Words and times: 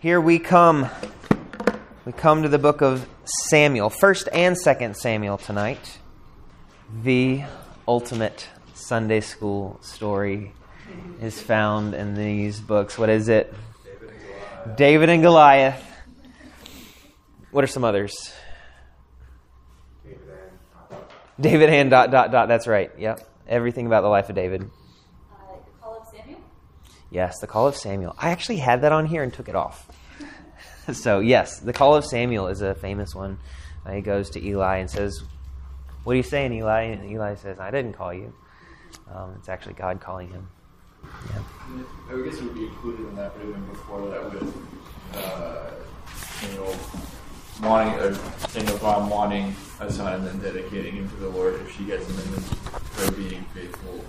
Here 0.00 0.20
we 0.20 0.38
come. 0.38 0.88
We 2.04 2.12
come 2.12 2.44
to 2.44 2.48
the 2.48 2.58
book 2.58 2.82
of 2.82 3.08
Samuel, 3.50 3.90
1st 3.90 4.28
and 4.32 4.56
2nd 4.56 4.94
Samuel 4.94 5.38
tonight. 5.38 5.98
The 7.02 7.42
ultimate 7.88 8.46
Sunday 8.74 9.20
school 9.20 9.80
story 9.82 10.52
is 11.20 11.42
found 11.42 11.94
in 11.94 12.14
these 12.14 12.60
books. 12.60 12.96
What 12.96 13.08
is 13.08 13.28
it? 13.28 13.52
David 13.84 14.08
and 14.08 14.20
Goliath. 14.20 14.76
David 14.76 15.08
and 15.08 15.22
Goliath. 15.22 15.92
What 17.50 17.64
are 17.64 17.66
some 17.66 17.82
others? 17.82 18.14
David 20.04 20.20
and 20.90 21.00
David 21.40 21.70
and 21.70 21.90
dot 21.90 22.12
dot 22.12 22.30
dot. 22.30 22.46
That's 22.46 22.68
right. 22.68 22.92
Yep. 22.98 23.28
Everything 23.48 23.86
about 23.86 24.02
the 24.02 24.08
life 24.08 24.28
of 24.28 24.36
David. 24.36 24.62
Uh, 24.62 24.66
the 25.56 25.82
Call 25.82 26.00
of 26.00 26.06
Samuel? 26.06 26.40
Yes, 27.10 27.38
the 27.40 27.46
Call 27.46 27.66
of 27.66 27.76
Samuel. 27.76 28.14
I 28.18 28.30
actually 28.30 28.58
had 28.58 28.82
that 28.82 28.92
on 28.92 29.06
here 29.06 29.22
and 29.22 29.32
took 29.32 29.48
it 29.48 29.54
off. 29.54 29.88
so, 30.92 31.20
yes, 31.20 31.60
the 31.60 31.72
Call 31.72 31.94
of 31.94 32.04
Samuel 32.04 32.48
is 32.48 32.60
a 32.60 32.74
famous 32.74 33.14
one. 33.14 33.38
Uh, 33.86 33.92
he 33.92 34.00
goes 34.00 34.30
to 34.30 34.44
Eli 34.44 34.78
and 34.78 34.90
says, 34.90 35.22
What 36.04 36.12
are 36.12 36.16
you 36.16 36.22
saying, 36.22 36.52
Eli? 36.52 36.82
And 36.82 37.10
Eli 37.10 37.36
says, 37.36 37.58
I 37.58 37.70
didn't 37.70 37.94
call 37.94 38.12
you. 38.12 38.34
Um, 39.12 39.34
it's 39.38 39.48
actually 39.48 39.74
God 39.74 40.00
calling 40.00 40.28
him. 40.30 40.48
Yeah. 41.02 41.42
I 42.10 42.22
guess 42.22 42.38
it 42.38 42.44
would 42.44 42.54
be 42.54 42.64
included 42.64 43.08
in 43.08 43.16
that, 43.16 43.34
but 43.36 43.46
even 43.46 43.64
before 43.66 44.08
that, 44.08 44.32
with 44.32 44.54
uh, 45.14 45.70
Samuel 46.14 46.76
wanting, 47.62 47.94
uh, 47.94 48.14
Samuel's 48.48 48.82
mom 48.82 49.10
wanting 49.10 49.54
a 49.80 49.90
son 49.90 50.14
and 50.14 50.26
then 50.26 50.38
dedicating 50.40 50.96
him 50.96 51.08
to 51.08 51.16
the 51.16 51.28
Lord 51.28 51.54
if 51.54 51.76
she 51.76 51.84
gets 51.84 52.06
him, 52.08 52.18
and 52.18 52.34
then 52.34 53.06
her 53.06 53.12
being 53.12 53.44
faithful 53.54 54.04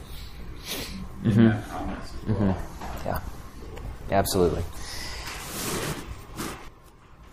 in 1.23 1.31
mm-hmm. 1.31 1.47
that 1.47 1.69
promise 1.69 2.13
as 2.27 2.27
well. 2.27 2.37
Mm-hmm. 2.37 2.78
Yeah, 3.05 3.19
absolutely. 4.11 4.63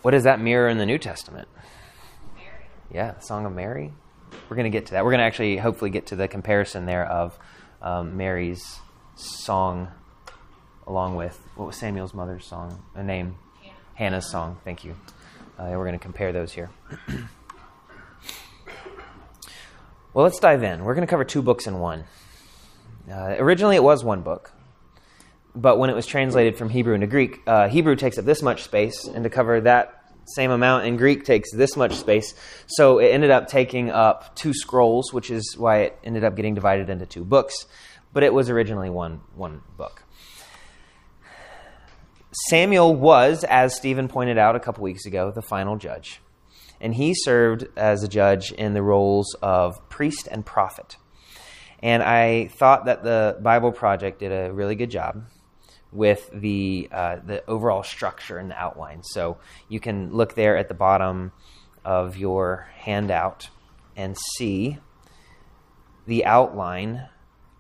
What 0.03 0.13
does 0.13 0.25
that 0.25 0.41
mirror 0.41 0.69
in 0.69 0.79
the 0.79 0.87
New 0.87 0.99
Testament? 0.99 1.49
Mary. 2.37 2.67
Yeah, 2.93 3.13
the 3.13 3.21
Song 3.21 3.47
of 3.47 3.53
Mary. 3.53 3.93
We're 4.49 4.57
going 4.57 4.71
to 4.71 4.77
get 4.77 4.87
to 4.87 4.93
that. 4.93 5.05
We're 5.05 5.11
going 5.11 5.21
to 5.21 5.25
actually 5.25 5.57
hopefully 5.57 5.91
get 5.91 6.07
to 6.07 6.17
the 6.17 6.29
comparison 6.29 6.87
there 6.87 7.05
of 7.07 7.39
um, 7.83 8.17
Mary's 8.17 8.79
song 9.17 9.89
along 10.87 11.17
with 11.17 11.39
what 11.57 11.67
was 11.67 11.77
Samuel's 11.77 12.15
mother's 12.15 12.47
song? 12.47 12.83
A 12.95 13.03
name? 13.03 13.37
Hannah. 13.61 13.75
Hannah's 13.95 14.31
song. 14.31 14.59
Thank 14.65 14.85
you. 14.85 14.95
Uh, 15.59 15.71
we're 15.71 15.85
going 15.85 15.93
to 15.93 15.99
compare 15.99 16.33
those 16.33 16.53
here. 16.53 16.71
well, 20.15 20.25
let's 20.25 20.39
dive 20.39 20.63
in. 20.63 20.85
We're 20.85 20.95
going 20.95 21.07
to 21.07 21.11
cover 21.11 21.25
two 21.25 21.43
books 21.43 21.67
in 21.67 21.79
one. 21.79 22.05
Uh, 23.11 23.37
originally, 23.39 23.77
it 23.77 23.83
was 23.83 24.05
one 24.05 24.23
book, 24.23 24.53
but 25.57 25.79
when 25.79 25.89
it 25.91 25.97
was 25.97 26.07
translated 26.07 26.57
from 26.57 26.69
Hebrew 26.69 26.95
into 26.95 27.07
Greek, 27.07 27.41
uh, 27.47 27.69
Hebrew 27.69 27.97
takes 27.97 28.19
up 28.19 28.25
this 28.25 28.43
much 28.43 28.63
space, 28.63 29.07
and 29.07 29.25
to 29.25 29.31
cover 29.31 29.63
that 29.63 30.05
same 30.27 30.51
amount 30.51 30.87
in 30.87 30.97
Greek 30.97 31.25
takes 31.25 31.51
this 31.53 31.77
much 31.77 31.95
space. 31.95 32.35
So 32.67 32.99
it 32.99 33.07
ended 33.07 33.31
up 33.31 33.49
taking 33.49 33.91
up 33.91 34.37
two 34.37 34.53
scrolls, 34.53 35.13
which 35.13 35.31
is 35.31 35.57
why 35.57 35.79
it 35.79 35.99
ended 36.05 36.25
up 36.25 36.37
getting 36.37 36.55
divided 36.55 36.91
into 36.91 37.07
two 37.07 37.25
books. 37.25 37.67
But 38.13 38.23
it 38.23 38.35
was 38.35 38.51
originally 38.51 38.91
one 38.91 39.21
one 39.35 39.63
book. 39.77 40.03
Samuel 42.51 42.95
was, 42.95 43.45
as 43.45 43.75
Stephen 43.75 44.09
pointed 44.09 44.37
out 44.37 44.57
a 44.57 44.61
couple 44.61 44.83
weeks 44.83 45.07
ago, 45.07 45.31
the 45.31 45.43
final 45.43 45.77
judge. 45.77 46.21
And 46.83 46.95
he 46.95 47.15
served 47.15 47.67
as 47.77 48.03
a 48.03 48.09
judge 48.09 48.53
in 48.53 48.75
the 48.75 48.83
roles 48.83 49.35
of 49.41 49.89
priest 49.89 50.29
and 50.31 50.45
prophet. 50.45 50.99
And 51.83 52.03
I 52.03 52.49
thought 52.49 52.87
that 52.87 53.03
the 53.03 53.39
Bible 53.41 53.73
Project 53.73 54.19
did 54.19 54.33
a 54.33 54.53
really 54.53 54.75
good 54.75 54.91
job 54.91 55.25
with 55.97 56.29
the, 56.33 56.89
uh, 56.93 57.17
the 57.25 57.45
overall 57.47 57.83
structure 57.83 58.39
and 58.39 58.51
the 58.51 58.59
outline. 58.59 59.03
So 59.03 59.39
you 59.69 59.81
can 59.81 60.13
look 60.13 60.35
there 60.35 60.57
at 60.57 60.69
the 60.69 60.75
bottom 60.75 61.33
of 61.85 62.17
your 62.17 62.69
handout 62.77 63.49
and 63.97 64.17
see 64.37 64.79
the 66.07 66.25
outline. 66.27 67.09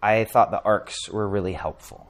I 0.02 0.24
thought 0.24 0.50
the 0.50 0.62
arcs 0.62 1.08
were 1.08 1.26
really 1.26 1.54
helpful. 1.54 2.08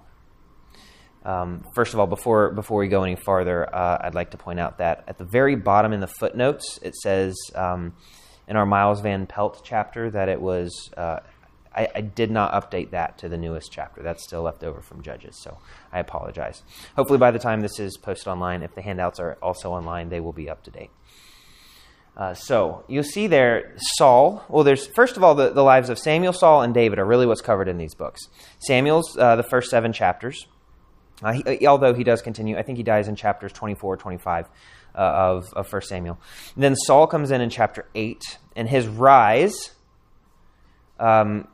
Um, 1.24 1.64
first 1.74 1.92
of 1.92 2.00
all, 2.00 2.06
before 2.06 2.50
before 2.50 2.78
we 2.78 2.88
go 2.88 3.02
any 3.02 3.16
farther, 3.16 3.74
uh, 3.74 3.98
I'd 4.00 4.14
like 4.14 4.30
to 4.30 4.36
point 4.36 4.60
out 4.60 4.78
that 4.78 5.04
at 5.08 5.18
the 5.18 5.24
very 5.24 5.56
bottom 5.56 5.92
in 5.92 6.00
the 6.00 6.06
footnotes, 6.06 6.78
it 6.82 6.94
says 6.94 7.34
um, 7.54 7.94
in 8.46 8.56
our 8.56 8.66
Miles 8.66 9.00
Van 9.00 9.26
Pelt 9.26 9.62
chapter 9.64 10.10
that 10.10 10.28
it 10.28 10.40
was. 10.40 10.90
Uh, 10.96 11.20
I, 11.76 11.88
I, 11.94 12.00
did 12.00 12.30
not 12.30 12.52
update 12.52 12.90
that 12.90 13.18
to 13.18 13.28
the 13.28 13.36
newest 13.36 13.70
chapter. 13.70 14.02
That's 14.02 14.24
still 14.24 14.42
left 14.42 14.64
over 14.64 14.80
from 14.80 15.02
Judges, 15.02 15.36
so 15.42 15.58
I 15.92 16.00
apologize. 16.00 16.62
Hopefully, 16.96 17.18
by 17.18 17.30
the 17.30 17.38
time 17.38 17.60
this 17.60 17.78
is 17.78 17.96
posted 17.96 18.28
online, 18.28 18.62
if 18.62 18.74
the 18.74 18.82
handouts 18.82 19.20
are 19.20 19.36
also 19.42 19.72
online, 19.72 20.08
they 20.08 20.20
will 20.20 20.32
be 20.32 20.48
up 20.48 20.62
to 20.64 20.70
date. 20.70 20.90
Uh, 22.16 22.32
so 22.32 22.84
you'll 22.88 23.02
see 23.02 23.26
there 23.26 23.74
Saul. 23.98 24.44
Well, 24.48 24.64
there's 24.64 24.86
first 24.86 25.18
of 25.18 25.24
all 25.24 25.34
the, 25.34 25.50
the 25.50 25.62
lives 25.62 25.90
of 25.90 25.98
Samuel, 25.98 26.32
Saul, 26.32 26.62
and 26.62 26.72
David 26.72 26.98
are 26.98 27.04
really 27.04 27.26
what's 27.26 27.42
covered 27.42 27.68
in 27.68 27.76
these 27.76 27.94
books. 27.94 28.28
Samuel's 28.58 29.16
uh, 29.18 29.36
the 29.36 29.42
first 29.42 29.70
seven 29.70 29.92
chapters. 29.92 30.46
Uh, 31.22 31.32
he, 31.32 31.66
uh, 31.66 31.70
although 31.70 31.94
he 31.94 32.04
does 32.04 32.22
continue, 32.22 32.56
I 32.56 32.62
think 32.62 32.78
he 32.78 32.84
dies 32.84 33.08
in 33.08 33.16
chapters 33.16 33.52
24, 33.52 33.98
25 33.98 34.46
uh, 34.94 34.98
of, 34.98 35.52
of 35.54 35.70
1 35.70 35.82
Samuel. 35.82 36.18
And 36.54 36.64
then 36.64 36.74
Saul 36.74 37.06
comes 37.06 37.30
in 37.30 37.40
in 37.40 37.50
chapter 37.50 37.86
8, 37.94 38.22
and 38.54 38.68
his 38.68 38.86
rise 38.86 39.70
um, 40.98 41.48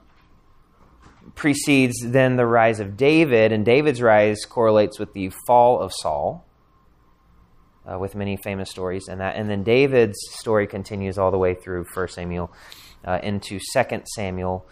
precedes 1.34 1.94
then 2.02 2.36
the 2.36 2.46
rise 2.46 2.80
of 2.80 2.96
David, 2.96 3.52
and 3.52 3.64
David's 3.64 4.02
rise 4.02 4.44
correlates 4.44 4.98
with 4.98 5.12
the 5.12 5.30
fall 5.46 5.80
of 5.80 5.92
Saul. 5.92 6.46
Uh, 7.84 7.98
with 7.98 8.14
many 8.14 8.36
famous 8.36 8.70
stories 8.70 9.08
and 9.08 9.20
that 9.20 9.34
and 9.34 9.50
then 9.50 9.64
david's 9.64 10.16
story 10.38 10.68
continues 10.68 11.18
all 11.18 11.32
the 11.32 11.36
way 11.36 11.52
through 11.52 11.84
1 11.92 12.06
samuel 12.06 12.52
uh, 13.04 13.18
into 13.24 13.58
2 13.58 14.02
samuel 14.14 14.64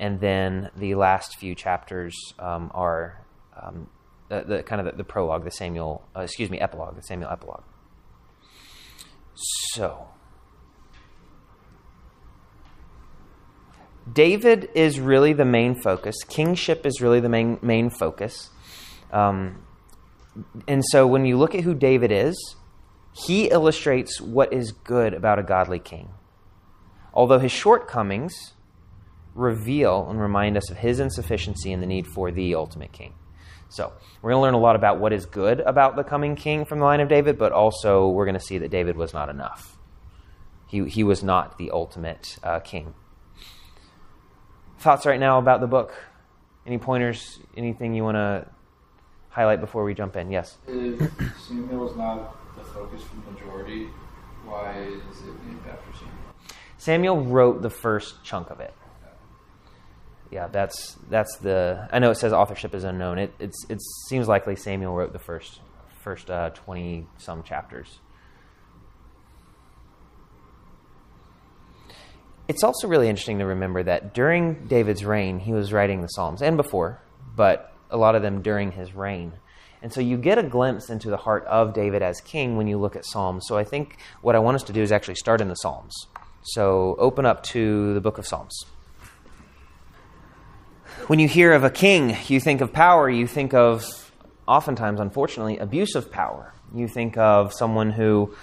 and 0.00 0.18
then 0.20 0.70
the 0.74 0.94
last 0.94 1.36
few 1.36 1.54
chapters 1.54 2.16
um, 2.38 2.70
are 2.72 3.22
um, 3.54 3.88
the, 4.30 4.44
the 4.46 4.62
kind 4.62 4.80
of 4.80 4.86
the, 4.86 4.96
the 4.96 5.04
prologue, 5.04 5.44
the 5.44 5.50
Samuel, 5.50 6.02
uh, 6.16 6.20
excuse 6.20 6.50
me, 6.50 6.58
epilogue, 6.58 6.96
the 6.96 7.02
Samuel 7.02 7.30
epilogue. 7.30 7.64
So, 9.74 10.08
David 14.10 14.68
is 14.74 14.98
really 14.98 15.32
the 15.32 15.44
main 15.44 15.80
focus. 15.80 16.16
Kingship 16.24 16.86
is 16.86 17.00
really 17.00 17.20
the 17.20 17.28
main 17.28 17.58
main 17.62 17.90
focus. 17.90 18.50
Um, 19.12 19.62
and 20.66 20.82
so, 20.90 21.06
when 21.06 21.24
you 21.24 21.36
look 21.36 21.54
at 21.54 21.64
who 21.64 21.74
David 21.74 22.10
is, 22.10 22.56
he 23.12 23.48
illustrates 23.48 24.20
what 24.20 24.52
is 24.52 24.72
good 24.72 25.12
about 25.12 25.38
a 25.38 25.42
godly 25.42 25.78
king. 25.78 26.10
Although 27.12 27.40
his 27.40 27.52
shortcomings 27.52 28.54
reveal 29.34 30.08
and 30.08 30.20
remind 30.20 30.56
us 30.56 30.70
of 30.70 30.78
his 30.78 31.00
insufficiency 31.00 31.72
and 31.72 31.82
the 31.82 31.86
need 31.86 32.06
for 32.06 32.30
the 32.30 32.54
ultimate 32.54 32.92
king. 32.92 33.14
So, 33.68 33.92
we're 34.22 34.30
going 34.30 34.40
to 34.40 34.42
learn 34.42 34.54
a 34.54 34.58
lot 34.58 34.76
about 34.76 34.98
what 34.98 35.12
is 35.12 35.26
good 35.26 35.60
about 35.60 35.96
the 35.96 36.04
coming 36.04 36.36
king 36.36 36.64
from 36.64 36.78
the 36.78 36.84
line 36.84 37.00
of 37.00 37.08
David, 37.08 37.38
but 37.38 37.52
also 37.52 38.08
we're 38.08 38.24
going 38.24 38.38
to 38.38 38.44
see 38.44 38.58
that 38.58 38.70
David 38.70 38.96
was 38.96 39.12
not 39.12 39.28
enough. 39.28 39.76
He, 40.68 40.88
he 40.88 41.04
was 41.04 41.22
not 41.22 41.58
the 41.58 41.70
ultimate 41.70 42.38
uh, 42.42 42.60
king. 42.60 42.94
Thoughts 44.80 45.06
right 45.06 45.20
now 45.20 45.38
about 45.38 45.60
the 45.60 45.66
book? 45.66 45.92
Any 46.66 46.78
pointers? 46.78 47.38
Anything 47.56 47.94
you 47.94 48.02
want 48.02 48.16
to 48.16 48.46
highlight 49.28 49.60
before 49.60 49.84
we 49.84 49.94
jump 49.94 50.16
in? 50.16 50.30
Yes? 50.30 50.58
If 50.66 51.12
Samuel 51.46 51.88
is 51.90 51.96
not 51.96 52.36
the 52.56 52.64
focus 52.64 53.02
for 53.02 53.16
the 53.16 53.30
majority, 53.30 53.86
why 54.44 54.78
is 54.80 55.20
it 55.20 55.46
named 55.46 55.62
after 55.68 55.92
Samuel? 55.92 56.16
Samuel 56.78 57.24
wrote 57.24 57.62
the 57.62 57.70
first 57.70 58.24
chunk 58.24 58.50
of 58.50 58.60
it 58.60 58.74
yeah, 60.30 60.46
that's 60.46 60.96
that's 61.08 61.36
the. 61.38 61.88
I 61.92 61.98
know 61.98 62.10
it 62.10 62.16
says 62.16 62.32
authorship 62.32 62.74
is 62.74 62.84
unknown. 62.84 63.18
It 63.18 63.34
it's 63.38 63.66
it 63.68 63.80
seems 64.08 64.28
likely 64.28 64.56
Samuel 64.56 64.94
wrote 64.94 65.12
the 65.12 65.18
first 65.18 65.60
first 66.02 66.30
twenty 66.54 67.00
uh, 67.00 67.18
some 67.18 67.42
chapters. 67.42 67.98
It's 72.50 72.64
also 72.64 72.88
really 72.88 73.08
interesting 73.08 73.38
to 73.38 73.44
remember 73.44 73.84
that 73.84 74.12
during 74.12 74.66
David's 74.66 75.04
reign, 75.04 75.38
he 75.38 75.52
was 75.52 75.72
writing 75.72 76.02
the 76.02 76.08
Psalms 76.08 76.42
and 76.42 76.56
before, 76.56 77.00
but 77.36 77.72
a 77.92 77.96
lot 77.96 78.16
of 78.16 78.22
them 78.22 78.42
during 78.42 78.72
his 78.72 78.92
reign. 78.92 79.34
And 79.82 79.92
so 79.92 80.00
you 80.00 80.16
get 80.16 80.36
a 80.36 80.42
glimpse 80.42 80.90
into 80.90 81.10
the 81.10 81.16
heart 81.16 81.44
of 81.44 81.74
David 81.74 82.02
as 82.02 82.20
king 82.20 82.56
when 82.56 82.66
you 82.66 82.76
look 82.76 82.96
at 82.96 83.06
Psalms. 83.06 83.44
So 83.46 83.56
I 83.56 83.62
think 83.62 83.98
what 84.20 84.34
I 84.34 84.40
want 84.40 84.56
us 84.56 84.64
to 84.64 84.72
do 84.72 84.82
is 84.82 84.90
actually 84.90 85.14
start 85.14 85.40
in 85.40 85.46
the 85.46 85.54
Psalms. 85.54 85.94
So 86.42 86.96
open 86.98 87.24
up 87.24 87.44
to 87.44 87.94
the 87.94 88.00
book 88.00 88.18
of 88.18 88.26
Psalms. 88.26 88.64
When 91.06 91.20
you 91.20 91.28
hear 91.28 91.52
of 91.52 91.62
a 91.62 91.70
king, 91.70 92.16
you 92.26 92.40
think 92.40 92.62
of 92.62 92.72
power, 92.72 93.08
you 93.08 93.28
think 93.28 93.54
of, 93.54 94.12
oftentimes, 94.48 94.98
unfortunately, 94.98 95.58
abuse 95.58 95.94
of 95.94 96.10
power. 96.10 96.52
You 96.74 96.88
think 96.88 97.16
of 97.16 97.54
someone 97.54 97.92
who 97.92 98.34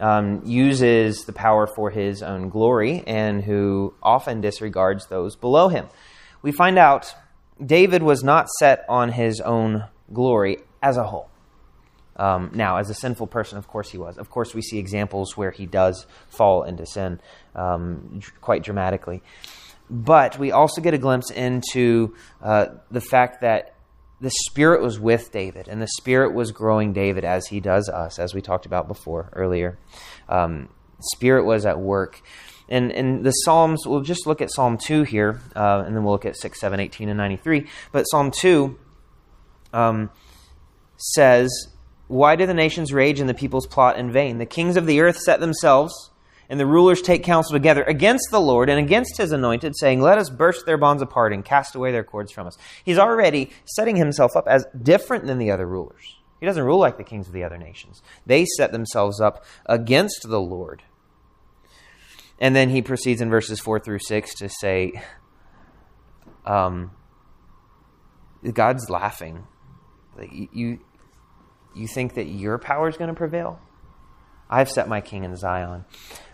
um, 0.00 0.42
uses 0.44 1.24
the 1.24 1.32
power 1.32 1.66
for 1.66 1.90
his 1.90 2.22
own 2.22 2.48
glory 2.48 3.02
and 3.06 3.42
who 3.42 3.94
often 4.02 4.40
disregards 4.40 5.06
those 5.06 5.36
below 5.36 5.68
him. 5.68 5.86
We 6.42 6.52
find 6.52 6.78
out 6.78 7.14
David 7.64 8.02
was 8.02 8.22
not 8.22 8.48
set 8.58 8.84
on 8.88 9.10
his 9.12 9.40
own 9.40 9.84
glory 10.12 10.58
as 10.82 10.96
a 10.96 11.04
whole. 11.04 11.30
Um, 12.16 12.50
now, 12.54 12.78
as 12.78 12.88
a 12.88 12.94
sinful 12.94 13.26
person, 13.26 13.58
of 13.58 13.68
course 13.68 13.90
he 13.90 13.98
was. 13.98 14.16
Of 14.16 14.30
course, 14.30 14.54
we 14.54 14.62
see 14.62 14.78
examples 14.78 15.36
where 15.36 15.50
he 15.50 15.66
does 15.66 16.06
fall 16.28 16.62
into 16.62 16.86
sin 16.86 17.20
um, 17.54 18.20
quite 18.40 18.62
dramatically. 18.62 19.22
But 19.88 20.38
we 20.38 20.50
also 20.50 20.80
get 20.80 20.94
a 20.94 20.98
glimpse 20.98 21.30
into 21.30 22.14
uh, 22.42 22.66
the 22.90 23.00
fact 23.00 23.42
that 23.42 23.75
the 24.20 24.30
Spirit 24.30 24.82
was 24.82 24.98
with 24.98 25.30
David, 25.30 25.68
and 25.68 25.80
the 25.80 25.88
Spirit 25.98 26.32
was 26.34 26.50
growing 26.50 26.92
David 26.92 27.24
as 27.24 27.48
he 27.48 27.60
does 27.60 27.88
us, 27.88 28.18
as 28.18 28.34
we 28.34 28.40
talked 28.40 28.66
about 28.66 28.88
before 28.88 29.30
earlier. 29.34 29.78
Um, 30.28 30.68
Spirit 31.00 31.44
was 31.44 31.66
at 31.66 31.78
work. 31.78 32.22
And, 32.68 32.90
and 32.92 33.24
the 33.24 33.30
Psalms, 33.30 33.86
we'll 33.86 34.00
just 34.00 34.26
look 34.26 34.40
at 34.40 34.50
Psalm 34.50 34.76
2 34.78 35.04
here, 35.04 35.40
uh, 35.54 35.84
and 35.86 35.94
then 35.94 36.02
we'll 36.02 36.14
look 36.14 36.24
at 36.24 36.36
6, 36.36 36.58
7, 36.58 36.80
18, 36.80 37.08
and 37.08 37.18
93. 37.18 37.66
But 37.92 38.04
Psalm 38.04 38.30
2 38.30 38.76
um, 39.72 40.10
says, 40.96 41.68
Why 42.08 42.34
do 42.34 42.46
the 42.46 42.54
nations 42.54 42.92
rage 42.92 43.20
and 43.20 43.28
the 43.28 43.34
peoples 43.34 43.66
plot 43.66 43.98
in 43.98 44.10
vain? 44.10 44.38
The 44.38 44.46
kings 44.46 44.76
of 44.76 44.86
the 44.86 45.00
earth 45.00 45.18
set 45.18 45.40
themselves, 45.40 46.10
and 46.48 46.60
the 46.60 46.66
rulers 46.66 47.02
take 47.02 47.24
counsel 47.24 47.52
together 47.52 47.82
against 47.82 48.28
the 48.30 48.40
Lord 48.40 48.68
and 48.68 48.78
against 48.78 49.16
his 49.16 49.32
anointed, 49.32 49.74
saying, 49.76 50.00
Let 50.00 50.18
us 50.18 50.30
burst 50.30 50.66
their 50.66 50.78
bonds 50.78 51.02
apart 51.02 51.32
and 51.32 51.44
cast 51.44 51.74
away 51.74 51.92
their 51.92 52.04
cords 52.04 52.32
from 52.32 52.46
us. 52.46 52.56
He's 52.84 52.98
already 52.98 53.50
setting 53.64 53.96
himself 53.96 54.36
up 54.36 54.46
as 54.46 54.66
different 54.82 55.26
than 55.26 55.38
the 55.38 55.50
other 55.50 55.66
rulers. 55.66 56.16
He 56.40 56.46
doesn't 56.46 56.62
rule 56.62 56.78
like 56.78 56.98
the 56.98 57.04
kings 57.04 57.26
of 57.28 57.32
the 57.32 57.44
other 57.44 57.58
nations. 57.58 58.02
They 58.26 58.44
set 58.44 58.72
themselves 58.72 59.20
up 59.20 59.44
against 59.64 60.28
the 60.28 60.40
Lord. 60.40 60.82
And 62.38 62.54
then 62.54 62.68
he 62.68 62.82
proceeds 62.82 63.20
in 63.20 63.30
verses 63.30 63.60
4 63.60 63.80
through 63.80 64.00
6 64.00 64.34
to 64.34 64.48
say, 64.48 65.02
um, 66.44 66.92
God's 68.52 68.88
laughing. 68.90 69.46
You, 70.30 70.78
you 71.74 71.88
think 71.88 72.14
that 72.14 72.26
your 72.26 72.58
power 72.58 72.88
is 72.88 72.96
going 72.96 73.08
to 73.08 73.14
prevail? 73.14 73.60
I've 74.48 74.70
set 74.70 74.88
my 74.88 75.00
king 75.00 75.24
in 75.24 75.36
Zion. 75.36 75.84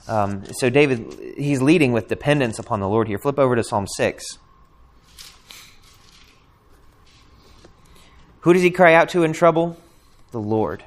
Um, 0.09 0.45
so 0.59 0.69
David, 0.69 1.35
he's 1.37 1.63
leading 1.63 1.93
with 1.93 2.09
dependence 2.09 2.59
upon 2.59 2.81
the 2.81 2.89
Lord 2.89 3.09
here. 3.09 3.19
Flip 3.19 3.39
over 3.39 3.57
to 3.57 3.65
Psalm 3.65 3.87
6. 3.87 4.39
Who 8.41 8.53
does 8.53 8.63
he 8.63 8.71
cry 8.71 8.95
out 8.95 9.11
to 9.11 9.23
in 9.23 9.33
trouble? 9.33 9.77
The 10.33 10.41
Lord. 10.41 10.85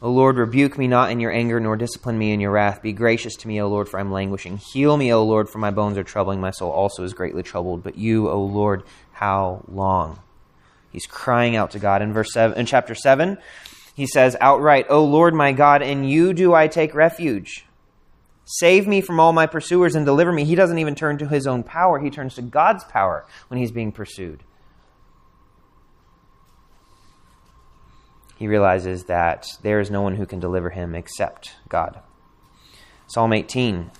O 0.00 0.10
Lord, 0.10 0.36
rebuke 0.36 0.78
me 0.78 0.86
not 0.86 1.10
in 1.10 1.18
your 1.18 1.32
anger, 1.32 1.58
nor 1.58 1.76
discipline 1.76 2.18
me 2.18 2.32
in 2.32 2.40
your 2.40 2.52
wrath. 2.52 2.82
Be 2.82 2.92
gracious 2.92 3.34
to 3.36 3.48
me, 3.48 3.60
O 3.60 3.68
Lord, 3.68 3.88
for 3.88 3.98
I 3.98 4.00
am 4.00 4.12
languishing. 4.12 4.58
Heal 4.58 4.96
me, 4.96 5.12
O 5.12 5.24
Lord, 5.24 5.48
for 5.48 5.58
my 5.58 5.72
bones 5.72 5.98
are 5.98 6.04
troubling. 6.04 6.40
My 6.40 6.52
soul 6.52 6.70
also 6.70 7.02
is 7.02 7.14
greatly 7.14 7.42
troubled. 7.42 7.82
But 7.82 7.98
you, 7.98 8.28
O 8.28 8.40
Lord, 8.40 8.84
how 9.12 9.64
long? 9.68 10.20
He's 10.90 11.06
crying 11.06 11.56
out 11.56 11.72
to 11.72 11.80
God. 11.80 12.02
In 12.02 12.12
verse 12.12 12.32
seven, 12.32 12.58
in 12.58 12.66
chapter 12.66 12.94
seven, 12.94 13.38
he 13.98 14.06
says 14.06 14.36
outright, 14.40 14.86
"O 14.88 15.04
Lord, 15.04 15.34
my 15.34 15.52
God, 15.52 15.82
in 15.82 16.04
you 16.04 16.32
do 16.32 16.54
I 16.54 16.68
take 16.68 16.94
refuge. 16.94 17.66
Save 18.44 18.86
me 18.86 19.00
from 19.00 19.20
all 19.20 19.32
my 19.32 19.46
pursuers 19.46 19.94
and 19.94 20.06
deliver 20.06 20.32
me." 20.32 20.44
He 20.44 20.54
doesn't 20.54 20.78
even 20.78 20.94
turn 20.94 21.18
to 21.18 21.26
his 21.26 21.46
own 21.46 21.64
power; 21.64 21.98
he 21.98 22.08
turns 22.08 22.36
to 22.36 22.42
God's 22.42 22.84
power 22.84 23.26
when 23.48 23.58
he's 23.58 23.72
being 23.72 23.92
pursued. 23.92 24.44
he 28.38 28.46
realizes 28.46 29.04
that 29.04 29.46
there 29.62 29.80
is 29.80 29.90
no 29.90 30.00
one 30.00 30.14
who 30.14 30.24
can 30.24 30.38
deliver 30.38 30.70
him 30.70 30.94
except 30.94 31.56
God. 31.68 31.98
Psalm 33.08 33.32
18. 33.32 33.90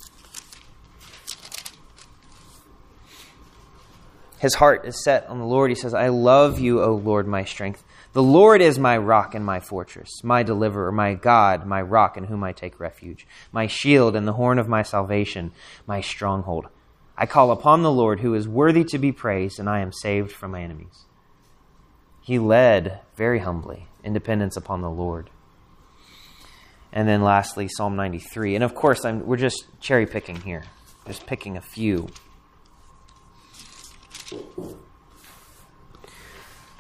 His 4.39 4.55
heart 4.55 4.87
is 4.87 5.03
set 5.03 5.27
on 5.27 5.41
the 5.41 5.45
Lord. 5.45 5.71
He 5.71 5.75
says, 5.75 5.93
I 5.93 6.09
love 6.09 6.61
you, 6.61 6.81
O 6.81 6.95
Lord, 6.95 7.27
my 7.27 7.43
strength. 7.43 7.83
The 8.15 8.23
Lord 8.23 8.63
is 8.63 8.79
my 8.79 8.97
rock 8.97 9.35
and 9.35 9.45
my 9.45 9.61
fortress, 9.61 10.25
my 10.25 10.43
deliverer, 10.43 10.91
my 10.91 11.15
God, 11.15 11.67
my 11.67 11.83
rock 11.83 12.17
in 12.17 12.25
whom 12.25 12.43
I 12.43 12.53
take 12.53 12.81
refuge, 12.81 13.27
my 13.53 13.67
shield 13.67 14.17
and 14.17 14.27
the 14.27 14.33
horn 14.33 14.59
of 14.59 14.69
my 14.69 14.83
salvation, 14.83 15.53
my 15.87 16.01
stronghold. 16.01 16.69
I 17.17 17.27
call 17.27 17.51
upon 17.51 17.83
the 17.83 17.93
Lord 17.93 18.21
who 18.21 18.35
is 18.35 18.49
worthy 18.49 18.85
to 18.85 18.99
be 18.99 19.13
praised, 19.13 19.59
and 19.59 19.69
I 19.69 19.81
am 19.81 19.93
saved 19.93 20.33
from 20.33 20.53
my 20.53 20.63
enemies. 20.63 21.05
He 22.23 22.39
led 22.39 23.01
very 23.17 23.41
humbly 23.41 23.89
in 24.03 24.13
dependence 24.13 24.57
upon 24.57 24.81
the 24.81 24.91
Lord. 24.91 25.31
And 26.93 27.07
then 27.07 27.23
lastly, 27.23 27.69
Psalm 27.69 27.97
93. 27.97 28.55
And 28.55 28.65
of 28.65 28.75
course, 28.75 29.05
I'm, 29.05 29.27
we're 29.27 29.37
just 29.37 29.67
cherry 29.81 30.07
picking 30.07 30.41
here, 30.41 30.65
just 31.07 31.27
picking 31.27 31.57
a 31.57 31.61
few. 31.61 32.09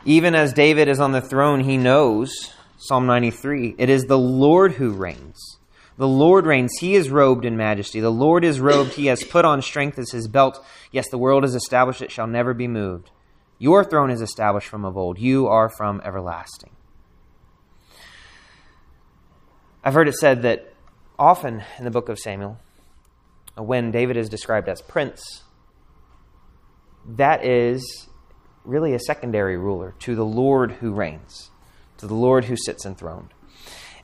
Even 0.04 0.34
as 0.34 0.52
David 0.52 0.88
is 0.88 1.00
on 1.00 1.12
the 1.12 1.20
throne, 1.20 1.60
he 1.60 1.76
knows, 1.76 2.52
Psalm 2.76 3.06
93, 3.06 3.74
it 3.78 3.90
is 3.90 4.04
the 4.04 4.18
Lord 4.18 4.72
who 4.72 4.92
reigns. 4.92 5.58
The 5.98 6.08
Lord 6.08 6.46
reigns. 6.46 6.70
He 6.78 6.94
is 6.94 7.10
robed 7.10 7.44
in 7.44 7.56
majesty. 7.56 7.98
The 7.98 8.08
Lord 8.08 8.44
is 8.44 8.60
robed. 8.60 8.92
He 8.92 9.06
has 9.06 9.24
put 9.24 9.44
on 9.44 9.60
strength 9.62 9.98
as 9.98 10.12
his 10.12 10.28
belt. 10.28 10.64
Yes, 10.92 11.08
the 11.10 11.18
world 11.18 11.44
is 11.44 11.56
established. 11.56 12.00
It 12.00 12.12
shall 12.12 12.28
never 12.28 12.54
be 12.54 12.68
moved. 12.68 13.10
Your 13.58 13.84
throne 13.84 14.10
is 14.10 14.20
established 14.20 14.68
from 14.68 14.84
of 14.84 14.96
old. 14.96 15.18
You 15.18 15.48
are 15.48 15.68
from 15.68 16.00
everlasting. 16.04 16.70
I've 19.82 19.94
heard 19.94 20.08
it 20.08 20.14
said 20.14 20.42
that 20.42 20.72
often 21.18 21.64
in 21.78 21.84
the 21.84 21.90
book 21.90 22.08
of 22.08 22.20
Samuel, 22.20 22.58
when 23.56 23.90
David 23.90 24.16
is 24.16 24.28
described 24.28 24.68
as 24.68 24.80
prince, 24.80 25.42
that 27.04 27.44
is 27.44 28.07
really 28.68 28.94
a 28.94 28.98
secondary 29.00 29.56
ruler 29.56 29.94
to 30.00 30.14
the 30.14 30.24
Lord 30.24 30.72
who 30.72 30.92
reigns, 30.92 31.50
to 31.96 32.06
the 32.06 32.14
Lord 32.14 32.44
who 32.44 32.56
sits 32.56 32.84
enthroned. 32.84 33.30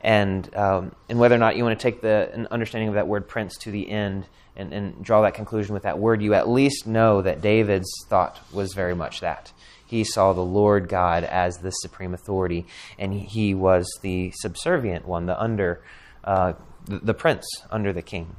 And, 0.00 0.54
um, 0.56 0.94
and 1.08 1.18
whether 1.18 1.34
or 1.34 1.38
not 1.38 1.56
you 1.56 1.64
want 1.64 1.78
to 1.78 1.82
take 1.82 2.00
the 2.00 2.30
an 2.34 2.46
understanding 2.50 2.88
of 2.88 2.94
that 2.94 3.08
word 3.08 3.28
prince 3.28 3.56
to 3.58 3.70
the 3.70 3.88
end 3.90 4.26
and, 4.56 4.72
and 4.72 5.02
draw 5.04 5.22
that 5.22 5.34
conclusion 5.34 5.74
with 5.74 5.84
that 5.84 5.98
word, 5.98 6.22
you 6.22 6.34
at 6.34 6.48
least 6.48 6.86
know 6.86 7.22
that 7.22 7.40
David's 7.40 7.90
thought 8.08 8.40
was 8.52 8.74
very 8.74 8.94
much 8.94 9.20
that. 9.20 9.52
He 9.86 10.04
saw 10.04 10.32
the 10.32 10.40
Lord 10.40 10.88
God 10.88 11.24
as 11.24 11.58
the 11.58 11.70
supreme 11.70 12.14
authority, 12.14 12.66
and 12.98 13.14
he 13.14 13.54
was 13.54 13.86
the 14.02 14.32
subservient 14.36 15.06
one, 15.06 15.26
the 15.26 15.40
under, 15.40 15.82
uh, 16.24 16.54
the, 16.86 16.98
the 16.98 17.14
prince 17.14 17.46
under 17.70 17.92
the 17.92 18.02
king. 18.02 18.34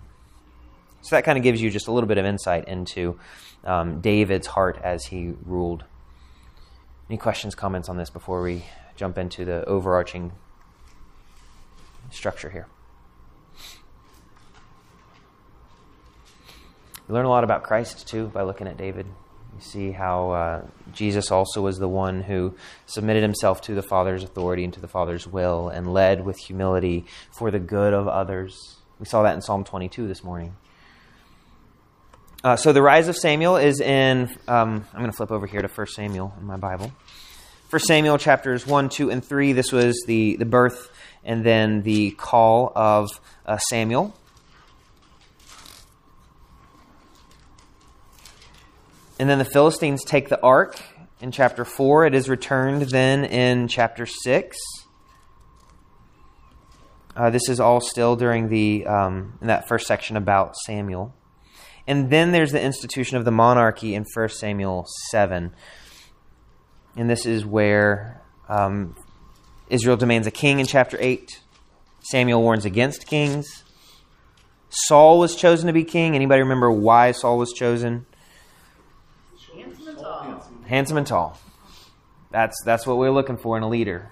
So 1.02 1.16
that 1.16 1.24
kind 1.24 1.38
of 1.38 1.44
gives 1.44 1.62
you 1.62 1.70
just 1.70 1.88
a 1.88 1.92
little 1.92 2.08
bit 2.08 2.18
of 2.18 2.26
insight 2.26 2.68
into 2.68 3.20
um, 3.64 4.02
David's 4.02 4.48
heart 4.48 4.80
as 4.84 5.06
he 5.06 5.34
ruled. 5.46 5.84
Any 7.08 7.18
questions, 7.18 7.54
comments 7.54 7.88
on 7.88 7.98
this 7.98 8.10
before 8.10 8.42
we 8.42 8.66
jump 8.96 9.20
into 9.20 9.46
the 9.46 9.64
overarching 9.66 10.32
structure 12.10 12.50
here? 12.50 12.66
You 17.08 17.14
learn 17.14 17.26
a 17.26 17.30
lot 17.30 17.44
about 17.44 17.62
Christ 17.62 18.08
too 18.08 18.28
by 18.28 18.42
looking 18.42 18.68
at 18.68 18.78
David. 18.78 19.06
You 19.56 19.62
see 19.62 19.92
how 19.92 20.32
uh, 20.32 20.66
Jesus 20.94 21.30
also 21.30 21.62
was 21.62 21.78
the 21.78 21.88
one 21.88 22.24
who 22.24 22.56
submitted 22.88 23.22
himself 23.22 23.62
to 23.62 23.76
the 23.76 23.84
Father's 23.84 24.24
authority 24.24 24.64
and 24.64 24.74
to 24.74 24.82
the 24.82 24.88
Father's 24.88 25.28
will 25.28 25.70
and 25.70 25.94
led 25.94 26.26
with 26.26 26.38
humility 26.38 27.06
for 27.32 27.52
the 27.52 27.60
good 27.60 27.94
of 27.94 28.08
others. 28.08 28.78
We 29.00 29.06
saw 29.06 29.22
that 29.22 29.36
in 29.36 29.42
Psalm 29.42 29.64
22 29.64 30.08
this 30.08 30.24
morning. 30.24 30.56
Uh, 32.46 32.56
so 32.56 32.72
the 32.72 32.82
rise 32.82 33.08
of 33.08 33.18
Samuel 33.18 33.58
is 33.58 33.82
in, 33.82 34.30
um, 34.48 34.86
I'm 34.94 35.00
going 35.00 35.10
to 35.10 35.18
flip 35.18 35.32
over 35.32 35.48
here 35.48 35.64
to 35.64 35.68
1 35.68 35.88
Samuel 35.88 36.32
in 36.40 36.46
my 36.46 36.58
Bible. 36.58 36.92
1 37.72 37.80
Samuel 37.80 38.20
chapters 38.20 38.68
1, 38.68 38.90
2, 38.90 39.10
and 39.10 39.26
3. 39.26 39.54
This 39.54 39.72
was 39.72 40.04
the, 40.06 40.36
the 40.36 40.46
birth 40.46 40.92
and 41.24 41.44
then 41.44 41.82
the 41.82 42.12
call 42.12 42.72
of 42.76 43.10
uh, 43.48 43.58
Samuel. 43.58 44.16
And 49.18 49.28
then 49.28 49.40
the 49.40 49.46
Philistines 49.46 50.04
take 50.06 50.30
the 50.30 50.40
ark 50.44 50.80
in 51.22 51.32
chapter 51.32 51.66
4. 51.66 52.06
It 52.06 52.14
is 52.14 52.30
returned 52.30 52.84
then 52.84 53.26
in 53.26 53.68
chapter 53.68 54.06
6. 54.06 54.56
Uh, 57.16 57.32
this 57.32 57.50
is 57.50 57.60
all 57.60 57.82
still 57.82 58.16
during 58.16 58.50
the 58.50 58.86
um, 58.86 59.34
in 59.42 59.48
that 59.48 59.68
first 59.68 59.88
section 59.88 60.16
about 60.16 60.56
Samuel. 60.58 61.12
And 61.88 62.10
then 62.10 62.32
there's 62.32 62.52
the 62.52 62.62
institution 62.62 63.18
of 63.18 63.26
the 63.26 63.32
monarchy 63.32 63.94
in 63.94 64.06
1 64.14 64.30
Samuel 64.30 64.88
7. 65.12 65.54
And 66.96 67.10
this 67.10 67.26
is 67.26 67.46
where 67.46 68.22
um, 68.50 68.96
Israel 69.70 69.98
demands 69.98 70.26
a 70.28 70.32
king 70.32 70.60
in 70.60 70.66
chapter 70.66 70.98
8. 71.00 71.42
Samuel 72.00 72.42
warns 72.42 72.66
against 72.66 73.08
kings. 73.08 73.64
Saul 74.70 75.20
was 75.20 75.36
chosen 75.36 75.68
to 75.68 75.74
be 75.74 75.84
king. 75.84 76.16
Anybody 76.16 76.42
remember 76.42 76.72
why 76.72 77.12
Saul 77.12 77.38
was 77.38 77.54
chosen? 77.54 78.06
Handsome 79.56 79.88
and 79.88 79.98
tall. 79.98 80.52
Handsome 80.68 80.98
and 80.98 81.08
tall. 81.08 81.40
That's 82.32 82.62
that's 82.64 82.86
what 82.86 82.98
we're 82.98 83.12
looking 83.12 83.38
for 83.38 83.56
in 83.58 83.64
a 83.64 83.70
leader. 83.70 84.12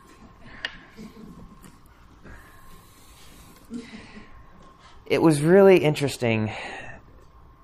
It 5.05 5.21
was 5.21 5.41
really 5.41 5.83
interesting 5.83 6.51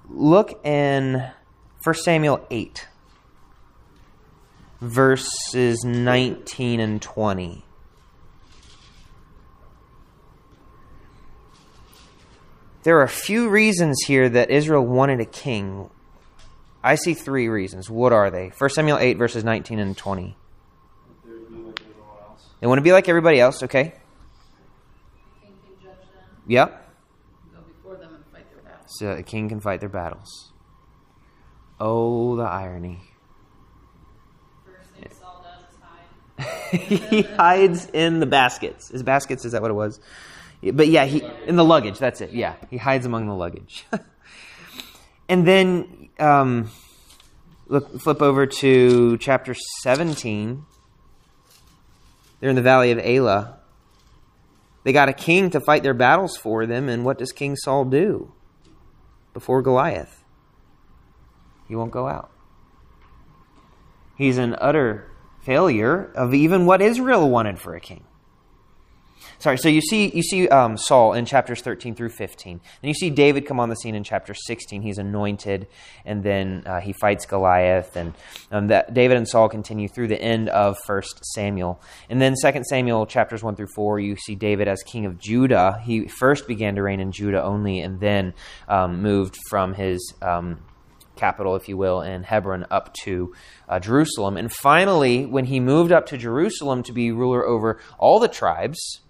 look 0.09 0.65
in 0.65 1.31
1 1.83 1.95
Samuel 1.95 2.45
8, 2.49 2.87
verses 4.81 5.83
19 5.83 6.79
and 6.79 7.01
20. 7.01 7.63
There 12.83 12.97
are 12.97 13.03
a 13.03 13.09
few 13.09 13.49
reasons 13.49 13.99
here 14.07 14.29
that 14.29 14.49
Israel 14.49 14.85
wanted 14.85 15.19
a 15.19 15.25
king. 15.25 15.89
I 16.83 16.95
see 16.95 17.13
three 17.13 17.49
reasons. 17.49 17.89
What 17.89 18.13
are 18.13 18.31
they? 18.31 18.51
1 18.57 18.69
Samuel 18.69 18.97
8, 18.97 19.17
verses 19.17 19.43
19 19.43 19.79
and 19.79 19.97
20. 19.97 20.35
They 22.61 22.67
want 22.67 22.77
to 22.77 22.83
be 22.83 22.91
like 22.91 23.07
everybody 23.07 23.39
else, 23.39 23.63
okay? 23.63 23.93
Yep. 26.47 26.71
Yeah 26.71 26.88
fight 28.97 29.09
their 29.09 29.09
battles. 29.09 29.11
So 29.11 29.11
a 29.11 29.23
king 29.23 29.49
can 29.49 29.59
fight 29.59 29.79
their 29.79 29.89
battles. 29.89 30.51
Oh, 31.79 32.35
the 32.35 32.43
irony. 32.43 32.99
First 34.65 34.89
thing 34.91 35.09
Saul 35.19 35.45
does 35.45 35.63
is 35.63 35.79
hide. 35.81 36.79
he 37.09 37.21
hides 37.21 37.87
in 37.93 38.19
the 38.19 38.25
baskets. 38.25 38.89
His 38.89 39.03
baskets, 39.03 39.45
is 39.45 39.53
that 39.53 39.61
what 39.61 39.71
it 39.71 39.75
was? 39.75 39.99
But 40.61 40.89
yeah, 40.89 41.05
he 41.05 41.23
in 41.47 41.55
the 41.55 41.63
luggage. 41.63 41.99
That's 41.99 42.19
it. 42.19 42.33
Yeah, 42.33 42.55
he 42.69 42.77
hides 42.77 43.05
among 43.05 43.27
the 43.27 43.33
luggage. 43.33 43.85
and 45.29 45.47
then 45.47 46.09
um, 46.19 46.69
look, 47.67 48.01
flip 48.01 48.21
over 48.21 48.45
to 48.45 49.17
chapter 49.19 49.55
seventeen. 49.81 50.65
They're 52.41 52.49
in 52.49 52.57
the 52.57 52.61
valley 52.61 52.91
of 52.91 52.99
Elah. 52.99 53.59
They 54.83 54.91
got 54.91 55.07
a 55.07 55.13
king 55.13 55.49
to 55.51 55.61
fight 55.61 55.83
their 55.83 55.93
battles 55.93 56.35
for 56.35 56.65
them, 56.65 56.89
and 56.89 57.05
what 57.05 57.17
does 57.17 57.31
King 57.31 57.55
Saul 57.55 57.85
do 57.85 58.33
before 59.39 59.61
Goliath? 59.61 60.21
He 61.69 61.75
won't 61.75 61.91
go 61.91 62.09
out. 62.09 62.29
He's 64.17 64.37
an 64.37 64.53
utter 64.59 65.09
failure 65.39 66.11
of 66.13 66.33
even 66.33 66.65
what 66.65 66.81
Israel 66.81 67.29
wanted 67.29 67.57
for 67.57 67.73
a 67.73 67.79
king. 67.79 68.03
Sorry, 69.37 69.57
so 69.57 69.69
you 69.69 69.81
see, 69.81 70.09
you 70.09 70.23
see 70.23 70.47
um, 70.49 70.77
Saul 70.77 71.13
in 71.13 71.25
chapters 71.25 71.61
13 71.61 71.95
through 71.95 72.09
15. 72.09 72.59
Then 72.81 72.87
you 72.87 72.93
see 72.93 73.09
David 73.09 73.45
come 73.45 73.59
on 73.59 73.69
the 73.69 73.75
scene 73.75 73.95
in 73.95 74.03
chapter 74.03 74.33
16. 74.33 74.81
He's 74.81 74.97
anointed, 74.97 75.67
and 76.05 76.23
then 76.23 76.63
uh, 76.65 76.79
he 76.79 76.93
fights 76.93 77.25
Goliath. 77.25 77.95
And 77.95 78.13
um, 78.51 78.67
that 78.67 78.93
David 78.93 79.17
and 79.17 79.27
Saul 79.27 79.49
continue 79.49 79.87
through 79.87 80.07
the 80.07 80.21
end 80.21 80.49
of 80.49 80.77
1 80.85 81.01
Samuel. 81.35 81.81
And 82.09 82.21
then 82.21 82.35
2 82.41 82.63
Samuel 82.67 83.05
chapters 83.05 83.43
1 83.43 83.55
through 83.55 83.69
4, 83.75 83.99
you 83.99 84.15
see 84.15 84.35
David 84.35 84.67
as 84.67 84.81
king 84.83 85.05
of 85.05 85.19
Judah. 85.19 85.79
He 85.83 86.07
first 86.07 86.47
began 86.47 86.75
to 86.75 86.83
reign 86.83 86.99
in 86.99 87.11
Judah 87.11 87.43
only, 87.43 87.79
and 87.79 87.99
then 87.99 88.33
um, 88.67 89.01
moved 89.01 89.37
from 89.49 89.73
his 89.73 90.13
um, 90.21 90.59
capital, 91.19 91.55
if 91.55 91.67
you 91.67 91.77
will, 91.77 92.01
in 92.01 92.23
Hebron 92.23 92.65
up 92.71 92.93
to 93.03 93.33
uh, 93.67 93.79
Jerusalem. 93.79 94.37
And 94.37 94.51
finally, 94.51 95.25
when 95.25 95.45
he 95.45 95.59
moved 95.59 95.91
up 95.91 96.07
to 96.07 96.17
Jerusalem 96.17 96.81
to 96.83 96.93
be 96.93 97.11
ruler 97.11 97.45
over 97.45 97.79
all 97.99 98.19
the 98.19 98.27
tribes, 98.27 99.01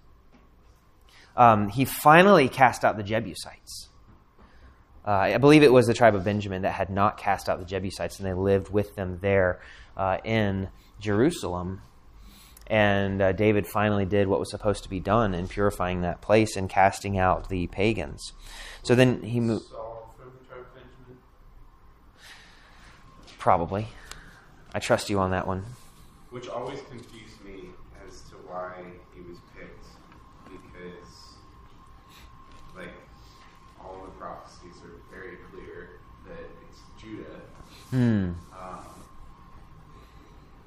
um, 1.40 1.68
he 1.68 1.84
finally 1.86 2.48
cast 2.48 2.84
out 2.84 2.96
the 2.96 3.02
Jebusites. 3.02 3.88
Uh, 5.06 5.10
I 5.10 5.38
believe 5.38 5.62
it 5.62 5.72
was 5.72 5.86
the 5.86 5.94
tribe 5.94 6.14
of 6.14 6.22
Benjamin 6.22 6.62
that 6.62 6.72
had 6.72 6.90
not 6.90 7.16
cast 7.16 7.48
out 7.48 7.58
the 7.58 7.64
Jebusites, 7.64 8.18
and 8.18 8.28
they 8.28 8.34
lived 8.34 8.68
with 8.68 8.94
them 8.94 9.18
there 9.22 9.60
uh, 9.96 10.18
in 10.22 10.68
Jerusalem. 11.00 11.80
And 12.66 13.20
uh, 13.22 13.32
David 13.32 13.66
finally 13.66 14.04
did 14.04 14.28
what 14.28 14.38
was 14.38 14.50
supposed 14.50 14.82
to 14.84 14.90
be 14.90 15.00
done 15.00 15.34
in 15.34 15.48
purifying 15.48 16.02
that 16.02 16.20
place 16.20 16.56
and 16.56 16.68
casting 16.68 17.18
out 17.18 17.48
the 17.48 17.66
pagans. 17.68 18.32
So 18.82 18.94
then 18.94 19.22
he 19.22 19.40
moved. 19.40 19.64
Saul 19.70 20.14
from 20.16 20.30
the 20.38 20.44
tribe 20.46 20.60
of 20.60 20.74
Benjamin. 20.74 21.18
Probably. 23.38 23.88
I 24.74 24.78
trust 24.78 25.10
you 25.10 25.18
on 25.18 25.30
that 25.30 25.46
one. 25.46 25.64
Which 26.28 26.48
always 26.48 26.80
confused 26.82 27.42
me 27.44 27.70
as 28.06 28.20
to 28.28 28.36
why 28.46 28.74
he 29.14 29.20
was 29.22 29.38
picked, 29.56 29.86
because, 30.44 31.12
like, 32.76 32.94
all 33.82 34.04
the 34.04 34.12
prophecies 34.12 34.76
are 34.84 35.00
very 35.10 35.38
clear 35.50 35.98
that 36.28 36.46
it's 36.68 36.80
Judah. 37.02 37.40
Hmm. 37.90 38.32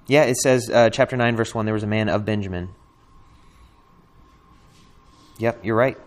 Yeah, 0.08 0.24
it 0.24 0.36
says, 0.38 0.70
uh, 0.70 0.90
chapter 0.90 1.16
9, 1.16 1.36
verse 1.38 1.56
1, 1.56 1.66
there 1.66 1.74
was 1.74 1.84
a 1.84 1.88
man 1.88 2.10
of 2.10 2.26
Benjamin. 2.26 2.70
Yep, 5.38 5.64
you're 5.64 5.76
right. 5.76 5.98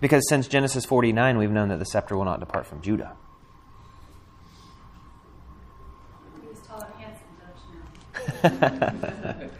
Because 0.00 0.28
since 0.28 0.46
Genesis 0.46 0.84
49, 0.84 1.38
we've 1.38 1.50
known 1.50 1.68
that 1.68 1.78
the 1.78 1.86
scepter 1.86 2.16
will 2.16 2.26
not 2.26 2.40
depart 2.40 2.66
from 2.66 2.82
Judah. 2.82 3.16
He 6.42 6.48
was 6.48 6.60
tall 6.60 6.82
and 6.82 6.92
handsome, 8.52 8.60
don't 8.60 9.40
you 9.40 9.40
know? 9.40 9.50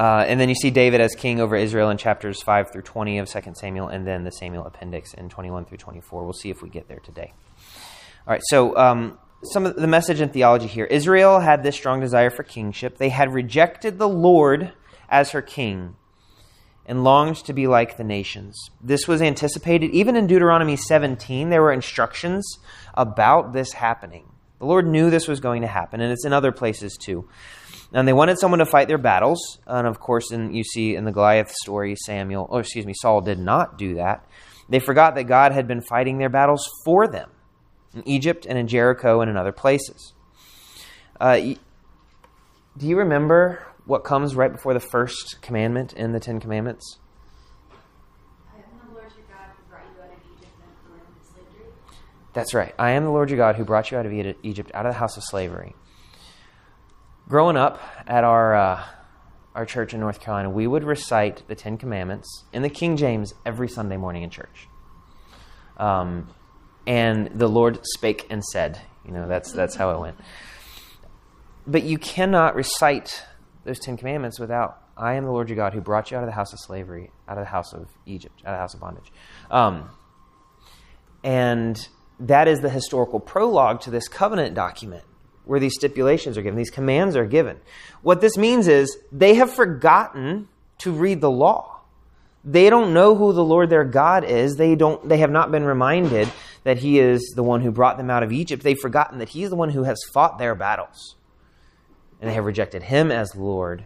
Uh, 0.00 0.24
and 0.26 0.40
then 0.40 0.48
you 0.48 0.54
see 0.54 0.70
David 0.70 1.02
as 1.02 1.14
king 1.14 1.40
over 1.40 1.54
Israel 1.54 1.90
in 1.90 1.98
chapters 1.98 2.40
5 2.40 2.72
through 2.72 2.80
20 2.80 3.18
of 3.18 3.28
2 3.28 3.40
Samuel, 3.52 3.88
and 3.88 4.06
then 4.06 4.24
the 4.24 4.32
Samuel 4.32 4.64
appendix 4.64 5.12
in 5.12 5.28
21 5.28 5.66
through 5.66 5.76
24. 5.76 6.24
We'll 6.24 6.32
see 6.32 6.48
if 6.48 6.62
we 6.62 6.70
get 6.70 6.88
there 6.88 7.00
today. 7.00 7.34
All 8.26 8.32
right, 8.32 8.40
so 8.44 8.74
um, 8.78 9.18
some 9.42 9.66
of 9.66 9.76
the 9.76 9.86
message 9.86 10.20
and 10.20 10.32
theology 10.32 10.68
here 10.68 10.86
Israel 10.86 11.40
had 11.40 11.62
this 11.62 11.76
strong 11.76 12.00
desire 12.00 12.30
for 12.30 12.42
kingship. 12.44 12.96
They 12.96 13.10
had 13.10 13.34
rejected 13.34 13.98
the 13.98 14.08
Lord 14.08 14.72
as 15.10 15.32
her 15.32 15.42
king 15.42 15.96
and 16.86 17.04
longed 17.04 17.36
to 17.44 17.52
be 17.52 17.66
like 17.66 17.98
the 17.98 18.04
nations. 18.04 18.56
This 18.80 19.06
was 19.06 19.20
anticipated 19.20 19.90
even 19.90 20.16
in 20.16 20.26
Deuteronomy 20.26 20.76
17. 20.76 21.50
There 21.50 21.60
were 21.60 21.74
instructions 21.74 22.58
about 22.94 23.52
this 23.52 23.74
happening. 23.74 24.32
The 24.60 24.64
Lord 24.64 24.86
knew 24.86 25.10
this 25.10 25.28
was 25.28 25.40
going 25.40 25.60
to 25.60 25.68
happen, 25.68 26.00
and 26.00 26.10
it's 26.10 26.24
in 26.24 26.32
other 26.32 26.52
places 26.52 26.96
too. 26.96 27.28
And 27.92 28.06
they 28.06 28.12
wanted 28.12 28.38
someone 28.38 28.60
to 28.60 28.66
fight 28.66 28.88
their 28.88 28.98
battles. 28.98 29.58
And 29.66 29.86
of 29.86 29.98
course, 29.98 30.30
in, 30.30 30.54
you 30.54 30.62
see 30.62 30.94
in 30.94 31.04
the 31.04 31.12
Goliath 31.12 31.50
story, 31.50 31.96
Samuel, 31.96 32.46
or 32.48 32.60
excuse 32.60 32.86
me, 32.86 32.94
Saul 32.94 33.20
did 33.20 33.38
not 33.38 33.78
do 33.78 33.94
that. 33.94 34.24
They 34.68 34.78
forgot 34.78 35.16
that 35.16 35.24
God 35.24 35.52
had 35.52 35.66
been 35.66 35.82
fighting 35.82 36.18
their 36.18 36.28
battles 36.28 36.68
for 36.84 37.08
them 37.08 37.30
in 37.94 38.06
Egypt 38.06 38.46
and 38.48 38.56
in 38.56 38.68
Jericho 38.68 39.20
and 39.20 39.28
in 39.28 39.36
other 39.36 39.52
places. 39.52 40.12
Uh, 41.20 41.40
do 42.76 42.86
you 42.86 42.96
remember 42.96 43.66
what 43.84 44.04
comes 44.04 44.36
right 44.36 44.52
before 44.52 44.72
the 44.72 44.80
first 44.80 45.42
commandment 45.42 45.92
in 45.92 46.12
the 46.12 46.20
Ten 46.20 46.38
Commandments? 46.38 46.98
I 48.54 48.58
am 48.58 48.88
the 48.88 48.94
Lord 48.94 49.10
your 49.16 49.26
God 49.26 49.50
who 49.56 49.68
brought 49.68 49.84
you 49.92 50.02
out 50.02 50.12
of 50.12 50.22
Egypt 50.38 50.54
and 50.62 50.72
from 50.78 50.92
the 50.92 50.96
land 50.96 51.06
of 51.20 51.26
slavery. 51.26 51.72
That's 52.32 52.54
right. 52.54 52.74
I 52.78 52.92
am 52.92 53.04
the 53.04 53.10
Lord 53.10 53.30
your 53.30 53.38
God 53.38 53.56
who 53.56 53.64
brought 53.64 53.90
you 53.90 53.98
out 53.98 54.06
of 54.06 54.12
Egypt, 54.44 54.70
out 54.72 54.86
of 54.86 54.92
the 54.92 54.98
house 54.98 55.16
of 55.16 55.24
slavery. 55.24 55.74
Growing 57.30 57.56
up 57.56 57.80
at 58.08 58.24
our 58.24 58.56
uh, 58.56 58.84
our 59.54 59.64
church 59.64 59.94
in 59.94 60.00
North 60.00 60.18
Carolina, 60.18 60.50
we 60.50 60.66
would 60.66 60.82
recite 60.82 61.46
the 61.46 61.54
Ten 61.54 61.78
Commandments 61.78 62.42
in 62.52 62.62
the 62.62 62.68
King 62.68 62.96
James 62.96 63.34
every 63.46 63.68
Sunday 63.68 63.96
morning 63.96 64.24
in 64.24 64.30
church. 64.30 64.66
Um, 65.76 66.26
and 66.88 67.30
the 67.32 67.46
Lord 67.46 67.78
spake 67.84 68.26
and 68.30 68.44
said, 68.44 68.80
you 69.06 69.12
know, 69.12 69.28
that's 69.28 69.52
that's 69.52 69.76
how 69.76 69.94
it 69.94 70.00
went. 70.00 70.16
But 71.68 71.84
you 71.84 71.98
cannot 71.98 72.56
recite 72.56 73.22
those 73.62 73.78
Ten 73.78 73.96
Commandments 73.96 74.40
without 74.40 74.82
I 74.96 75.14
am 75.14 75.24
the 75.24 75.30
Lord 75.30 75.48
your 75.50 75.56
God 75.56 75.72
who 75.72 75.80
brought 75.80 76.10
you 76.10 76.16
out 76.16 76.24
of 76.24 76.28
the 76.28 76.34
house 76.34 76.52
of 76.52 76.58
slavery, 76.58 77.12
out 77.28 77.38
of 77.38 77.44
the 77.44 77.50
house 77.50 77.72
of 77.72 77.86
Egypt, 78.06 78.42
out 78.44 78.54
of 78.54 78.56
the 78.56 78.60
house 78.60 78.74
of 78.74 78.80
bondage. 78.80 79.12
Um, 79.52 79.88
and 81.22 81.88
that 82.18 82.48
is 82.48 82.58
the 82.58 82.70
historical 82.70 83.20
prologue 83.20 83.82
to 83.82 83.90
this 83.92 84.08
covenant 84.08 84.56
document 84.56 85.04
where 85.44 85.60
these 85.60 85.74
stipulations 85.74 86.38
are 86.38 86.42
given, 86.42 86.56
these 86.56 86.70
commands 86.70 87.16
are 87.16 87.26
given. 87.26 87.58
What 88.02 88.20
this 88.20 88.36
means 88.36 88.68
is 88.68 88.98
they 89.10 89.34
have 89.34 89.52
forgotten 89.52 90.48
to 90.78 90.92
read 90.92 91.20
the 91.20 91.30
law. 91.30 91.80
They 92.44 92.70
don't 92.70 92.94
know 92.94 93.14
who 93.14 93.32
the 93.32 93.44
Lord 93.44 93.68
their 93.68 93.84
God 93.84 94.24
is. 94.24 94.56
They 94.56 94.74
don't 94.74 95.06
they 95.08 95.18
have 95.18 95.30
not 95.30 95.50
been 95.50 95.64
reminded 95.64 96.30
that 96.64 96.78
he 96.78 96.98
is 96.98 97.32
the 97.36 97.42
one 97.42 97.60
who 97.60 97.70
brought 97.70 97.96
them 97.96 98.10
out 98.10 98.22
of 98.22 98.32
Egypt. 98.32 98.62
They've 98.62 98.78
forgotten 98.78 99.18
that 99.18 99.30
he's 99.30 99.50
the 99.50 99.56
one 99.56 99.70
who 99.70 99.84
has 99.84 99.98
fought 100.12 100.38
their 100.38 100.54
battles. 100.54 101.16
And 102.20 102.28
they 102.28 102.34
have 102.34 102.44
rejected 102.44 102.82
him 102.82 103.10
as 103.10 103.34
Lord. 103.34 103.84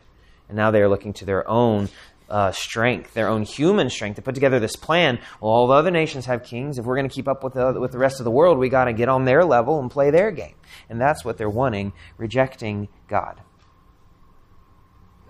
And 0.49 0.56
now 0.56 0.70
they 0.70 0.82
are 0.82 0.88
looking 0.88 1.12
to 1.14 1.25
their 1.25 1.49
own 1.49 1.88
uh, 2.28 2.52
strength, 2.52 3.14
their 3.14 3.28
own 3.28 3.43
human 3.43 3.90
strength 3.90 4.16
to 4.16 4.23
put 4.23 4.35
together 4.35 4.59
this 4.59 4.76
plan. 4.76 5.19
Well, 5.40 5.50
all 5.50 5.66
the 5.66 5.75
other 5.75 5.90
nations 5.90 6.26
have 6.26 6.43
kings. 6.45 6.78
If 6.78 6.85
we're 6.85 6.97
going 6.97 7.09
to 7.09 7.14
keep 7.14 7.28
up 7.28 7.45
with 7.45 7.54
the, 7.54 7.78
with 7.78 7.93
the 7.93 7.99
rest 7.99 8.21
of 8.21 8.25
the 8.25 8.31
world, 8.31 8.59
we 8.59 8.69
got 8.69 8.85
to 8.87 8.93
get 8.93 9.09
on 9.09 9.25
their 9.25 9.45
level 9.45 9.81
and 9.81 9.90
play 9.90 10.11
their 10.11 10.31
game. 10.31 10.54
And 10.88 11.00
that's 11.00 11.25
what 11.25 11.37
they're 11.38 11.50
wanting, 11.50 11.93
rejecting 12.16 12.88
God. 13.09 13.40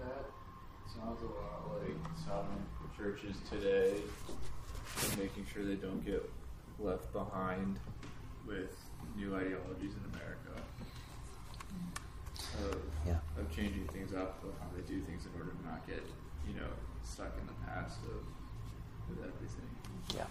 That 0.00 0.24
sounds 0.94 1.20
a 1.22 1.26
lot 1.26 1.82
like 1.82 1.96
some 2.24 2.46
churches 2.96 3.36
today, 3.50 3.94
making 5.18 5.46
sure 5.52 5.64
they 5.64 5.74
don't 5.74 6.04
get 6.04 6.30
left 6.78 7.12
behind 7.12 7.78
with 8.46 8.76
new 9.16 9.34
ideologies 9.34 9.92
in 9.92 10.14
America. 10.14 10.62
Of, 12.70 12.80
Yeah. 13.04 13.18
of 13.36 13.50
changing 13.54 13.86
things 13.88 14.14
up, 14.14 14.42
of 14.44 14.50
how 14.60 14.68
they 14.76 14.82
do 14.82 15.00
things 15.02 15.26
in 15.26 15.32
order 15.40 15.50
to 15.50 15.66
not 15.66 15.84
get, 15.88 16.02
you 16.46 16.54
know, 16.54 16.68
stuck 17.02 17.32
in 17.40 17.46
the 17.46 17.52
past 17.66 17.98
of 18.04 18.22
with 19.08 19.18
everything. 19.18 19.68
Yeah. 20.14 20.26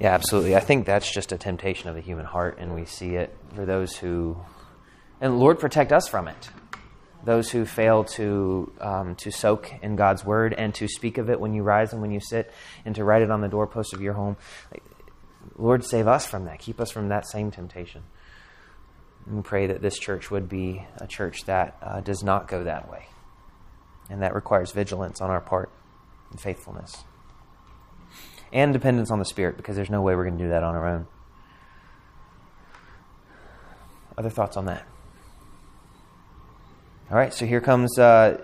Yeah, 0.00 0.14
absolutely. 0.14 0.56
I 0.56 0.60
think 0.60 0.86
that's 0.86 1.12
just 1.12 1.30
a 1.30 1.36
temptation 1.36 1.90
of 1.90 1.94
the 1.94 2.00
human 2.00 2.24
heart, 2.24 2.56
and 2.58 2.74
we 2.74 2.86
see 2.86 3.16
it 3.16 3.36
for 3.54 3.66
those 3.66 3.94
who. 3.96 4.38
And 5.20 5.38
Lord, 5.38 5.58
protect 5.60 5.92
us 5.92 6.08
from 6.08 6.26
it. 6.26 6.48
those 7.24 7.50
who 7.50 7.64
fail 7.64 8.04
to, 8.04 8.72
um, 8.80 9.14
to 9.16 9.30
soak 9.30 9.70
in 9.82 9.96
God's 9.96 10.24
word 10.24 10.54
and 10.54 10.74
to 10.76 10.88
speak 10.88 11.18
of 11.18 11.28
it 11.28 11.38
when 11.38 11.52
you 11.52 11.62
rise 11.62 11.92
and 11.92 12.00
when 12.00 12.10
you 12.10 12.20
sit 12.20 12.52
and 12.84 12.94
to 12.94 13.04
write 13.04 13.22
it 13.22 13.30
on 13.30 13.40
the 13.40 13.48
doorpost 13.48 13.92
of 13.92 14.00
your 14.00 14.14
home. 14.14 14.36
Lord, 15.56 15.84
save 15.84 16.08
us 16.08 16.26
from 16.26 16.46
that. 16.46 16.58
Keep 16.58 16.80
us 16.80 16.90
from 16.90 17.08
that 17.08 17.28
same 17.28 17.50
temptation. 17.50 18.02
And 19.26 19.36
we 19.36 19.42
pray 19.42 19.66
that 19.66 19.82
this 19.82 19.98
church 19.98 20.30
would 20.30 20.48
be 20.48 20.86
a 20.98 21.06
church 21.06 21.44
that 21.44 21.76
uh, 21.82 22.00
does 22.00 22.22
not 22.22 22.48
go 22.48 22.64
that 22.64 22.90
way. 22.90 23.06
And 24.08 24.22
that 24.22 24.34
requires 24.34 24.72
vigilance 24.72 25.20
on 25.20 25.30
our 25.30 25.40
part 25.40 25.70
and 26.30 26.40
faithfulness. 26.40 27.04
And 28.52 28.72
dependence 28.72 29.10
on 29.10 29.18
the 29.18 29.24
Spirit, 29.24 29.56
because 29.56 29.76
there's 29.76 29.90
no 29.90 30.02
way 30.02 30.16
we're 30.16 30.24
going 30.24 30.38
to 30.38 30.44
do 30.44 30.50
that 30.50 30.64
on 30.64 30.74
our 30.74 30.86
own. 30.86 31.06
Other 34.18 34.30
thoughts 34.30 34.56
on 34.56 34.66
that? 34.66 34.86
All 37.10 37.16
right, 37.16 37.32
so 37.32 37.46
here 37.46 37.60
comes 37.60 37.98
uh, 37.98 38.38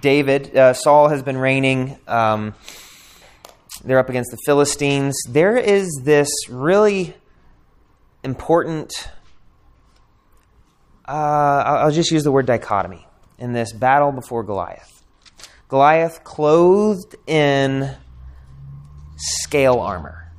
David. 0.00 0.56
Uh, 0.56 0.72
Saul 0.72 1.08
has 1.08 1.22
been 1.22 1.36
reigning. 1.36 1.98
Um, 2.06 2.54
they're 3.84 3.98
up 3.98 4.08
against 4.08 4.30
the 4.30 4.38
Philistines. 4.46 5.14
There 5.28 5.56
is 5.56 5.88
this 6.04 6.28
really 6.48 7.14
important, 8.22 8.92
uh, 11.06 11.10
I'll 11.12 11.90
just 11.90 12.10
use 12.10 12.24
the 12.24 12.32
word 12.32 12.46
dichotomy, 12.46 13.06
in 13.38 13.52
this 13.52 13.72
battle 13.72 14.12
before 14.12 14.42
Goliath. 14.42 15.04
Goliath 15.68 16.24
clothed 16.24 17.16
in 17.26 17.94
scale 19.16 19.80
armor. 19.80 20.32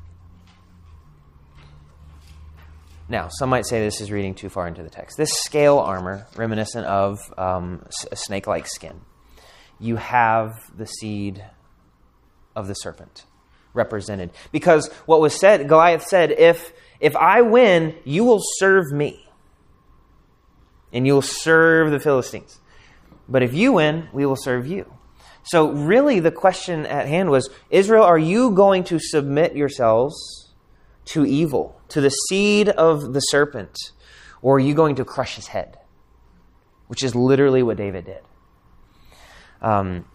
Now, 3.08 3.30
some 3.30 3.50
might 3.50 3.68
say 3.68 3.82
this 3.82 4.02
is 4.02 4.12
reading 4.12 4.34
too 4.34 4.50
far 4.50 4.68
into 4.68 4.82
the 4.82 4.90
text. 4.90 5.16
This 5.18 5.32
scale 5.32 5.78
armor, 5.78 6.26
reminiscent 6.36 6.86
of 6.88 7.20
um, 7.38 7.86
a 8.12 8.16
snake 8.16 8.48
like 8.48 8.68
skin, 8.68 9.02
you 9.80 9.98
have 9.98 10.54
the 10.76 10.88
seed 10.88 11.44
of 12.56 12.68
the 12.68 12.74
serpent 12.74 13.26
represented. 13.74 14.32
Because 14.52 14.92
what 15.06 15.22
was 15.22 15.40
said, 15.40 15.68
Goliath 15.68 16.04
said, 16.04 16.32
if, 16.32 16.74
if 17.00 17.16
I 17.16 17.42
win, 17.42 17.96
you 18.06 18.24
will 18.24 18.42
serve 18.42 18.92
me, 18.92 19.28
and 20.92 21.06
you 21.06 21.14
will 21.14 21.22
serve 21.22 21.92
the 21.92 22.00
Philistines. 22.00 22.60
But 23.28 23.44
if 23.44 23.54
you 23.54 23.74
win, 23.74 24.08
we 24.14 24.26
will 24.26 24.38
serve 24.38 24.66
you. 24.66 24.92
So, 25.46 25.72
really, 25.72 26.20
the 26.20 26.32
question 26.32 26.86
at 26.86 27.08
hand 27.08 27.30
was 27.30 27.50
Israel, 27.70 28.04
are 28.04 28.18
you 28.18 28.52
going 28.52 28.84
to 28.86 29.00
submit 29.00 29.56
yourselves 29.56 30.54
to 31.06 31.26
evil, 31.26 31.80
to 31.90 32.02
the 32.02 32.10
seed 32.10 32.70
of 32.70 33.14
the 33.14 33.20
serpent, 33.20 33.78
or 34.42 34.58
are 34.58 34.60
you 34.60 34.74
going 34.74 34.96
to 34.96 35.06
crush 35.06 35.36
his 35.36 35.48
head? 35.48 35.78
Which 36.88 37.04
is 37.04 37.16
literally 37.16 37.62
what 37.62 37.78
David 37.78 38.06
did 38.06 38.22
um, 39.62 40.06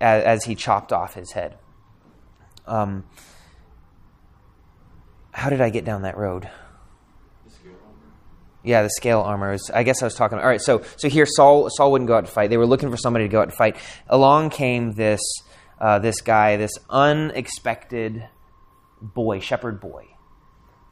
as, 0.00 0.24
as, 0.24 0.44
he 0.44 0.54
chopped 0.54 0.92
off 0.92 1.14
his 1.14 1.32
head. 1.32 1.56
Um, 2.66 3.04
how 5.30 5.50
did 5.50 5.60
I 5.60 5.70
get 5.70 5.84
down 5.84 6.02
that 6.02 6.16
road? 6.16 6.48
Yeah, 8.68 8.82
the 8.82 8.90
scale 8.90 9.20
armor. 9.20 9.56
I 9.72 9.82
guess 9.82 10.02
I 10.02 10.04
was 10.04 10.14
talking. 10.14 10.38
All 10.38 10.44
right, 10.44 10.60
so 10.60 10.82
so 10.98 11.08
here 11.08 11.24
Saul 11.24 11.70
Saul 11.70 11.90
wouldn't 11.90 12.06
go 12.06 12.18
out 12.18 12.26
to 12.26 12.30
fight. 12.30 12.50
They 12.50 12.58
were 12.58 12.66
looking 12.66 12.90
for 12.90 12.98
somebody 12.98 13.24
to 13.24 13.28
go 13.30 13.40
out 13.40 13.48
to 13.48 13.56
fight. 13.56 13.78
Along 14.08 14.50
came 14.50 14.92
this 14.92 15.22
uh, 15.80 16.00
this 16.00 16.20
guy, 16.20 16.58
this 16.58 16.72
unexpected 16.90 18.28
boy, 19.00 19.40
shepherd 19.40 19.80
boy, 19.80 20.08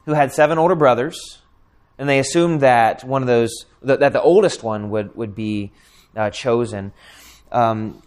who 0.05 0.13
had 0.13 0.33
seven 0.33 0.57
older 0.57 0.73
brothers, 0.73 1.43
and 1.99 2.09
they 2.09 2.17
assumed 2.17 2.61
that 2.61 3.03
one 3.03 3.21
of 3.21 3.27
those 3.27 3.65
that, 3.83 3.99
that 3.99 4.11
the 4.11 4.23
oldest 4.23 4.63
one 4.63 4.89
would 4.89 5.15
would 5.15 5.35
be 5.35 5.71
uh, 6.15 6.31
chosen. 6.31 6.93
Um, 7.51 8.01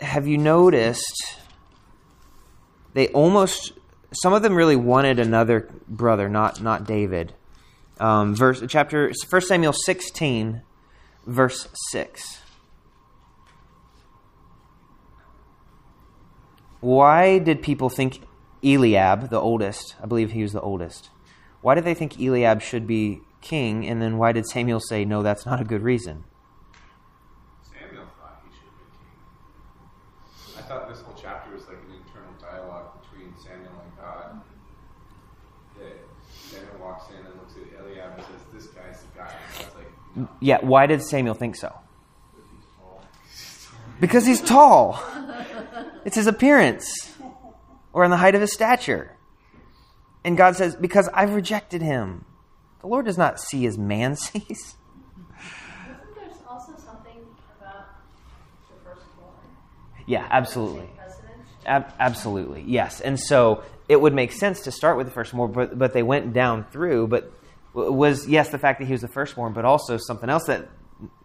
have 0.00 0.26
you 0.26 0.38
noticed? 0.38 1.36
They 2.94 3.08
almost 3.08 3.74
some 4.14 4.32
of 4.32 4.42
them 4.42 4.54
really 4.54 4.76
wanted 4.76 5.18
another 5.18 5.68
brother, 5.86 6.30
not 6.30 6.62
not 6.62 6.86
David 6.86 7.34
um, 7.98 8.34
verse 8.34 8.62
chapter 8.68 9.12
1 9.28 9.40
Samuel 9.42 9.72
16, 9.72 10.62
verse 11.26 11.68
6. 11.90 12.40
Why 16.80 17.38
did 17.38 17.62
people 17.62 17.88
think 17.88 18.20
Eliab, 18.62 19.30
the 19.30 19.40
oldest, 19.40 19.96
I 20.02 20.06
believe 20.06 20.32
he 20.32 20.42
was 20.42 20.52
the 20.52 20.60
oldest, 20.60 21.10
why 21.62 21.74
did 21.74 21.84
they 21.84 21.94
think 21.94 22.20
Eliab 22.20 22.62
should 22.62 22.86
be 22.86 23.22
king? 23.40 23.86
And 23.86 24.00
then 24.00 24.18
why 24.18 24.32
did 24.32 24.46
Samuel 24.46 24.80
say, 24.80 25.04
no, 25.04 25.22
that's 25.22 25.46
not 25.46 25.60
a 25.60 25.64
good 25.64 25.82
reason? 25.82 26.24
Samuel 27.62 28.06
thought 28.20 28.42
he 28.44 28.54
should 28.54 28.70
be 28.76 28.84
king. 28.98 30.58
I 30.58 30.68
thought 30.68 30.88
this 30.88 31.00
whole 31.00 31.16
chapter 31.20 31.52
was 31.52 31.66
like 31.66 31.78
an 31.78 31.94
internal 31.96 32.34
dialogue 32.40 33.00
between 33.00 33.34
Samuel 33.42 33.82
and 33.82 33.96
God. 33.96 34.40
That 35.78 35.98
Samuel 36.30 36.78
walks 36.96 37.10
in 37.10 37.26
and 37.26 37.34
looks 37.38 37.54
at 37.56 37.80
Eliab 37.80 38.18
and 38.18 38.26
says, 38.26 38.40
This 38.52 38.66
guy's 38.68 39.02
the 39.02 39.18
guy. 39.18 39.32
And 39.32 39.64
God's 39.64 39.76
like, 39.76 39.92
no. 40.16 40.28
Yeah, 40.40 40.58
why 40.60 40.86
did 40.86 41.02
Samuel 41.02 41.34
think 41.34 41.56
so? 41.56 41.74
Because 44.00 44.26
he's 44.26 44.40
tall. 44.40 45.02
It's 46.04 46.16
his 46.16 46.26
appearance 46.26 47.14
or 47.92 48.04
in 48.04 48.10
the 48.10 48.16
height 48.16 48.34
of 48.34 48.40
his 48.40 48.52
stature. 48.52 49.12
And 50.24 50.36
God 50.36 50.56
says, 50.56 50.76
Because 50.76 51.08
I've 51.14 51.34
rejected 51.34 51.82
him. 51.82 52.24
The 52.80 52.88
Lord 52.88 53.06
does 53.06 53.18
not 53.18 53.40
see 53.40 53.66
as 53.66 53.78
man 53.78 54.16
sees. 54.16 54.44
Isn't 54.48 54.76
also 56.48 56.72
something 56.76 57.26
about 57.58 57.86
the 58.68 58.74
firstborn? 58.84 59.34
Yeah, 60.06 60.26
absolutely. 60.30 60.90
Ab- 61.64 61.92
absolutely, 61.98 62.62
yes. 62.62 63.00
And 63.00 63.18
so 63.18 63.64
it 63.88 64.00
would 64.00 64.14
make 64.14 64.32
sense 64.32 64.60
to 64.62 64.72
start 64.72 64.96
with 64.96 65.06
the 65.06 65.12
firstborn, 65.12 65.52
but, 65.52 65.78
but 65.78 65.92
they 65.92 66.02
went 66.02 66.32
down 66.32 66.64
through. 66.64 67.08
But 67.08 67.32
was, 67.72 68.26
yes, 68.26 68.48
the 68.48 68.58
fact 68.58 68.80
that 68.80 68.86
he 68.86 68.92
was 68.92 69.02
the 69.02 69.08
firstborn, 69.08 69.52
but 69.52 69.64
also 69.64 69.96
something 69.96 70.28
else 70.28 70.44
that 70.46 70.68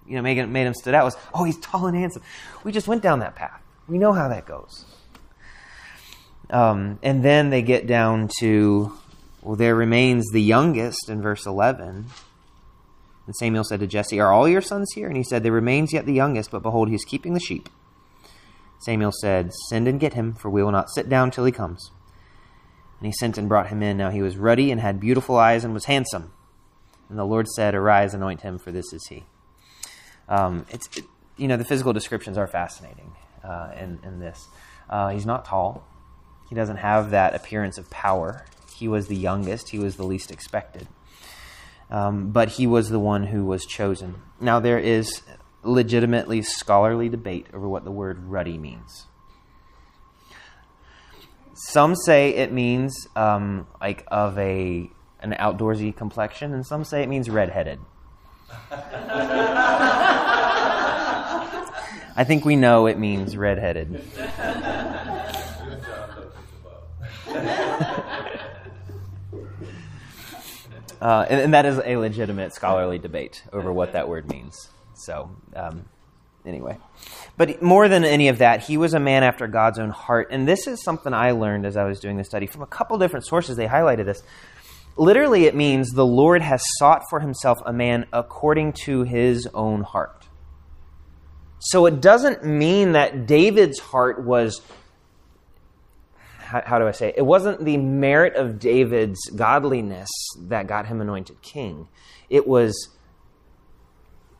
you 0.06 0.15
know, 0.15 0.21
made, 0.21 0.45
made 0.50 0.67
him 0.67 0.74
stood 0.74 0.93
out 0.93 1.06
was, 1.06 1.15
oh, 1.34 1.43
he's 1.43 1.58
tall 1.60 1.88
and 1.88 1.97
handsome. 1.97 2.21
We 2.63 2.71
just 2.71 2.88
went 2.88 3.02
down 3.02 3.19
that 3.19 3.36
path. 3.36 3.62
We 3.88 3.97
know 3.97 4.13
how 4.13 4.28
that 4.28 4.45
goes. 4.45 4.86
Um, 6.50 7.00
and 7.02 7.24
then 7.24 7.50
they 7.50 7.62
get 7.62 7.88
down 7.88 8.30
to, 8.39 8.93
well, 9.41 9.56
there 9.56 9.76
remains 9.76 10.30
the 10.32 10.41
youngest 10.41 11.10
in 11.10 11.21
verse 11.21 11.45
11. 11.45 12.08
And 13.26 13.36
Samuel 13.36 13.63
said 13.63 13.80
to 13.80 13.88
Jesse, 13.88 14.19
Are 14.19 14.32
all 14.32 14.50
your 14.50 14.62
sons 14.62 14.91
here? 14.93 15.08
And 15.08 15.15
he 15.15 15.24
said, 15.24 15.43
There 15.43 15.52
remains 15.52 15.93
yet 15.93 16.06
the 16.06 16.13
youngest, 16.13 16.52
but 16.52 16.62
behold, 16.62 16.89
he 16.89 16.95
is 16.95 17.06
keeping 17.06 17.34
the 17.34 17.39
sheep. 17.39 17.69
Samuel 18.80 19.13
said, 19.13 19.52
Send 19.69 19.88
and 19.88 20.00
get 20.00 20.13
him, 20.13 20.34
for 20.34 20.50
we 20.50 20.62
will 20.62 20.71
not 20.71 20.89
sit 20.89 21.08
down 21.08 21.32
till 21.32 21.45
he 21.45 21.52
comes. 21.52 21.91
And 23.01 23.07
he 23.07 23.13
sent 23.13 23.39
and 23.39 23.49
brought 23.49 23.69
him 23.69 23.81
in. 23.81 23.97
Now 23.97 24.11
he 24.11 24.21
was 24.21 24.37
ruddy 24.37 24.69
and 24.69 24.79
had 24.79 24.99
beautiful 24.99 25.35
eyes 25.35 25.63
and 25.63 25.73
was 25.73 25.85
handsome. 25.85 26.31
And 27.09 27.17
the 27.17 27.25
Lord 27.25 27.47
said, 27.47 27.73
Arise, 27.73 28.13
anoint 28.13 28.41
him, 28.41 28.59
for 28.59 28.71
this 28.71 28.93
is 28.93 29.03
he. 29.09 29.25
Um, 30.29 30.67
it's, 30.69 30.87
it, 30.95 31.05
you 31.35 31.47
know, 31.47 31.57
the 31.57 31.65
physical 31.65 31.93
descriptions 31.93 32.37
are 32.37 32.45
fascinating 32.45 33.11
uh, 33.43 33.71
in, 33.75 33.99
in 34.03 34.19
this. 34.19 34.47
Uh, 34.87 35.09
he's 35.09 35.25
not 35.25 35.45
tall. 35.45 35.83
He 36.47 36.53
doesn't 36.53 36.77
have 36.77 37.09
that 37.09 37.33
appearance 37.33 37.79
of 37.79 37.89
power. 37.89 38.45
He 38.75 38.87
was 38.87 39.07
the 39.07 39.15
youngest. 39.15 39.69
He 39.69 39.79
was 39.79 39.95
the 39.95 40.03
least 40.03 40.29
expected. 40.29 40.87
Um, 41.89 42.29
but 42.29 42.49
he 42.49 42.67
was 42.67 42.89
the 42.89 42.99
one 42.99 43.23
who 43.23 43.45
was 43.45 43.65
chosen. 43.65 44.21
Now, 44.39 44.59
there 44.59 44.77
is 44.77 45.23
legitimately 45.63 46.43
scholarly 46.43 47.09
debate 47.09 47.47
over 47.51 47.67
what 47.67 47.83
the 47.83 47.91
word 47.91 48.25
ruddy 48.25 48.59
means. 48.59 49.07
Some 51.67 51.95
say 51.95 52.32
it 52.36 52.52
means 52.52 53.08
um, 53.15 53.67
like 53.80 54.04
of 54.08 54.38
a 54.39 54.89
an 55.19 55.34
outdoorsy 55.34 55.95
complexion, 55.95 56.54
and 56.54 56.65
some 56.65 56.84
say 56.84 57.04
it 57.04 57.10
means 57.10 57.30
redheaded. 57.30 57.80
I 62.15 62.24
think 62.26 62.45
we 62.45 62.56
know 62.56 62.88
it 62.88 62.97
means 62.97 63.38
redheaded. 63.38 64.04
Uh, 71.00 71.26
and, 71.30 71.41
and 71.41 71.54
that 71.54 71.65
is 71.65 71.80
a 71.84 71.97
legitimate 71.97 72.54
scholarly 72.54 73.00
debate 73.00 73.43
over 73.52 73.74
what 73.74 73.93
that 73.93 74.08
word 74.08 74.30
means. 74.30 74.69
So, 74.93 75.36
um, 75.56 75.86
anyway. 76.45 76.77
But 77.38 77.62
more 77.62 77.88
than 77.88 78.04
any 78.04 78.27
of 78.27 78.39
that, 78.39 78.62
he 78.63 78.77
was 78.77 78.93
a 78.93 78.99
man 78.99 79.23
after 79.23 79.47
God's 79.47 79.80
own 79.80 79.89
heart. 79.89 80.30
And 80.32 80.47
this 80.47 80.67
is 80.67 80.84
something 80.84 81.13
I 81.13 81.32
learned 81.32 81.65
as 81.65 81.77
I 81.77 81.86
was 81.86 81.99
doing 81.99 82.17
the 82.17 82.23
study 82.23 82.47
from 82.47 82.62
a 82.62 82.67
couple 82.67 82.97
different 82.97 83.25
sources. 83.25 83.58
They 83.58 83.67
highlighted 83.67 84.06
this. 84.06 84.23
Literally, 84.97 85.45
it 85.45 85.56
means 85.56 85.91
the 85.91 86.06
Lord 86.06 86.41
has 86.41 86.62
sought 86.77 87.04
for 87.10 87.19
himself 87.19 87.60
a 87.65 87.73
man 87.73 88.06
according 88.12 88.73
to 88.86 89.04
his 89.04 89.47
own 89.54 89.82
heart. 89.82 90.27
So 91.60 91.86
it 91.86 92.01
doesn't 92.01 92.43
mean 92.43 92.93
that 92.93 93.27
David's 93.27 93.80
heart 93.80 94.23
was 94.23 94.62
how, 96.51 96.62
how 96.65 96.80
do 96.80 96.88
I 96.88 96.91
say 96.91 97.10
it? 97.10 97.15
it 97.17 97.25
wasn't 97.25 97.63
the 97.63 97.77
merit 97.77 98.36
of 98.36 98.60
David's 98.60 99.19
godliness 99.30 100.10
that 100.41 100.67
got 100.67 100.86
him 100.86 100.99
anointed 100.99 101.41
king. 101.41 101.88
It 102.30 102.45
was 102.45 102.89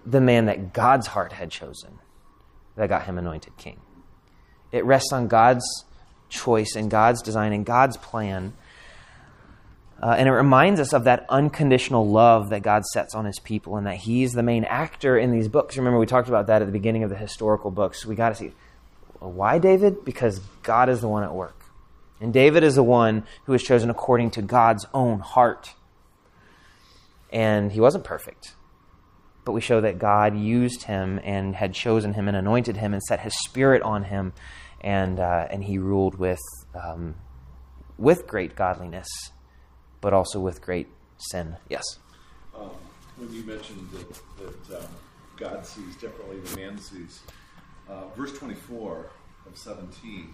the 0.06 0.22
man 0.22 0.46
that 0.46 0.74
God's 0.74 1.08
heart 1.08 1.34
had 1.34 1.52
chosen 1.52 2.00
that 2.76 2.90
got 2.90 3.06
him 3.06 3.18
anointed 3.18 3.56
king. 3.58 3.80
It 4.72 4.86
rests 4.86 5.12
on 5.12 5.28
God's 5.28 5.66
choice 6.30 6.76
and 6.76 6.90
God's 6.90 7.22
design 7.22 7.54
and 7.54 7.66
God's 7.66 7.98
plan. 7.98 8.54
Uh, 10.02 10.16
and 10.18 10.28
it 10.28 10.32
reminds 10.32 10.80
us 10.80 10.94
of 10.94 11.04
that 11.04 11.26
unconditional 11.30 12.08
love 12.08 12.50
that 12.50 12.64
God 12.64 12.84
sets 12.86 13.14
on 13.14 13.26
his 13.26 13.38
people 13.40 13.76
and 13.76 13.86
that 13.86 13.98
he's 13.98 14.32
the 14.32 14.42
main 14.42 14.64
actor 14.64 15.18
in 15.18 15.32
these 15.32 15.48
books. 15.48 15.78
Remember, 15.78 16.00
we 16.00 16.06
talked 16.06 16.30
about 16.30 16.48
that 16.48 16.62
at 16.62 16.66
the 16.66 16.72
beginning 16.72 17.04
of 17.04 17.10
the 17.10 17.18
historical 17.18 17.70
books. 17.70 18.06
We 18.06 18.16
got 18.16 18.30
to 18.30 18.36
see 18.36 18.54
why 19.20 19.60
David? 19.60 20.04
Because 20.04 20.40
God 20.64 20.90
is 20.90 21.02
the 21.02 21.08
one 21.08 21.24
at 21.24 21.34
work. 21.34 21.66
And 22.20 22.34
David 22.34 22.64
is 22.64 22.76
the 22.76 22.84
one 22.84 23.24
who 23.46 23.52
was 23.52 23.62
chosen 23.62 23.90
according 23.90 24.32
to 24.32 24.42
God's 24.42 24.86
own 24.94 25.20
heart. 25.20 25.74
And 27.32 27.72
he 27.72 27.80
wasn't 27.80 28.04
perfect. 28.04 28.54
But 29.44 29.54
we 29.54 29.62
show 29.62 29.82
that 29.82 29.98
God 29.98 30.38
used 30.38 30.84
him 30.84 31.20
and 31.24 31.56
had 31.56 31.74
chosen 31.74 32.14
him 32.14 32.28
and 32.28 32.38
anointed 32.38 32.78
him 32.78 32.94
and 32.94 33.02
set 33.04 33.22
his 33.22 33.34
spirit 33.44 33.82
on 33.82 34.04
him. 34.04 34.34
And, 34.82 35.20
uh, 35.20 35.48
and 35.50 35.64
he 35.64 35.78
ruled 35.78 36.16
with, 36.16 36.40
um, 36.76 37.16
with 37.98 38.28
great 38.28 38.56
godliness, 38.56 39.08
but 40.00 40.14
also 40.14 40.40
with 40.40 40.62
great 40.62 40.88
sin. 41.18 41.58
Yes? 41.70 41.84
Um, 42.56 42.72
when 43.18 43.34
you 43.34 43.44
mentioned 43.44 43.88
that, 43.92 44.68
that 44.68 44.80
um, 44.80 44.88
God 45.38 45.66
sees 45.66 45.96
differently 45.96 46.40
than 46.40 46.56
man 46.56 46.78
sees, 46.78 47.22
uh, 47.90 48.08
verse 48.16 48.38
24 48.38 49.10
of 49.48 49.58
17 49.58 50.34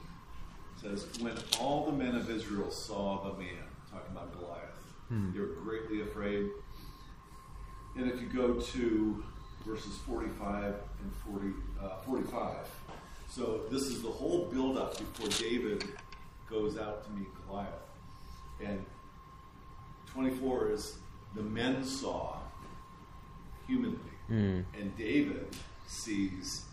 says, 0.82 1.08
When 1.20 1.34
all 1.60 1.86
the 1.86 1.92
men 1.92 2.16
of 2.16 2.30
Israel 2.30 2.72
saw 2.72 3.24
the 3.24 3.38
man, 3.38 3.64
talking 3.92 4.12
about 4.12 4.38
Goliath, 4.38 4.78
they 5.34 5.40
were 5.40 5.48
greatly 5.48 6.02
afraid. 6.02 6.50
And 7.98 8.12
if 8.12 8.22
you 8.22 8.28
go 8.28 8.54
to 8.54 9.24
verses 9.66 9.98
45 10.06 10.66
and 10.66 11.12
40, 11.34 11.48
uh, 11.82 11.98
45, 12.06 12.56
so 13.30 13.62
this 13.72 13.84
is 13.84 14.04
the 14.04 14.10
whole 14.10 14.46
buildup 14.46 14.98
before 14.98 15.30
David 15.30 15.84
goes 16.50 16.78
out 16.78 17.04
to 17.06 17.12
meet 17.12 17.28
Goliath. 17.48 17.74
And 18.64 18.86
24 20.14 20.72
is 20.72 20.98
the 21.36 21.42
men 21.42 21.84
saw 21.84 22.38
humanly, 23.68 23.98
and 24.80 24.96
David 24.98 25.48
sees 25.88 26.66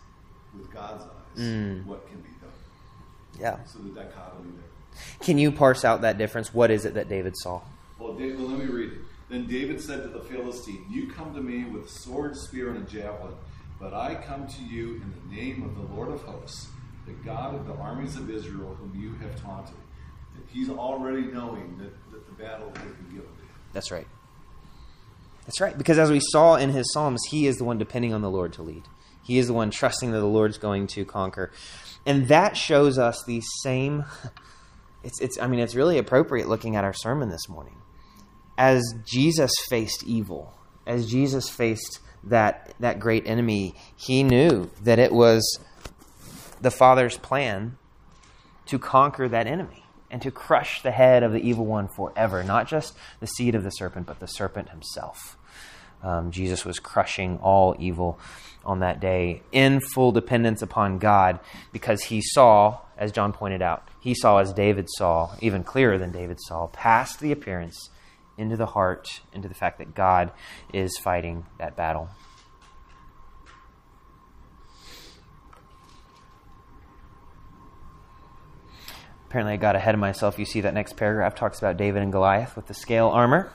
with 0.57 0.71
God's 0.71 1.03
eyes 1.03 1.85
what 1.85 2.07
can 2.07 2.17
be 2.21 2.29
done. 2.41 3.39
Yeah. 3.39 3.63
So 3.65 3.79
the 3.79 3.89
dichotomy 3.89 4.51
there. 4.55 4.99
Can 5.19 5.37
you 5.37 5.51
parse 5.51 5.83
out 5.83 6.01
that 6.01 6.17
difference? 6.17 6.53
What 6.53 6.71
is 6.71 6.85
it 6.85 6.93
that 6.93 7.09
David 7.09 7.35
saw? 7.35 7.61
Well, 7.99 8.13
David, 8.13 8.39
well, 8.39 8.49
let 8.49 8.59
me 8.59 8.65
read 8.65 8.93
it. 8.93 8.99
Then 9.35 9.47
David 9.47 9.81
said 9.81 10.01
to 10.03 10.07
the 10.07 10.21
Philistine, 10.21 10.85
You 10.89 11.11
come 11.11 11.35
to 11.35 11.41
me 11.41 11.65
with 11.65 11.89
sword, 11.89 12.37
spear, 12.37 12.69
and 12.69 12.87
a 12.87 12.89
javelin, 12.89 13.33
but 13.81 13.93
I 13.93 14.15
come 14.15 14.47
to 14.47 14.63
you 14.63 14.93
in 14.93 15.13
the 15.13 15.35
name 15.35 15.61
of 15.61 15.75
the 15.75 15.93
Lord 15.93 16.07
of 16.07 16.21
hosts, 16.21 16.69
the 17.05 17.11
God 17.11 17.53
of 17.53 17.67
the 17.67 17.73
armies 17.73 18.15
of 18.15 18.29
Israel, 18.29 18.77
whom 18.79 18.97
you 18.97 19.13
have 19.15 19.41
taunted. 19.41 19.75
That 20.35 20.49
he's 20.53 20.69
already 20.69 21.23
knowing 21.23 21.77
that, 21.79 21.91
that 22.13 22.25
the 22.25 22.31
battle 22.41 22.69
has 22.69 22.93
been 22.93 23.09
given. 23.09 23.29
That's 23.73 23.91
right. 23.91 24.07
That's 25.45 25.59
right. 25.59 25.77
Because 25.77 25.99
as 25.99 26.09
we 26.09 26.21
saw 26.21 26.55
in 26.55 26.69
his 26.69 26.89
Psalms, 26.93 27.21
he 27.29 27.45
is 27.45 27.57
the 27.57 27.65
one 27.65 27.77
depending 27.77 28.13
on 28.13 28.21
the 28.21 28.31
Lord 28.31 28.53
to 28.53 28.61
lead. 28.61 28.83
He 29.21 29.37
is 29.37 29.47
the 29.47 29.53
one 29.53 29.69
trusting 29.69 30.13
that 30.13 30.19
the 30.19 30.25
Lord's 30.25 30.57
going 30.57 30.87
to 30.87 31.03
conquer. 31.03 31.51
And 32.05 32.29
that 32.29 32.55
shows 32.55 32.97
us 32.97 33.21
the 33.27 33.41
same. 33.63 34.05
It's, 35.03 35.21
it's, 35.21 35.39
I 35.39 35.45
mean, 35.45 35.59
it's 35.59 35.75
really 35.75 35.99
appropriate 35.99 36.47
looking 36.47 36.75
at 36.75 36.83
our 36.83 36.91
sermon 36.91 37.29
this 37.29 37.47
morning. 37.47 37.75
As 38.57 38.95
Jesus 39.05 39.51
faced 39.69 40.03
evil, 40.03 40.53
as 40.87 41.09
Jesus 41.09 41.49
faced 41.49 41.99
that, 42.23 42.73
that 42.79 42.99
great 42.99 43.27
enemy, 43.27 43.75
he 43.95 44.23
knew 44.23 44.69
that 44.83 44.99
it 44.99 45.11
was 45.11 45.59
the 46.61 46.71
Father's 46.71 47.17
plan 47.17 47.77
to 48.67 48.79
conquer 48.79 49.27
that 49.27 49.47
enemy 49.47 49.83
and 50.09 50.21
to 50.21 50.31
crush 50.31 50.81
the 50.81 50.91
head 50.91 51.23
of 51.23 51.33
the 51.33 51.39
evil 51.39 51.65
one 51.65 51.87
forever. 51.87 52.43
Not 52.43 52.67
just 52.67 52.95
the 53.19 53.27
seed 53.27 53.55
of 53.55 53.63
the 53.63 53.69
serpent, 53.69 54.07
but 54.07 54.19
the 54.19 54.27
serpent 54.27 54.69
himself. 54.69 55.37
Um, 56.01 56.31
Jesus 56.31 56.65
was 56.65 56.79
crushing 56.79 57.39
all 57.39 57.75
evil 57.79 58.19
on 58.63 58.79
that 58.79 58.99
day 58.99 59.41
in 59.51 59.79
full 59.79 60.11
dependence 60.11 60.61
upon 60.61 60.97
God 60.97 61.39
because 61.71 62.03
he 62.03 62.21
saw, 62.21 62.79
as 62.97 63.11
John 63.11 63.33
pointed 63.33 63.61
out, 63.61 63.87
he 63.99 64.13
saw 64.13 64.37
as 64.37 64.53
David 64.53 64.87
saw, 64.89 65.35
even 65.41 65.63
clearer 65.63 65.97
than 65.97 66.11
David 66.11 66.39
saw, 66.41 66.67
past 66.67 67.19
the 67.19 67.31
appearance 67.31 67.89
into 68.37 68.57
the 68.57 68.65
heart, 68.65 69.21
into 69.33 69.47
the 69.47 69.53
fact 69.53 69.79
that 69.79 69.95
God 69.95 70.31
is 70.73 70.97
fighting 70.97 71.45
that 71.57 71.75
battle. 71.75 72.09
Apparently, 79.27 79.53
I 79.53 79.57
got 79.57 79.75
ahead 79.75 79.93
of 79.93 79.99
myself. 79.99 80.39
You 80.39 80.45
see 80.45 80.61
that 80.61 80.73
next 80.73 80.95
paragraph 80.95 81.35
talks 81.35 81.59
about 81.59 81.75
David 81.75 82.01
and 82.01 82.11
Goliath 82.11 82.55
with 82.55 82.67
the 82.67 82.73
scale 82.73 83.07
armor. 83.07 83.51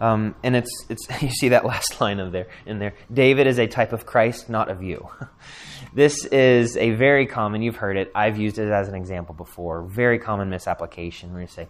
Um, 0.00 0.34
and 0.42 0.56
it's, 0.56 0.86
it's 0.88 1.06
you 1.22 1.30
see 1.30 1.50
that 1.50 1.64
last 1.64 2.00
line 2.00 2.20
of 2.20 2.32
there 2.32 2.48
in 2.66 2.78
there. 2.78 2.94
David 3.12 3.46
is 3.46 3.58
a 3.58 3.66
type 3.66 3.92
of 3.92 4.06
Christ, 4.06 4.50
not 4.50 4.70
of 4.70 4.82
you. 4.82 5.08
this 5.94 6.24
is 6.26 6.76
a 6.76 6.90
very 6.90 7.26
common. 7.26 7.62
You've 7.62 7.76
heard 7.76 7.96
it. 7.96 8.10
I've 8.14 8.36
used 8.36 8.58
it 8.58 8.68
as 8.68 8.88
an 8.88 8.96
example 8.96 9.34
before. 9.34 9.82
Very 9.82 10.18
common 10.18 10.50
misapplication 10.50 11.32
where 11.32 11.42
you 11.42 11.48
say 11.48 11.68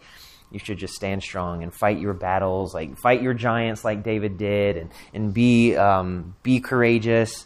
you 0.51 0.59
should 0.59 0.79
just 0.79 0.95
stand 0.95 1.23
strong 1.23 1.63
and 1.63 1.75
fight 1.75 1.99
your 1.99 2.15
battles, 2.15 2.73
like 2.73 2.97
fight 2.97 3.21
your 3.21 3.35
giants, 3.35 3.85
like 3.85 4.03
David 4.03 4.39
did, 4.39 4.79
and 4.79 4.91
and 5.13 5.35
be 5.35 5.77
um, 5.77 6.35
be 6.43 6.61
courageous. 6.61 7.45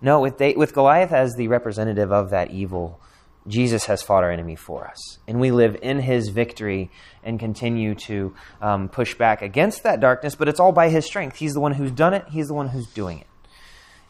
No, 0.00 0.20
with 0.20 0.40
with 0.56 0.72
Goliath 0.72 1.12
as 1.12 1.34
the 1.34 1.48
representative 1.48 2.12
of 2.12 2.30
that 2.30 2.52
evil. 2.52 3.00
Jesus 3.48 3.86
has 3.86 4.02
fought 4.02 4.22
our 4.22 4.30
enemy 4.30 4.54
for 4.54 4.86
us. 4.86 5.18
And 5.26 5.40
we 5.40 5.50
live 5.50 5.78
in 5.80 5.98
his 5.98 6.28
victory 6.28 6.90
and 7.24 7.40
continue 7.40 7.94
to 7.94 8.34
um, 8.60 8.90
push 8.90 9.14
back 9.14 9.40
against 9.40 9.82
that 9.84 9.98
darkness, 9.98 10.34
but 10.34 10.46
it's 10.46 10.60
all 10.60 10.72
by 10.72 10.90
his 10.90 11.06
strength. 11.06 11.36
He's 11.36 11.54
the 11.54 11.60
one 11.60 11.72
who's 11.72 11.90
done 11.90 12.12
it, 12.12 12.26
he's 12.28 12.48
the 12.48 12.54
one 12.54 12.68
who's 12.68 12.86
doing 12.88 13.18
it. 13.18 13.26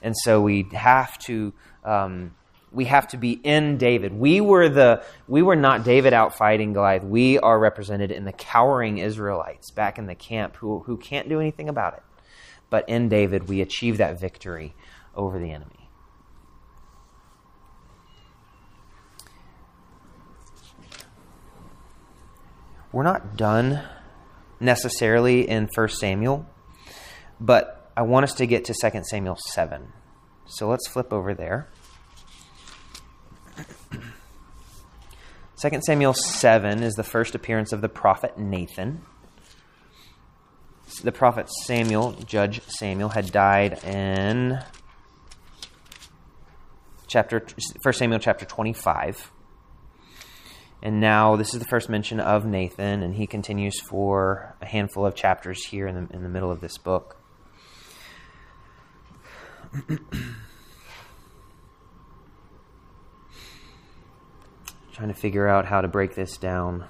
And 0.03 0.17
so 0.17 0.41
we 0.41 0.67
have 0.73 1.19
to. 1.21 1.53
Um, 1.85 2.35
we 2.73 2.85
have 2.85 3.09
to 3.09 3.17
be 3.17 3.33
in 3.33 3.79
David. 3.79 4.13
We 4.13 4.41
were 4.41 4.69
the 4.69 5.03
we 5.27 5.43
were 5.43 5.57
not 5.57 5.83
David 5.83 6.13
out 6.13 6.37
fighting 6.37 6.73
Goliath. 6.73 7.03
We 7.03 7.37
are 7.39 7.59
represented 7.59 8.13
in 8.13 8.25
the 8.25 8.33
cowering 8.33 8.99
Israelites 8.99 9.73
back 9.73 9.99
in 9.99 10.07
the 10.07 10.15
camp 10.15 10.55
who 10.57 10.79
who 10.81 10.97
can't 10.97 11.29
do 11.29 11.41
anything 11.41 11.69
about 11.69 11.95
it. 11.95 12.03
But 12.69 12.89
in 12.89 13.09
David 13.09 13.49
we 13.49 13.61
achieve 13.61 13.97
that 13.97 14.21
victory 14.21 14.75
over 15.17 15.41
the 15.41 15.51
enemy. 15.51 15.81
we're 22.93 23.03
not 23.03 23.37
done 23.37 23.83
necessarily 24.59 25.49
in 25.49 25.69
1 25.75 25.89
Samuel, 25.89 26.47
but 27.41 27.80
I 28.01 28.03
want 28.03 28.25
us 28.25 28.33
to 28.37 28.47
get 28.47 28.65
to 28.65 28.73
2 28.73 29.03
Samuel 29.03 29.37
7. 29.37 29.93
So 30.47 30.69
let's 30.69 30.89
flip 30.89 31.13
over 31.13 31.35
there. 31.35 31.69
2 35.61 35.81
Samuel 35.85 36.15
7 36.15 36.83
is 36.83 36.95
the 36.95 37.03
first 37.05 37.35
appearance 37.35 37.75
of 37.75 37.83
the 37.83 37.91
prophet 37.91 38.39
Nathan. 38.39 39.03
The 41.03 41.13
prophet 41.13 41.51
Samuel, 41.67 42.13
Judge 42.13 42.63
Samuel, 42.69 43.11
had 43.11 43.31
died 43.33 43.85
in 43.85 44.61
chapter 47.07 47.45
1 47.83 47.93
Samuel 47.93 48.19
chapter 48.19 48.47
25. 48.47 49.31
And 50.83 51.01
now 51.01 51.37
this 51.37 51.53
is 51.53 51.61
the 51.61 51.69
first 51.69 51.91
mention 51.91 52.19
of 52.19 52.47
Nathan, 52.47 53.03
and 53.03 53.15
he 53.15 53.27
continues 53.27 53.79
for 53.79 54.57
a 54.63 54.67
handful 54.67 55.05
of 55.05 55.15
chapters 55.15 55.67
here 55.67 55.87
in 55.87 56.07
the, 56.07 56.15
in 56.15 56.23
the 56.23 56.31
middle 56.31 56.51
of 56.51 56.63
this 56.63 56.79
book. 56.79 57.20
Trying 64.93 65.09
to 65.09 65.15
figure 65.15 65.47
out 65.47 65.67
how 65.67 65.81
to 65.81 65.89
break 65.89 66.15
this 66.15 66.37
down. 66.37 66.85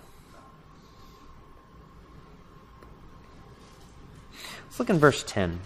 Let's 4.64 4.78
look 4.78 4.90
in 4.90 4.98
verse 4.98 5.22
10. 5.22 5.60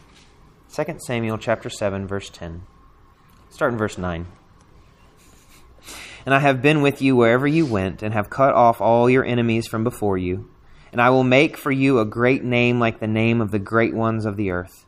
2 0.75 0.97
Samuel 0.99 1.39
chapter 1.39 1.71
7, 1.71 2.07
verse 2.07 2.29
10. 2.31 2.63
Start 3.51 3.73
in 3.73 3.79
verse 3.79 3.97
9. 3.97 4.27
And 6.27 6.35
I 6.35 6.41
have 6.41 6.61
been 6.63 6.83
with 6.83 7.01
you 7.01 7.15
wherever 7.15 7.47
you 7.47 7.65
went, 7.65 8.03
and 8.03 8.13
have 8.13 8.29
cut 8.29 8.55
off 8.55 8.81
all 8.81 9.09
your 9.09 9.25
enemies 9.25 9.69
from 9.69 9.85
before 9.85 10.19
you. 10.19 10.51
And 10.91 11.01
I 11.01 11.11
will 11.11 11.23
make 11.23 11.57
for 11.57 11.71
you 11.71 12.01
a 12.01 12.05
great 12.05 12.43
name 12.43 12.81
like 12.81 12.99
the 12.99 13.07
name 13.07 13.41
of 13.41 13.53
the 13.53 13.59
great 13.59 13.95
ones 13.95 14.25
of 14.25 14.37
the 14.37 14.51
earth. 14.51 14.84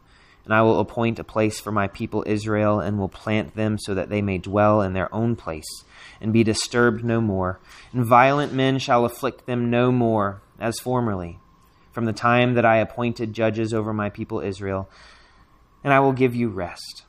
And 0.46 0.54
I 0.54 0.62
will 0.62 0.80
appoint 0.80 1.18
a 1.18 1.24
place 1.24 1.60
for 1.60 1.70
my 1.70 1.88
people 1.88 2.24
Israel, 2.26 2.80
and 2.80 2.98
will 2.98 3.08
plant 3.08 3.54
them 3.54 3.78
so 3.78 3.94
that 3.94 4.08
they 4.08 4.22
may 4.22 4.38
dwell 4.38 4.80
in 4.80 4.94
their 4.94 5.14
own 5.14 5.36
place, 5.36 5.84
and 6.20 6.32
be 6.32 6.42
disturbed 6.42 7.04
no 7.04 7.20
more. 7.20 7.60
And 7.92 8.06
violent 8.06 8.54
men 8.54 8.78
shall 8.78 9.04
afflict 9.04 9.44
them 9.44 9.68
no 9.70 9.92
more. 9.92 10.40
as 10.58 10.78
formerly, 10.78 11.38
from 11.92 12.04
the 12.04 12.12
time 12.12 12.54
that 12.54 12.64
I 12.64 12.76
appointed 12.78 13.32
judges 13.32 13.72
over 13.72 13.92
my 13.92 14.10
people 14.10 14.40
Israel, 14.40 14.88
and 15.84 15.92
I 15.92 16.00
will 16.00 16.12
give 16.12 16.34
you 16.34 16.48
rest 16.48 17.04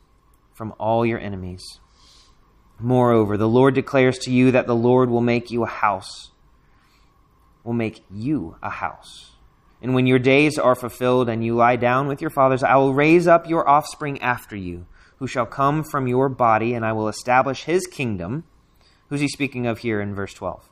from 0.53 0.73
all 0.79 1.05
your 1.05 1.19
enemies. 1.19 1.63
Moreover, 2.79 3.37
the 3.37 3.47
Lord 3.47 3.73
declares 3.73 4.19
to 4.19 4.31
you 4.31 4.51
that 4.51 4.67
the 4.67 4.75
Lord 4.75 5.09
will 5.09 5.21
make 5.21 5.49
you 5.49 5.63
a 5.63 5.67
house, 5.67 6.31
will 7.63 7.73
make 7.73 8.03
you 8.11 8.55
a 8.61 8.69
house. 8.69 9.31
And 9.81 9.93
when 9.93 10.07
your 10.07 10.19
days 10.19 10.57
are 10.57 10.75
fulfilled 10.75 11.29
and 11.29 11.43
you 11.43 11.55
lie 11.55 11.75
down 11.75 12.07
with 12.07 12.21
your 12.21 12.31
fathers, 12.31 12.63
I 12.63 12.75
will 12.77 12.93
raise 12.93 13.27
up 13.27 13.47
your 13.47 13.67
offspring 13.67 14.19
after 14.21 14.55
you, 14.55 14.87
who 15.17 15.27
shall 15.27 15.45
come 15.45 15.83
from 15.83 16.07
your 16.07 16.29
body, 16.29 16.73
and 16.73 16.85
I 16.85 16.93
will 16.93 17.07
establish 17.07 17.63
his 17.63 17.85
kingdom. 17.85 18.43
Who's 19.09 19.21
he 19.21 19.27
speaking 19.27 19.67
of 19.67 19.79
here 19.79 20.01
in 20.01 20.15
verse 20.15 20.33
12? 20.33 20.67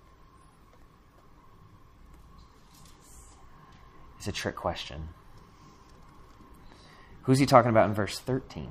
It's 4.18 4.28
a 4.28 4.32
trick 4.32 4.56
question. 4.56 5.10
Who's 7.24 7.40
he 7.40 7.46
talking 7.46 7.70
about 7.70 7.90
in 7.90 7.94
verse 7.94 8.18
13? 8.20 8.70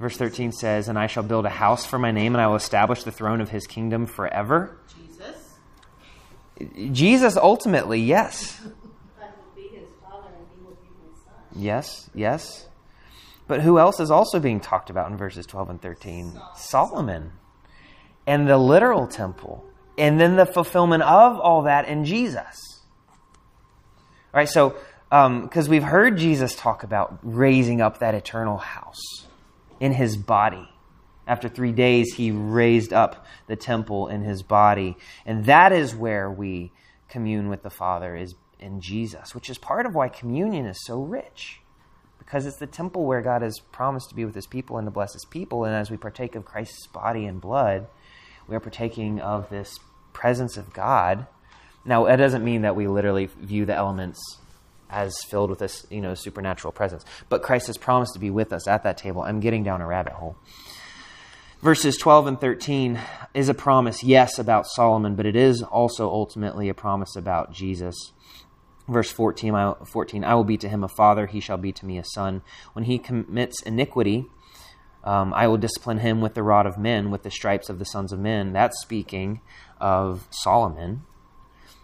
Verse 0.00 0.16
13 0.16 0.52
says, 0.52 0.88
And 0.88 0.98
I 0.98 1.06
shall 1.06 1.22
build 1.22 1.44
a 1.44 1.50
house 1.50 1.84
for 1.84 1.98
my 1.98 2.10
name, 2.10 2.34
and 2.34 2.42
I 2.42 2.46
will 2.46 2.56
establish 2.56 3.02
the 3.02 3.10
throne 3.10 3.40
of 3.40 3.50
his 3.50 3.66
kingdom 3.66 4.06
forever. 4.06 4.78
Jesus? 4.96 6.92
Jesus, 6.92 7.36
ultimately, 7.36 8.00
yes. 8.00 8.60
I 9.20 9.24
will 9.24 9.54
be 9.56 9.76
his 9.76 9.88
father 10.00 10.28
and 10.28 10.46
he 10.54 10.64
will 10.64 10.74
be 10.74 10.88
my 11.02 11.12
son. 11.24 11.62
Yes, 11.62 12.10
yes. 12.14 12.68
But 13.48 13.62
who 13.62 13.78
else 13.78 13.98
is 13.98 14.10
also 14.10 14.38
being 14.38 14.60
talked 14.60 14.90
about 14.90 15.10
in 15.10 15.16
verses 15.16 15.46
12 15.46 15.70
and 15.70 15.82
13? 15.82 16.38
Solomon. 16.54 17.32
And 18.26 18.46
the 18.48 18.58
literal 18.58 19.06
temple. 19.06 19.64
And 19.96 20.20
then 20.20 20.36
the 20.36 20.46
fulfillment 20.46 21.02
of 21.02 21.40
all 21.40 21.62
that 21.62 21.88
in 21.88 22.04
Jesus. 22.04 22.82
All 24.32 24.38
right, 24.38 24.48
so, 24.48 24.76
um, 25.10 25.42
because 25.42 25.68
we've 25.68 25.82
heard 25.82 26.18
Jesus 26.18 26.54
talk 26.54 26.84
about 26.84 27.18
raising 27.22 27.80
up 27.80 27.98
that 27.98 28.14
eternal 28.14 28.58
house 28.58 29.27
in 29.80 29.92
his 29.92 30.16
body. 30.16 30.68
After 31.26 31.48
three 31.48 31.72
days, 31.72 32.14
he 32.14 32.30
raised 32.30 32.92
up 32.92 33.26
the 33.46 33.56
temple 33.56 34.08
in 34.08 34.22
his 34.22 34.42
body. 34.42 34.96
And 35.26 35.44
that 35.44 35.72
is 35.72 35.94
where 35.94 36.30
we 36.30 36.72
commune 37.08 37.48
with 37.48 37.62
the 37.62 37.70
Father, 37.70 38.16
is 38.16 38.34
in 38.58 38.80
Jesus, 38.80 39.34
which 39.34 39.50
is 39.50 39.58
part 39.58 39.86
of 39.86 39.94
why 39.94 40.08
communion 40.08 40.66
is 40.66 40.84
so 40.84 41.02
rich. 41.02 41.60
Because 42.18 42.46
it's 42.46 42.58
the 42.58 42.66
temple 42.66 43.04
where 43.04 43.22
God 43.22 43.42
has 43.42 43.58
promised 43.72 44.08
to 44.10 44.14
be 44.14 44.24
with 44.24 44.34
his 44.34 44.46
people 44.46 44.78
and 44.78 44.86
to 44.86 44.90
bless 44.90 45.12
his 45.12 45.24
people. 45.24 45.64
And 45.64 45.74
as 45.74 45.90
we 45.90 45.96
partake 45.96 46.34
of 46.34 46.44
Christ's 46.44 46.86
body 46.86 47.26
and 47.26 47.40
blood, 47.40 47.86
we 48.46 48.56
are 48.56 48.60
partaking 48.60 49.20
of 49.20 49.48
this 49.50 49.78
presence 50.12 50.56
of 50.56 50.72
God. 50.72 51.26
Now, 51.84 52.06
that 52.06 52.16
doesn't 52.16 52.44
mean 52.44 52.62
that 52.62 52.76
we 52.76 52.88
literally 52.88 53.26
view 53.26 53.64
the 53.64 53.74
elements 53.74 54.38
as 54.90 55.14
filled 55.28 55.50
with 55.50 55.58
this, 55.58 55.86
you 55.90 56.00
know, 56.00 56.14
supernatural 56.14 56.72
presence. 56.72 57.04
But 57.28 57.42
Christ 57.42 57.66
has 57.66 57.76
promised 57.76 58.14
to 58.14 58.18
be 58.18 58.30
with 58.30 58.52
us 58.52 58.66
at 58.66 58.82
that 58.84 58.98
table. 58.98 59.22
I'm 59.22 59.40
getting 59.40 59.62
down 59.62 59.80
a 59.80 59.86
rabbit 59.86 60.14
hole. 60.14 60.36
Verses 61.60 61.96
12 61.96 62.26
and 62.28 62.40
13 62.40 63.00
is 63.34 63.48
a 63.48 63.54
promise, 63.54 64.04
yes, 64.04 64.38
about 64.38 64.66
Solomon, 64.66 65.16
but 65.16 65.26
it 65.26 65.34
is 65.34 65.60
also 65.60 66.08
ultimately 66.08 66.68
a 66.68 66.74
promise 66.74 67.16
about 67.16 67.52
Jesus. 67.52 68.12
Verse 68.86 69.10
14 69.10 69.54
I, 69.54 69.74
14, 69.84 70.24
I 70.24 70.34
will 70.34 70.44
be 70.44 70.56
to 70.56 70.68
him 70.68 70.84
a 70.84 70.88
father, 70.88 71.26
he 71.26 71.40
shall 71.40 71.56
be 71.56 71.72
to 71.72 71.84
me 71.84 71.98
a 71.98 72.04
son. 72.04 72.42
When 72.74 72.84
he 72.84 72.98
commits 72.98 73.60
iniquity, 73.62 74.26
um, 75.02 75.34
I 75.34 75.48
will 75.48 75.56
discipline 75.56 75.98
him 75.98 76.20
with 76.20 76.34
the 76.34 76.44
rod 76.44 76.66
of 76.66 76.78
men, 76.78 77.10
with 77.10 77.24
the 77.24 77.30
stripes 77.30 77.68
of 77.68 77.80
the 77.80 77.84
sons 77.84 78.12
of 78.12 78.20
men. 78.20 78.52
That's 78.52 78.80
speaking 78.80 79.40
of 79.80 80.28
Solomon. 80.30 81.02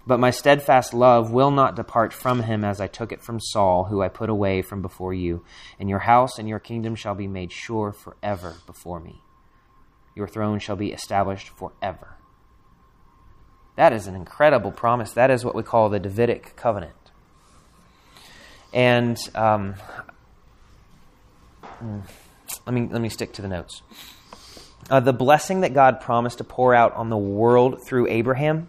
But 0.06 0.20
my 0.20 0.30
steadfast 0.30 0.92
love 0.92 1.30
will 1.30 1.50
not 1.50 1.76
depart 1.76 2.12
from 2.12 2.42
him 2.42 2.62
as 2.62 2.80
I 2.80 2.86
took 2.86 3.10
it 3.10 3.22
from 3.22 3.40
Saul, 3.40 3.84
who 3.84 4.02
I 4.02 4.08
put 4.08 4.28
away 4.28 4.60
from 4.60 4.82
before 4.82 5.14
you. 5.14 5.44
And 5.78 5.88
your 5.88 6.00
house 6.00 6.38
and 6.38 6.48
your 6.48 6.58
kingdom 6.58 6.94
shall 6.94 7.14
be 7.14 7.26
made 7.26 7.52
sure 7.52 7.92
forever 7.92 8.56
before 8.66 9.00
me. 9.00 9.22
Your 10.14 10.28
throne 10.28 10.58
shall 10.58 10.76
be 10.76 10.92
established 10.92 11.48
forever. 11.48 12.16
That 13.76 13.92
is 13.92 14.06
an 14.06 14.14
incredible 14.14 14.70
promise. 14.70 15.12
That 15.12 15.30
is 15.30 15.44
what 15.44 15.54
we 15.54 15.62
call 15.62 15.88
the 15.88 15.98
Davidic 15.98 16.54
covenant. 16.54 16.94
And 18.72 19.16
um, 19.34 19.74
let 22.66 22.74
me 22.74 22.88
let 22.90 23.00
me 23.00 23.08
stick 23.08 23.32
to 23.34 23.42
the 23.42 23.48
notes. 23.48 23.82
Uh, 24.90 25.00
the 25.00 25.12
blessing 25.12 25.62
that 25.62 25.72
God 25.72 26.00
promised 26.00 26.38
to 26.38 26.44
pour 26.44 26.74
out 26.74 26.92
on 26.94 27.08
the 27.08 27.16
world 27.16 27.86
through 27.86 28.06
Abraham 28.08 28.68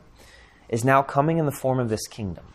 is 0.70 0.84
now 0.84 1.02
coming 1.02 1.38
in 1.38 1.46
the 1.46 1.52
form 1.52 1.80
of 1.80 1.90
this 1.90 2.08
kingdom. 2.08 2.46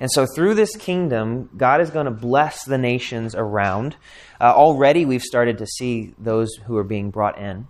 And 0.00 0.10
so, 0.10 0.26
through 0.26 0.54
this 0.54 0.74
kingdom, 0.76 1.50
God 1.56 1.82
is 1.82 1.90
going 1.90 2.06
to 2.06 2.10
bless 2.10 2.64
the 2.64 2.78
nations 2.78 3.34
around. 3.34 3.96
Uh, 4.40 4.54
already, 4.54 5.04
we've 5.04 5.22
started 5.22 5.58
to 5.58 5.66
see 5.66 6.14
those 6.18 6.48
who 6.66 6.76
are 6.78 6.84
being 6.84 7.10
brought 7.10 7.38
in. 7.38 7.68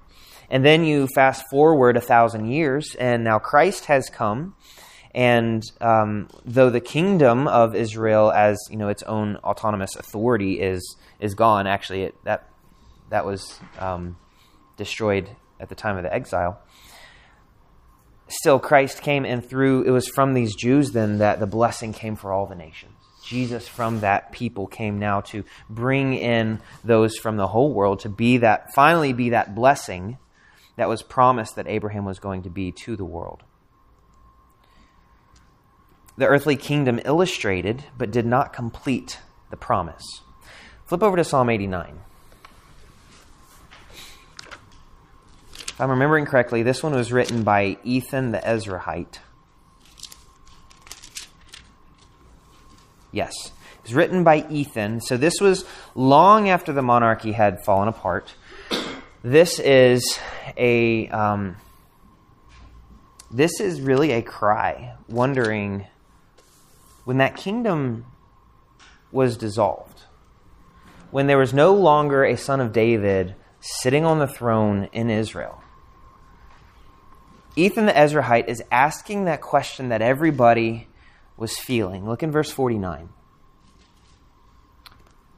And 0.49 0.65
then 0.65 0.85
you 0.85 1.09
fast 1.15 1.45
forward 1.51 1.97
a 1.97 2.01
thousand 2.01 2.47
years, 2.47 2.95
and 2.95 3.25
now 3.25 3.41
Christ 3.41 3.87
has 3.87 4.09
come. 4.09 4.55
And 5.13 5.65
um, 5.81 6.29
though 6.45 6.71
the 6.71 6.81
kingdom 6.81 7.49
of 7.49 7.75
Israel, 7.75 8.31
as 8.31 8.57
you 8.71 8.77
know, 8.77 8.89
its 8.89 9.03
own 9.03 9.37
autonomous 9.39 9.97
authority 9.97 10.61
is 10.61 10.97
is 11.19 11.35
gone, 11.35 11.67
actually, 11.67 12.05
it, 12.05 12.15
that 12.25 12.49
that 13.11 13.27
was 13.27 13.59
um, 13.81 14.17
destroyed 14.77 15.29
at 15.59 15.69
the 15.69 15.75
time 15.75 15.97
of 15.97 16.05
the 16.05 16.15
exile 16.15 16.61
still 18.31 18.59
Christ 18.59 19.03
came 19.03 19.25
and 19.25 19.45
through 19.45 19.83
it 19.83 19.91
was 19.91 20.09
from 20.09 20.35
these 20.35 20.55
Jews 20.55 20.93
then 20.93 21.19
that 21.19 21.41
the 21.41 21.47
blessing 21.47 21.93
came 21.93 22.17
for 22.17 22.33
all 22.33 22.47
the 22.47 22.55
nations. 22.55 22.93
Jesus 23.25 23.69
from 23.69 24.01
that 24.01 24.33
people 24.33 24.67
came 24.67 24.99
now 24.99 25.21
to 25.21 25.45
bring 25.69 26.15
in 26.15 26.61
those 26.83 27.17
from 27.17 27.37
the 27.37 27.47
whole 27.47 27.73
world 27.73 28.01
to 28.01 28.09
be 28.09 28.39
that 28.39 28.73
finally 28.75 29.13
be 29.13 29.31
that 29.31 29.55
blessing 29.55 30.19
that 30.77 30.89
was 30.89 31.03
promised 31.03 31.57
that 31.57 31.69
Abraham 31.69 32.05
was 32.05 32.19
going 32.19 32.43
to 32.43 32.51
be 32.51 32.73
to 32.73 32.97
the 32.97 33.05
world. 33.05 33.43
The 36.17 36.27
earthly 36.27 36.57
kingdom 36.57 37.01
illustrated 37.05 37.85
but 37.97 38.11
did 38.11 38.27
not 38.27 38.53
complete 38.53 39.19
the 39.51 39.57
promise. 39.57 40.05
Flip 40.87 41.03
over 41.03 41.17
to 41.17 41.25
Psalm 41.25 41.51
89. 41.51 42.01
I'm 45.81 45.89
remembering 45.89 46.27
correctly, 46.27 46.63
this 46.63 46.83
one 46.83 46.95
was 46.95 47.11
written 47.11 47.43
by 47.43 47.79
Ethan 47.85 48.33
the 48.33 48.39
Ezrahite. 48.39 49.19
Yes, 53.13 53.33
it 53.79 53.85
was 53.85 53.95
written 53.95 54.23
by 54.23 54.47
Ethan. 54.51 55.01
So 55.01 55.17
this 55.17 55.41
was 55.41 55.65
long 55.95 56.51
after 56.51 56.75
the 56.75 56.83
monarchy 56.83 57.33
had 57.33 57.65
fallen 57.65 57.89
apart. 57.89 58.35
This 59.23 59.59
is 59.59 60.19
a 60.59 61.09
um, 61.09 61.57
this 63.31 63.59
is 63.59 63.81
really 63.81 64.13
a 64.13 64.21
cry, 64.21 64.97
wondering 65.09 65.87
when 67.07 67.17
that 67.19 67.37
kingdom 67.37 68.05
was 69.11 69.39
dissolved, 69.39 70.03
when 71.11 71.27
there 71.27 71.39
was 71.39 71.55
no 71.55 71.73
longer 71.73 72.23
a 72.23 72.37
son 72.37 72.61
of 72.61 72.75
David 72.75 73.35
sitting 73.61 74.05
on 74.05 74.19
the 74.19 74.29
throne 74.29 74.91
in 74.93 75.09
Israel. 75.09 75.60
Ethan 77.57 77.87
the 77.87 77.93
Ezrahite 77.93 78.49
is 78.49 78.63
asking 78.71 79.25
that 79.25 79.41
question 79.41 79.89
that 79.89 80.03
everybody 80.03 80.89
was 81.37 81.59
feeling. 81.59 82.09
Look 82.09 82.23
in 82.23 82.31
verse 82.31 82.51
49. 82.51 83.09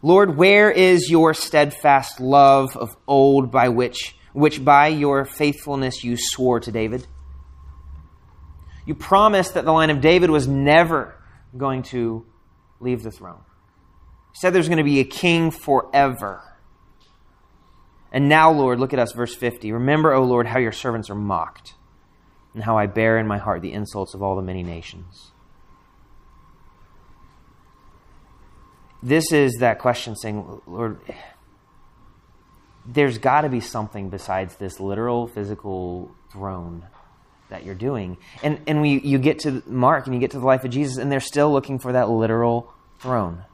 Lord, 0.02 0.36
where 0.36 0.70
is 0.70 1.08
your 1.08 1.32
steadfast 1.32 2.20
love 2.20 2.76
of 2.76 2.96
old 3.06 3.50
by 3.50 3.68
which 3.68 4.16
which 4.32 4.64
by 4.64 4.88
your 4.88 5.24
faithfulness 5.24 6.02
you 6.02 6.16
swore 6.18 6.58
to 6.60 6.72
David? 6.72 7.06
You 8.84 8.94
promised 8.94 9.54
that 9.54 9.64
the 9.64 9.72
line 9.72 9.90
of 9.90 10.00
David 10.00 10.30
was 10.30 10.48
never 10.48 11.14
going 11.56 11.82
to 11.84 12.26
leave 12.80 13.02
the 13.02 13.10
throne. 13.10 13.42
You 13.44 14.40
said 14.40 14.52
there's 14.52 14.68
going 14.68 14.78
to 14.78 14.84
be 14.84 15.00
a 15.00 15.04
king 15.04 15.50
forever. 15.50 16.42
And 18.10 18.28
now, 18.28 18.50
Lord, 18.50 18.80
look 18.80 18.92
at 18.92 18.98
us, 18.98 19.12
verse 19.12 19.34
50. 19.34 19.72
Remember, 19.72 20.12
O 20.12 20.24
Lord, 20.24 20.46
how 20.46 20.58
your 20.58 20.72
servants 20.72 21.10
are 21.10 21.14
mocked 21.14 21.74
and 22.54 22.62
how 22.62 22.76
I 22.76 22.86
bear 22.86 23.18
in 23.18 23.26
my 23.26 23.38
heart 23.38 23.62
the 23.62 23.72
insults 23.72 24.14
of 24.14 24.22
all 24.22 24.36
the 24.36 24.42
many 24.42 24.62
nations. 24.62 25.32
This 29.02 29.32
is 29.32 29.56
that 29.60 29.78
question 29.80 30.14
saying, 30.14 30.60
Lord, 30.66 31.00
there's 32.86 33.18
got 33.18 33.42
to 33.42 33.48
be 33.48 33.60
something 33.60 34.10
besides 34.10 34.56
this 34.56 34.78
literal 34.78 35.26
physical 35.26 36.14
throne 36.30 36.86
that 37.48 37.64
you're 37.64 37.74
doing. 37.74 38.16
And, 38.42 38.60
and 38.66 38.80
we, 38.80 39.00
you 39.00 39.18
get 39.18 39.40
to 39.40 39.62
Mark 39.66 40.06
and 40.06 40.14
you 40.14 40.20
get 40.20 40.30
to 40.32 40.38
the 40.38 40.46
life 40.46 40.64
of 40.64 40.70
Jesus, 40.70 40.98
and 40.98 41.10
they're 41.10 41.20
still 41.20 41.52
looking 41.52 41.78
for 41.78 41.92
that 41.92 42.08
literal 42.08 42.72
throne. 42.98 43.44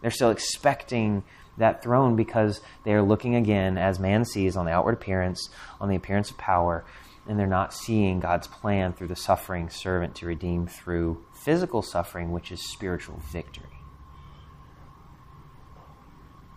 They're 0.00 0.10
still 0.10 0.30
expecting 0.30 1.24
that 1.56 1.82
throne 1.82 2.14
because 2.14 2.60
they 2.84 2.92
are 2.92 3.02
looking 3.02 3.34
again, 3.34 3.76
as 3.76 3.98
man 3.98 4.24
sees, 4.24 4.56
on 4.56 4.64
the 4.64 4.72
outward 4.72 4.92
appearance, 4.92 5.50
on 5.80 5.88
the 5.88 5.96
appearance 5.96 6.30
of 6.30 6.38
power, 6.38 6.84
and 7.28 7.38
they're 7.38 7.46
not 7.46 7.74
seeing 7.74 8.20
God's 8.20 8.46
plan 8.46 8.94
through 8.94 9.08
the 9.08 9.16
suffering 9.16 9.68
servant 9.68 10.14
to 10.16 10.26
redeem 10.26 10.66
through 10.66 11.22
physical 11.44 11.82
suffering, 11.82 12.32
which 12.32 12.50
is 12.50 12.72
spiritual 12.72 13.20
victory. 13.30 13.68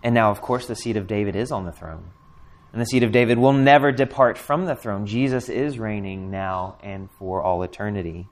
And 0.02 0.16
now, 0.16 0.32
of 0.32 0.42
course, 0.42 0.66
the 0.66 0.76
seed 0.76 0.96
of 0.96 1.08
David 1.08 1.36
is 1.36 1.52
on 1.52 1.66
the 1.66 1.74
throne. 1.74 2.12
And 2.72 2.82
the 2.82 2.86
seed 2.86 3.04
of 3.04 3.12
David 3.12 3.38
will 3.38 3.52
never 3.52 3.92
depart 3.92 4.38
from 4.38 4.66
the 4.66 4.76
throne. 4.76 5.06
Jesus 5.06 5.50
is 5.50 5.78
reigning 5.78 6.32
now 6.32 6.78
and 6.82 7.10
for 7.20 7.44
all 7.44 7.62
eternity. 7.64 8.30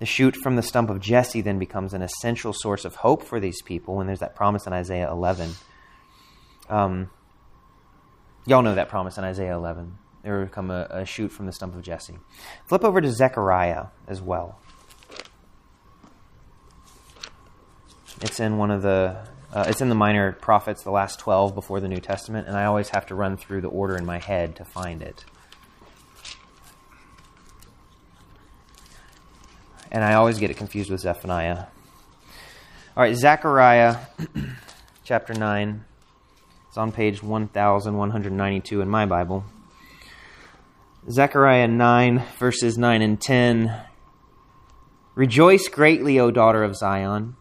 The 0.00 0.06
shoot 0.06 0.34
from 0.36 0.56
the 0.56 0.62
stump 0.62 0.90
of 0.90 1.00
Jesse 1.00 1.40
then 1.40 1.60
becomes 1.60 1.94
an 1.94 2.02
essential 2.02 2.52
source 2.52 2.84
of 2.84 2.96
hope 2.96 3.22
for 3.22 3.38
these 3.38 3.62
people 3.62 3.94
when 3.94 4.08
there's 4.08 4.20
that 4.20 4.34
promise 4.34 4.66
in 4.66 4.72
Isaiah 4.72 5.08
11. 5.10 5.52
Um, 6.68 7.10
y'all 8.44 8.62
know 8.62 8.74
that 8.74 8.88
promise 8.88 9.16
in 9.16 9.24
Isaiah 9.24 9.54
11. 9.54 9.96
There 10.26 10.40
would 10.40 10.50
come 10.50 10.72
a, 10.72 10.88
a 10.90 11.06
shoot 11.06 11.30
from 11.30 11.46
the 11.46 11.52
stump 11.52 11.76
of 11.76 11.82
Jesse. 11.82 12.18
Flip 12.64 12.82
over 12.82 13.00
to 13.00 13.12
Zechariah 13.12 13.86
as 14.08 14.20
well. 14.20 14.58
It's 18.20 18.40
in 18.40 18.58
one 18.58 18.72
of 18.72 18.82
the 18.82 19.18
uh, 19.52 19.66
it's 19.68 19.80
in 19.80 19.88
the 19.88 19.94
minor 19.94 20.32
prophets, 20.32 20.82
the 20.82 20.90
last 20.90 21.20
12 21.20 21.54
before 21.54 21.78
the 21.78 21.86
New 21.86 22.00
Testament, 22.00 22.48
and 22.48 22.56
I 22.56 22.64
always 22.64 22.88
have 22.88 23.06
to 23.06 23.14
run 23.14 23.36
through 23.36 23.60
the 23.60 23.68
order 23.68 23.96
in 23.96 24.04
my 24.04 24.18
head 24.18 24.56
to 24.56 24.64
find 24.64 25.00
it. 25.00 25.24
And 29.92 30.02
I 30.02 30.14
always 30.14 30.40
get 30.40 30.50
it 30.50 30.56
confused 30.56 30.90
with 30.90 31.02
Zephaniah. 31.02 31.66
All 32.96 33.04
right, 33.04 33.14
Zechariah 33.14 33.98
chapter 35.04 35.34
9. 35.34 35.84
It's 36.66 36.76
on 36.76 36.90
page 36.90 37.22
1192 37.22 38.80
in 38.80 38.88
my 38.88 39.06
Bible. 39.06 39.44
Zechariah 41.08 41.68
9, 41.68 42.24
verses 42.36 42.76
9 42.76 43.00
and 43.00 43.20
10. 43.20 43.72
Rejoice 45.14 45.68
greatly, 45.68 46.18
O 46.18 46.32
daughter 46.32 46.64
of 46.64 46.74
Zion. 46.74 47.36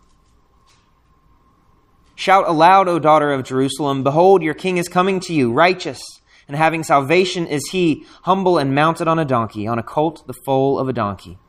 Shout 2.13 2.47
aloud, 2.47 2.87
O 2.87 2.99
daughter 2.99 3.33
of 3.33 3.43
Jerusalem. 3.43 4.03
Behold, 4.03 4.43
your 4.43 4.53
king 4.53 4.77
is 4.77 4.87
coming 4.87 5.19
to 5.21 5.33
you, 5.33 5.51
righteous, 5.51 5.99
and 6.47 6.55
having 6.55 6.83
salvation 6.83 7.47
is 7.47 7.67
he, 7.71 8.05
humble 8.21 8.59
and 8.59 8.75
mounted 8.75 9.07
on 9.07 9.17
a 9.17 9.25
donkey, 9.25 9.65
on 9.65 9.79
a 9.79 9.83
colt, 9.83 10.27
the 10.27 10.35
foal 10.45 10.77
of 10.77 10.87
a 10.87 10.93
donkey. 10.93 11.39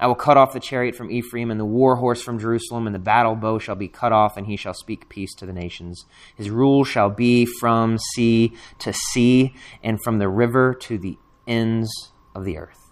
I 0.00 0.08
will 0.08 0.16
cut 0.16 0.36
off 0.36 0.52
the 0.52 0.58
chariot 0.58 0.96
from 0.96 1.12
Ephraim 1.12 1.52
and 1.52 1.60
the 1.60 1.64
war 1.64 1.94
horse 1.94 2.20
from 2.20 2.40
Jerusalem, 2.40 2.86
and 2.86 2.94
the 2.94 2.98
battle 2.98 3.36
bow 3.36 3.60
shall 3.60 3.76
be 3.76 3.86
cut 3.86 4.12
off, 4.12 4.36
and 4.36 4.48
he 4.48 4.56
shall 4.56 4.74
speak 4.74 5.08
peace 5.08 5.32
to 5.36 5.46
the 5.46 5.52
nations. 5.52 6.06
His 6.34 6.50
rule 6.50 6.82
shall 6.82 7.08
be 7.08 7.46
from 7.46 7.98
sea 8.14 8.52
to 8.80 8.92
sea, 8.92 9.54
and 9.80 10.02
from 10.02 10.18
the 10.18 10.28
river 10.28 10.74
to 10.74 10.98
the 10.98 11.16
ends 11.46 12.10
of 12.34 12.44
the 12.44 12.58
earth. 12.58 12.86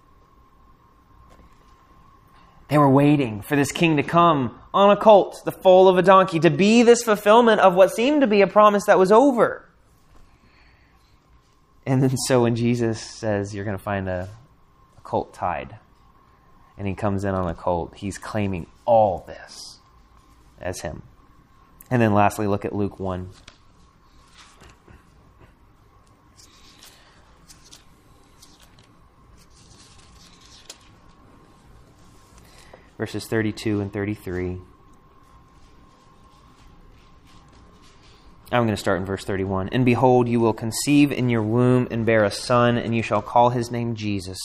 They 2.69 2.79
were 2.79 2.91
waiting 2.91 3.43
for 3.43 3.57
this 3.57 3.71
king 3.71 3.99
to 3.99 4.03
come 4.03 4.59
on 4.73 4.91
a 4.91 4.97
colt, 4.97 5.43
the 5.45 5.53
foal 5.53 5.89
of 5.89 5.99
a 5.99 6.03
donkey, 6.03 6.41
to 6.41 6.51
be 6.51 6.83
this 6.83 7.03
fulfillment 7.03 7.61
of 7.61 7.75
what 7.75 7.93
seemed 7.93 8.23
to 8.23 8.27
be 8.27 8.41
a 8.41 8.47
promise 8.47 8.87
that 8.87 8.99
was 8.99 9.13
over. 9.13 9.69
And 11.87 12.03
then, 12.03 12.17
so 12.17 12.43
when 12.43 12.57
Jesus 12.57 13.01
says 13.01 13.55
you're 13.55 13.65
going 13.65 13.77
to 13.77 13.83
find 13.83 14.09
a, 14.09 14.29
a 14.97 15.01
colt 15.03 15.35
tied, 15.35 15.79
and 16.79 16.89
he 16.89 16.95
comes 16.95 17.25
in 17.25 17.35
on 17.35 17.49
a 17.49 17.55
colt, 17.55 17.95
he's 17.97 18.19
claiming 18.19 18.67
all 18.87 19.25
this 19.27 19.79
as 20.61 20.81
him. 20.81 21.03
And 21.91 22.01
then, 22.01 22.15
lastly, 22.15 22.47
look 22.47 22.65
at 22.65 22.75
Luke 22.75 22.99
1. 22.99 23.29
Verses 33.05 33.27
32 33.27 33.83
and 33.83 33.93
33. 33.93 34.59
I'm 38.51 38.63
going 38.63 38.69
to 38.69 38.79
start 38.79 38.99
in 38.99 39.05
verse 39.05 39.27
31. 39.27 39.69
And 39.73 39.85
behold, 39.85 40.27
you 40.27 40.41
will 40.41 40.55
conceive 40.55 41.13
in 41.13 41.29
your 41.29 41.43
womb 41.43 41.87
and 41.91 42.07
bear 42.07 42.25
a 42.25 42.31
son, 42.31 42.79
and 42.79 42.97
you 42.97 43.03
shall 43.03 43.21
call 43.21 43.51
his 43.51 43.71
name 43.71 43.95
Jesus. 43.95 44.39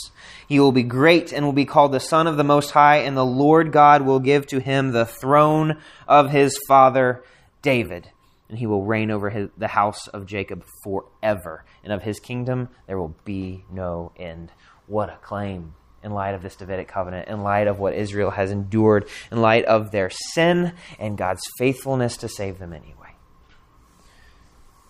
He 0.46 0.60
will 0.60 0.74
be 0.74 0.84
great 0.84 1.32
and 1.32 1.46
will 1.46 1.54
be 1.54 1.64
called 1.64 1.94
the 1.94 2.02
Son 2.02 2.28
of 2.28 2.36
the 2.36 2.44
Most 2.44 2.72
High, 2.72 2.98
and 2.98 3.16
the 3.16 3.24
Lord 3.24 3.72
God 3.72 4.02
will 4.02 4.20
give 4.20 4.46
to 4.48 4.60
him 4.60 4.92
the 4.92 5.06
throne 5.06 5.82
of 6.06 6.32
his 6.32 6.60
father 6.68 7.24
David. 7.62 8.10
And 8.50 8.60
he 8.60 8.68
will 8.68 8.84
reign 8.84 9.10
over 9.10 9.30
his, 9.30 9.48
the 9.58 9.70
house 9.70 10.10
of 10.10 10.26
Jacob 10.26 10.66
forever, 10.84 11.64
and 11.82 11.94
of 11.94 12.04
his 12.04 12.20
kingdom 12.20 12.68
there 12.88 13.00
will 13.00 13.16
be 13.24 13.64
no 13.72 14.12
end. 14.18 14.52
What 14.86 15.10
a 15.10 15.16
claim! 15.22 15.76
In 16.04 16.12
light 16.12 16.34
of 16.34 16.42
this 16.42 16.56
Davidic 16.56 16.88
covenant, 16.88 17.28
in 17.28 17.42
light 17.42 17.68
of 17.68 17.80
what 17.80 17.94
Israel 17.94 18.32
has 18.32 18.52
endured, 18.52 19.08
in 19.32 19.42
light 19.42 19.66
of 19.66 19.92
their 19.92 20.10
sin 20.10 20.74
and 21.00 21.18
God's 21.18 21.44
faithfulness 21.58 22.18
to 22.18 22.30
save 22.30 22.60
them 22.60 22.74
anyway. 22.74 22.96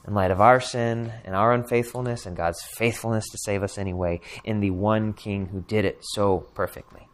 In 0.08 0.14
light 0.14 0.32
of 0.32 0.42
our 0.42 0.60
sin 0.60 1.12
and 1.24 1.36
our 1.36 1.54
unfaithfulness 1.54 2.26
and 2.26 2.36
God's 2.36 2.62
faithfulness 2.64 3.28
to 3.30 3.38
save 3.38 3.64
us 3.64 3.78
anyway, 3.78 4.22
in 4.44 4.60
the 4.60 4.72
one 4.72 5.14
King 5.14 5.48
who 5.48 5.62
did 5.62 5.86
it 5.86 6.00
so 6.02 6.48
perfectly. 6.56 7.08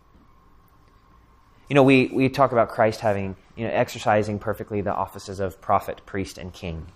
You 1.69 1.73
know, 1.73 1.84
we, 1.84 2.08
we 2.08 2.29
talk 2.29 2.51
about 2.51 2.69
Christ 2.69 2.99
having, 3.01 3.36
you 3.55 3.65
know, 3.65 3.73
exercising 3.73 4.39
perfectly 4.39 4.81
the 4.81 4.93
offices 4.93 5.39
of 5.39 5.60
prophet, 5.60 6.01
priest, 6.05 6.38
and 6.38 6.53
king 6.53 6.91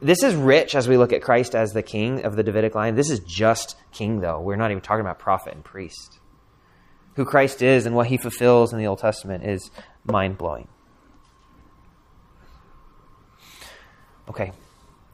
this 0.00 0.22
is 0.22 0.34
rich 0.34 0.74
as 0.74 0.88
we 0.88 0.96
look 0.96 1.12
at 1.12 1.22
Christ 1.22 1.54
as 1.54 1.72
the 1.72 1.82
king 1.82 2.24
of 2.24 2.36
the 2.36 2.42
Davidic 2.42 2.74
line. 2.74 2.94
This 2.94 3.10
is 3.10 3.20
just 3.20 3.76
king, 3.92 4.20
though. 4.20 4.40
We're 4.40 4.56
not 4.56 4.70
even 4.70 4.82
talking 4.82 5.00
about 5.00 5.18
prophet 5.18 5.54
and 5.54 5.64
priest. 5.64 6.18
Who 7.16 7.24
Christ 7.24 7.62
is 7.62 7.86
and 7.86 7.94
what 7.94 8.08
he 8.08 8.16
fulfills 8.16 8.72
in 8.72 8.78
the 8.78 8.86
Old 8.86 8.98
Testament 8.98 9.44
is 9.44 9.70
mind 10.04 10.36
blowing. 10.36 10.68
Okay, 14.28 14.52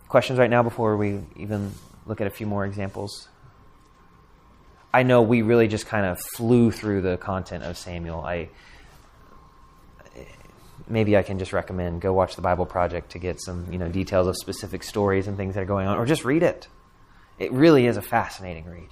questions 0.08 0.38
right 0.38 0.50
now 0.50 0.62
before 0.62 0.96
we 0.96 1.20
even 1.36 1.72
look 2.06 2.20
at 2.20 2.26
a 2.26 2.30
few 2.30 2.46
more 2.46 2.64
examples? 2.64 3.28
I 4.92 5.04
know 5.04 5.22
we 5.22 5.42
really 5.42 5.68
just 5.68 5.86
kind 5.86 6.06
of 6.06 6.18
flew 6.36 6.70
through 6.72 7.02
the 7.02 7.16
content 7.16 7.62
of 7.64 7.76
Samuel. 7.76 8.20
I 8.20 8.48
maybe 10.88 11.16
I 11.16 11.22
can 11.22 11.38
just 11.38 11.52
recommend 11.52 12.00
go 12.00 12.12
watch 12.12 12.36
the 12.36 12.42
Bible 12.42 12.66
Project 12.66 13.12
to 13.12 13.18
get 13.18 13.40
some 13.40 13.72
you 13.72 13.78
know 13.78 13.88
details 13.88 14.26
of 14.26 14.36
specific 14.36 14.82
stories 14.82 15.26
and 15.26 15.36
things 15.36 15.54
that 15.54 15.62
are 15.62 15.66
going 15.66 15.86
on, 15.86 15.96
or 15.96 16.06
just 16.06 16.24
read 16.24 16.42
it. 16.42 16.68
It 17.38 17.52
really 17.52 17.86
is 17.86 17.96
a 17.96 18.02
fascinating 18.02 18.66
read. 18.66 18.88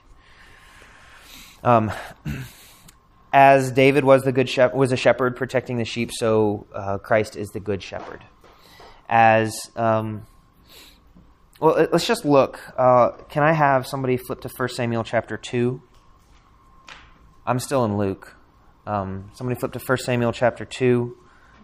Um, 1.62 1.92
as 3.33 3.72
David 3.72 4.05
was 4.05 4.22
the 4.22 4.33
good 4.33 4.48
shepherd, 4.48 4.77
was 4.77 4.92
a 4.92 4.96
shepherd 4.96 5.37
protecting 5.37 5.77
the 5.77 5.85
sheep, 5.85 6.11
so 6.12 6.66
uh, 6.74 6.98
Christ 6.98 7.37
is 7.37 7.48
the 7.51 7.61
good 7.61 7.83
shepherd. 7.83 8.24
As 9.09 9.55
um, 9.77 10.27
well, 11.61 11.88
let's 11.92 12.07
just 12.07 12.24
look. 12.24 12.61
Uh, 12.79 13.11
can 13.29 13.42
I 13.42 13.53
have 13.53 13.87
somebody 13.87 14.16
flip 14.16 14.40
to 14.42 14.51
1 14.55 14.68
Samuel 14.70 15.05
chapter 15.05 15.37
two? 15.37 15.83
I'm 17.46 17.59
still 17.59 17.85
in 17.85 17.96
Luke. 17.96 18.37
Um, 18.87 19.31
somebody 19.35 19.59
flip 19.59 19.72
to 19.72 19.79
1 19.79 19.98
Samuel 19.98 20.33
chapter 20.33 20.64
two 20.64 21.16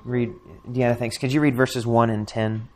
read, 0.04 0.32
Deanna, 0.68 0.96
thanks. 0.98 1.18
Could 1.18 1.32
you 1.32 1.40
read 1.40 1.56
verses 1.56 1.86
1 1.86 2.10
and 2.10 2.26
10? 2.28 2.68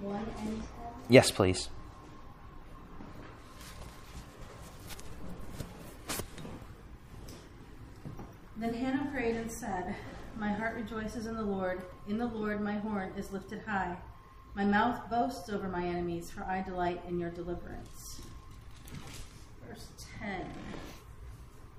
One 0.00 0.26
and 0.38 0.60
ten. 0.60 0.62
Yes, 1.08 1.30
please. 1.30 1.68
Then 8.56 8.74
Hannah 8.74 9.10
prayed 9.12 9.36
and 9.36 9.50
said, 9.50 9.94
My 10.38 10.52
heart 10.52 10.74
rejoices 10.76 11.26
in 11.26 11.34
the 11.34 11.42
Lord. 11.42 11.82
In 12.08 12.18
the 12.18 12.26
Lord 12.26 12.60
my 12.60 12.78
horn 12.78 13.12
is 13.16 13.32
lifted 13.32 13.62
high. 13.66 13.96
My 14.54 14.64
mouth 14.64 15.10
boasts 15.10 15.48
over 15.50 15.68
my 15.68 15.84
enemies, 15.84 16.30
for 16.30 16.44
I 16.44 16.62
delight 16.62 17.00
in 17.08 17.18
your 17.18 17.30
deliverance. 17.30 18.20
Verse 19.66 19.88
10 20.20 20.46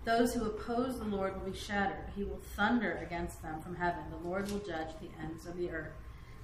Those 0.04 0.34
who 0.34 0.46
oppose 0.46 1.00
the 1.00 1.06
Lord 1.06 1.40
will 1.40 1.52
be 1.52 1.58
shattered. 1.58 2.10
He 2.16 2.26
will 2.26 2.42
thunder 2.58 3.00
against 3.06 3.42
them 3.42 3.62
from 3.62 3.76
heaven. 3.76 4.04
The 4.10 4.28
Lord 4.28 4.52
will 4.52 4.60
judge 4.60 4.90
the 5.00 5.10
ends 5.24 5.46
of 5.46 5.56
the 5.56 5.72
earth. 5.72 5.94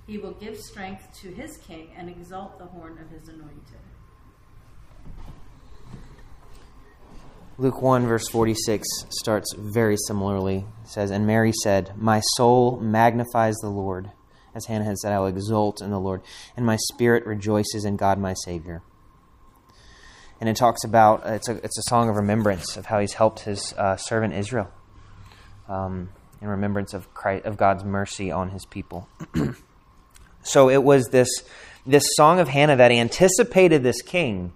He 0.08 0.18
will 0.18 0.32
give 0.32 0.58
strength 0.58 1.20
to 1.22 1.30
his 1.30 1.58
king 1.58 1.90
and 1.98 2.10
exalt 2.10 2.58
the 2.58 2.66
horn 2.66 2.98
of 2.98 3.10
his 3.10 3.28
anointed. 3.28 3.80
Luke 7.58 7.82
1, 7.82 8.08
verse 8.08 8.28
46 8.30 8.88
starts 9.10 9.54
very 9.56 9.98
similarly. 10.08 10.66
It 10.84 10.88
says, 10.88 11.12
And 11.12 11.28
Mary 11.28 11.52
said, 11.62 11.92
My 11.98 12.22
soul 12.36 12.80
magnifies 12.80 13.56
the 13.58 13.70
Lord, 13.70 14.12
As 14.54 14.66
Hannah 14.66 14.86
had 14.86 14.98
said, 14.98 15.14
I 15.14 15.20
will 15.20 15.28
exult 15.28 15.82
in 15.82 15.92
the 15.92 16.00
Lord, 16.00 16.22
and 16.58 16.66
my 16.66 16.76
spirit 16.76 17.26
rejoices 17.26 17.86
in 17.86 17.96
God 17.96 18.20
my 18.20 18.34
Savior. 18.34 18.82
And 20.40 20.50
it 20.50 20.56
talks 20.56 20.84
about, 20.84 21.22
it's 21.26 21.48
a, 21.48 21.58
it's 21.58 21.78
a 21.78 21.84
song 21.84 22.10
of 22.10 22.16
remembrance 22.16 22.76
of 22.76 22.88
how 22.88 23.00
he's 23.00 23.14
helped 23.14 23.42
his 23.42 23.74
uh, 23.78 23.96
servant 23.96 24.34
Israel 24.34 24.70
um, 25.70 26.10
in 26.42 26.48
remembrance 26.48 26.94
of, 26.94 27.14
Christ, 27.14 27.46
of 27.46 27.58
God's 27.58 27.84
mercy 27.84 28.32
on 28.32 28.50
his 28.50 28.66
people. 28.66 29.08
so 30.44 30.70
it 30.70 30.84
was 30.84 31.10
this, 31.10 31.30
this 31.86 32.04
song 32.16 32.40
of 32.40 32.50
Hannah 32.50 32.76
that 32.76 32.92
anticipated 32.92 33.84
this 33.84 34.02
king, 34.02 34.52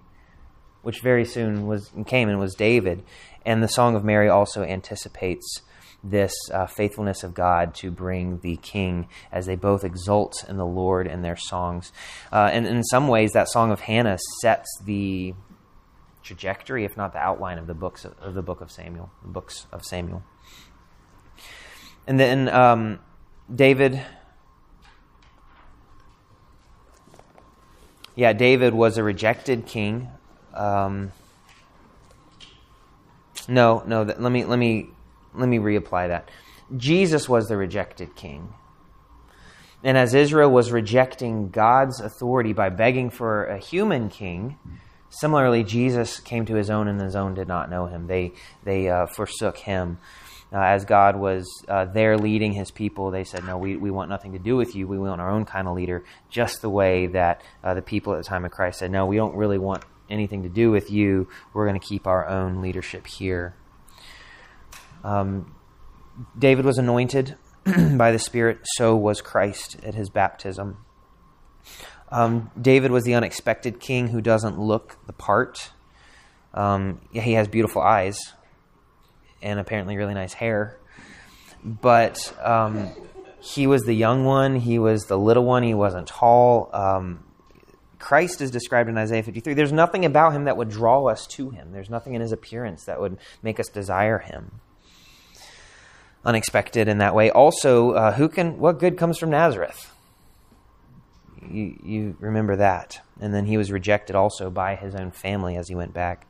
which 0.82 1.00
very 1.00 1.24
soon 1.24 1.66
was 1.66 1.90
came 2.06 2.28
and 2.28 2.38
was 2.38 2.54
David. 2.54 3.02
And 3.44 3.62
the 3.62 3.68
Song 3.68 3.94
of 3.94 4.04
Mary 4.04 4.28
also 4.28 4.64
anticipates 4.64 5.62
this 6.10 6.32
uh, 6.52 6.66
faithfulness 6.66 7.22
of 7.22 7.34
God 7.34 7.74
to 7.76 7.90
bring 7.90 8.40
the 8.40 8.56
king 8.56 9.08
as 9.32 9.46
they 9.46 9.56
both 9.56 9.84
exult 9.84 10.44
in 10.48 10.56
the 10.56 10.66
Lord 10.66 11.06
in 11.06 11.22
their 11.22 11.36
songs. 11.36 11.92
Uh, 12.32 12.50
and 12.52 12.66
in 12.66 12.82
some 12.84 13.08
ways, 13.08 13.32
that 13.32 13.48
Song 13.48 13.72
of 13.72 13.80
Hannah 13.80 14.18
sets 14.40 14.68
the 14.84 15.34
trajectory, 16.22 16.84
if 16.84 16.96
not 16.96 17.12
the 17.12 17.18
outline, 17.18 17.58
of 17.58 17.66
the 17.66 17.74
books 17.74 18.04
of, 18.04 18.34
the 18.34 18.42
book 18.42 18.60
of 18.60 18.70
Samuel, 18.70 19.10
the 19.22 19.28
books 19.28 19.66
of 19.72 19.84
Samuel. 19.84 20.22
And 22.06 22.20
then 22.20 22.48
um, 22.48 23.00
David. 23.52 24.00
Yeah, 28.14 28.32
David 28.32 28.72
was 28.72 28.96
a 28.96 29.02
rejected 29.02 29.66
king. 29.66 30.08
Um, 30.54 31.12
no, 33.48 33.82
no. 33.86 34.02
Let 34.02 34.32
me 34.32 34.44
let 34.44 34.58
me 34.58 34.88
let 35.36 35.48
me 35.48 35.58
reapply 35.58 36.08
that. 36.08 36.30
Jesus 36.76 37.28
was 37.28 37.48
the 37.48 37.56
rejected 37.56 38.16
king. 38.16 38.52
And 39.84 39.96
as 39.96 40.14
Israel 40.14 40.50
was 40.50 40.72
rejecting 40.72 41.50
God's 41.50 42.00
authority 42.00 42.52
by 42.52 42.70
begging 42.70 43.10
for 43.10 43.44
a 43.44 43.58
human 43.58 44.08
king, 44.08 44.58
similarly, 45.10 45.62
Jesus 45.62 46.18
came 46.18 46.46
to 46.46 46.54
his 46.54 46.70
own, 46.70 46.88
and 46.88 47.00
his 47.00 47.14
own 47.14 47.34
did 47.34 47.46
not 47.46 47.70
know 47.70 47.86
him. 47.86 48.06
They 48.06 48.32
they 48.64 48.88
uh, 48.88 49.06
forsook 49.06 49.58
him. 49.58 49.98
Uh, 50.52 50.60
as 50.60 50.84
God 50.84 51.16
was 51.16 51.48
uh, 51.68 51.86
there 51.86 52.16
leading 52.16 52.52
his 52.52 52.70
people, 52.70 53.10
they 53.10 53.24
said, 53.24 53.44
No, 53.44 53.58
we, 53.58 53.76
we 53.76 53.90
want 53.90 54.08
nothing 54.08 54.32
to 54.32 54.38
do 54.38 54.56
with 54.56 54.74
you. 54.74 54.86
We 54.86 54.98
want 54.98 55.20
our 55.20 55.30
own 55.30 55.44
kind 55.44 55.66
of 55.66 55.74
leader, 55.74 56.04
just 56.30 56.62
the 56.62 56.70
way 56.70 57.08
that 57.08 57.42
uh, 57.64 57.74
the 57.74 57.82
people 57.82 58.14
at 58.14 58.18
the 58.18 58.24
time 58.24 58.44
of 58.44 58.52
Christ 58.52 58.78
said, 58.78 58.90
No, 58.90 59.06
we 59.06 59.16
don't 59.16 59.34
really 59.34 59.58
want 59.58 59.84
anything 60.08 60.44
to 60.44 60.48
do 60.48 60.70
with 60.70 60.90
you. 60.90 61.28
We're 61.52 61.66
going 61.66 61.78
to 61.78 61.86
keep 61.86 62.06
our 62.06 62.26
own 62.28 62.62
leadership 62.62 63.06
here. 63.06 63.56
Um, 65.06 65.54
David 66.36 66.64
was 66.64 66.78
anointed 66.78 67.36
by 67.96 68.10
the 68.10 68.18
Spirit, 68.18 68.58
so 68.74 68.96
was 68.96 69.20
Christ 69.20 69.76
at 69.84 69.94
his 69.94 70.10
baptism. 70.10 70.78
Um, 72.10 72.50
David 72.60 72.90
was 72.90 73.04
the 73.04 73.14
unexpected 73.14 73.78
king 73.78 74.08
who 74.08 74.20
doesn't 74.20 74.58
look 74.58 74.98
the 75.06 75.12
part. 75.12 75.70
Um, 76.54 77.00
he 77.12 77.34
has 77.34 77.46
beautiful 77.46 77.82
eyes 77.82 78.18
and 79.40 79.60
apparently 79.60 79.96
really 79.96 80.14
nice 80.14 80.32
hair, 80.32 80.76
but 81.62 82.34
um, 82.42 82.90
he 83.40 83.68
was 83.68 83.82
the 83.82 83.94
young 83.94 84.24
one. 84.24 84.56
He 84.56 84.80
was 84.80 85.04
the 85.04 85.18
little 85.18 85.44
one. 85.44 85.62
He 85.62 85.74
wasn't 85.74 86.08
tall. 86.08 86.68
Um, 86.72 87.22
Christ 88.00 88.40
is 88.40 88.50
described 88.50 88.88
in 88.88 88.98
Isaiah 88.98 89.22
53. 89.22 89.54
There's 89.54 89.72
nothing 89.72 90.04
about 90.04 90.32
him 90.32 90.44
that 90.44 90.56
would 90.56 90.68
draw 90.68 91.06
us 91.06 91.28
to 91.28 91.50
him. 91.50 91.70
There's 91.70 91.90
nothing 91.90 92.14
in 92.14 92.20
his 92.20 92.32
appearance 92.32 92.84
that 92.84 93.00
would 93.00 93.18
make 93.42 93.60
us 93.60 93.68
desire 93.68 94.18
him. 94.18 94.60
Unexpected 96.26 96.88
in 96.88 96.98
that 96.98 97.14
way. 97.14 97.30
Also, 97.30 97.92
uh, 97.92 98.12
who 98.12 98.28
can? 98.28 98.58
What 98.58 98.80
good 98.80 98.98
comes 98.98 99.16
from 99.16 99.30
Nazareth? 99.30 99.94
You, 101.48 101.78
you 101.84 102.16
remember 102.18 102.56
that. 102.56 103.00
And 103.20 103.32
then 103.32 103.46
he 103.46 103.56
was 103.56 103.70
rejected 103.70 104.16
also 104.16 104.50
by 104.50 104.74
his 104.74 104.96
own 104.96 105.12
family 105.12 105.56
as 105.56 105.68
he 105.68 105.76
went 105.76 105.94
back. 105.94 106.26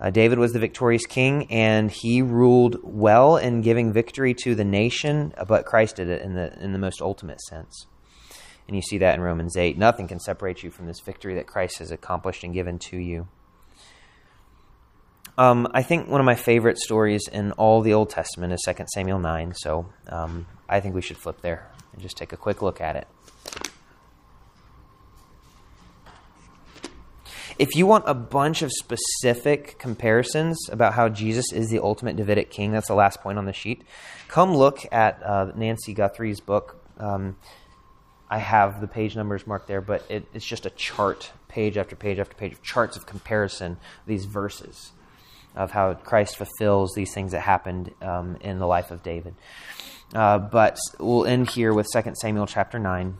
Uh, 0.00 0.10
David 0.10 0.40
was 0.40 0.52
the 0.52 0.58
victorious 0.58 1.06
king, 1.06 1.50
and 1.50 1.90
he 1.90 2.20
ruled 2.20 2.78
well 2.82 3.36
in 3.36 3.62
giving 3.62 3.92
victory 3.92 4.34
to 4.42 4.56
the 4.56 4.64
nation, 4.64 5.32
but 5.46 5.64
Christ 5.64 5.96
did 5.96 6.08
it 6.08 6.20
in 6.22 6.34
the 6.34 6.52
in 6.60 6.72
the 6.72 6.78
most 6.78 7.00
ultimate 7.00 7.40
sense. 7.40 7.86
And 8.66 8.74
you 8.74 8.82
see 8.82 8.98
that 8.98 9.14
in 9.14 9.20
Romans 9.20 9.56
8. 9.56 9.78
Nothing 9.78 10.08
can 10.08 10.18
separate 10.18 10.64
you 10.64 10.70
from 10.72 10.86
this 10.86 10.98
victory 10.98 11.36
that 11.36 11.46
Christ 11.46 11.78
has 11.78 11.92
accomplished 11.92 12.42
and 12.42 12.52
given 12.52 12.80
to 12.80 12.96
you. 12.96 13.28
Um, 15.38 15.68
I 15.72 15.82
think 15.82 16.08
one 16.08 16.20
of 16.20 16.24
my 16.24 16.34
favorite 16.34 16.78
stories 16.78 17.28
in 17.30 17.52
all 17.52 17.82
the 17.82 17.92
Old 17.92 18.08
Testament 18.08 18.54
is 18.54 18.62
2 18.66 18.84
Samuel 18.94 19.18
9, 19.18 19.52
so 19.54 19.86
um, 20.08 20.46
I 20.66 20.80
think 20.80 20.94
we 20.94 21.02
should 21.02 21.18
flip 21.18 21.42
there 21.42 21.70
and 21.92 22.00
just 22.00 22.16
take 22.16 22.32
a 22.32 22.38
quick 22.38 22.62
look 22.62 22.80
at 22.80 22.96
it. 22.96 23.06
If 27.58 27.74
you 27.74 27.86
want 27.86 28.04
a 28.06 28.14
bunch 28.14 28.62
of 28.62 28.72
specific 28.72 29.78
comparisons 29.78 30.68
about 30.70 30.94
how 30.94 31.08
Jesus 31.08 31.52
is 31.52 31.68
the 31.68 31.80
ultimate 31.80 32.16
Davidic 32.16 32.50
king, 32.50 32.72
that's 32.72 32.88
the 32.88 32.94
last 32.94 33.20
point 33.20 33.38
on 33.38 33.44
the 33.44 33.52
sheet, 33.52 33.82
come 34.28 34.54
look 34.54 34.86
at 34.90 35.22
uh, 35.22 35.52
Nancy 35.54 35.92
Guthrie's 35.92 36.40
book. 36.40 36.82
Um, 36.98 37.36
I 38.28 38.38
have 38.38 38.80
the 38.80 38.88
page 38.88 39.16
numbers 39.16 39.46
marked 39.46 39.68
there, 39.68 39.80
but 39.82 40.02
it, 40.10 40.26
it's 40.32 40.46
just 40.46 40.64
a 40.64 40.70
chart, 40.70 41.30
page 41.48 41.76
after 41.76 41.94
page 41.94 42.18
after 42.18 42.34
page 42.34 42.52
of 42.52 42.62
charts 42.62 42.96
of 42.96 43.04
comparison 43.04 43.76
these 44.06 44.24
verses 44.24 44.92
of 45.56 45.70
how 45.70 45.94
Christ 45.94 46.36
fulfills 46.36 46.92
these 46.94 47.12
things 47.12 47.32
that 47.32 47.40
happened 47.40 47.92
um, 48.02 48.36
in 48.40 48.58
the 48.58 48.66
life 48.66 48.90
of 48.90 49.02
David. 49.02 49.34
Uh, 50.14 50.38
but 50.38 50.78
we'll 51.00 51.26
end 51.26 51.50
here 51.50 51.72
with 51.72 51.86
2 51.92 52.12
Samuel 52.20 52.46
chapter 52.46 52.78
9. 52.78 53.16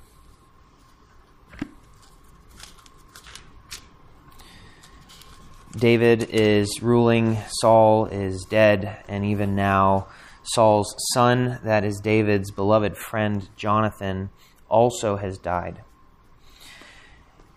David 5.77 6.29
is 6.31 6.81
ruling, 6.81 7.37
Saul 7.61 8.07
is 8.07 8.47
dead, 8.49 9.05
and 9.09 9.27
even 9.27 9.55
now, 9.55 10.07
Saul's 10.43 10.95
son, 11.13 11.59
that 11.65 11.85
is 11.85 12.01
David's 12.03 12.51
beloved 12.51 12.97
friend 12.97 13.47
Jonathan, 13.57 14.31
also 14.71 15.17
has 15.17 15.37
died. 15.37 15.83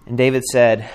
And 0.05 0.17
David 0.17 0.43
said, 0.43 0.89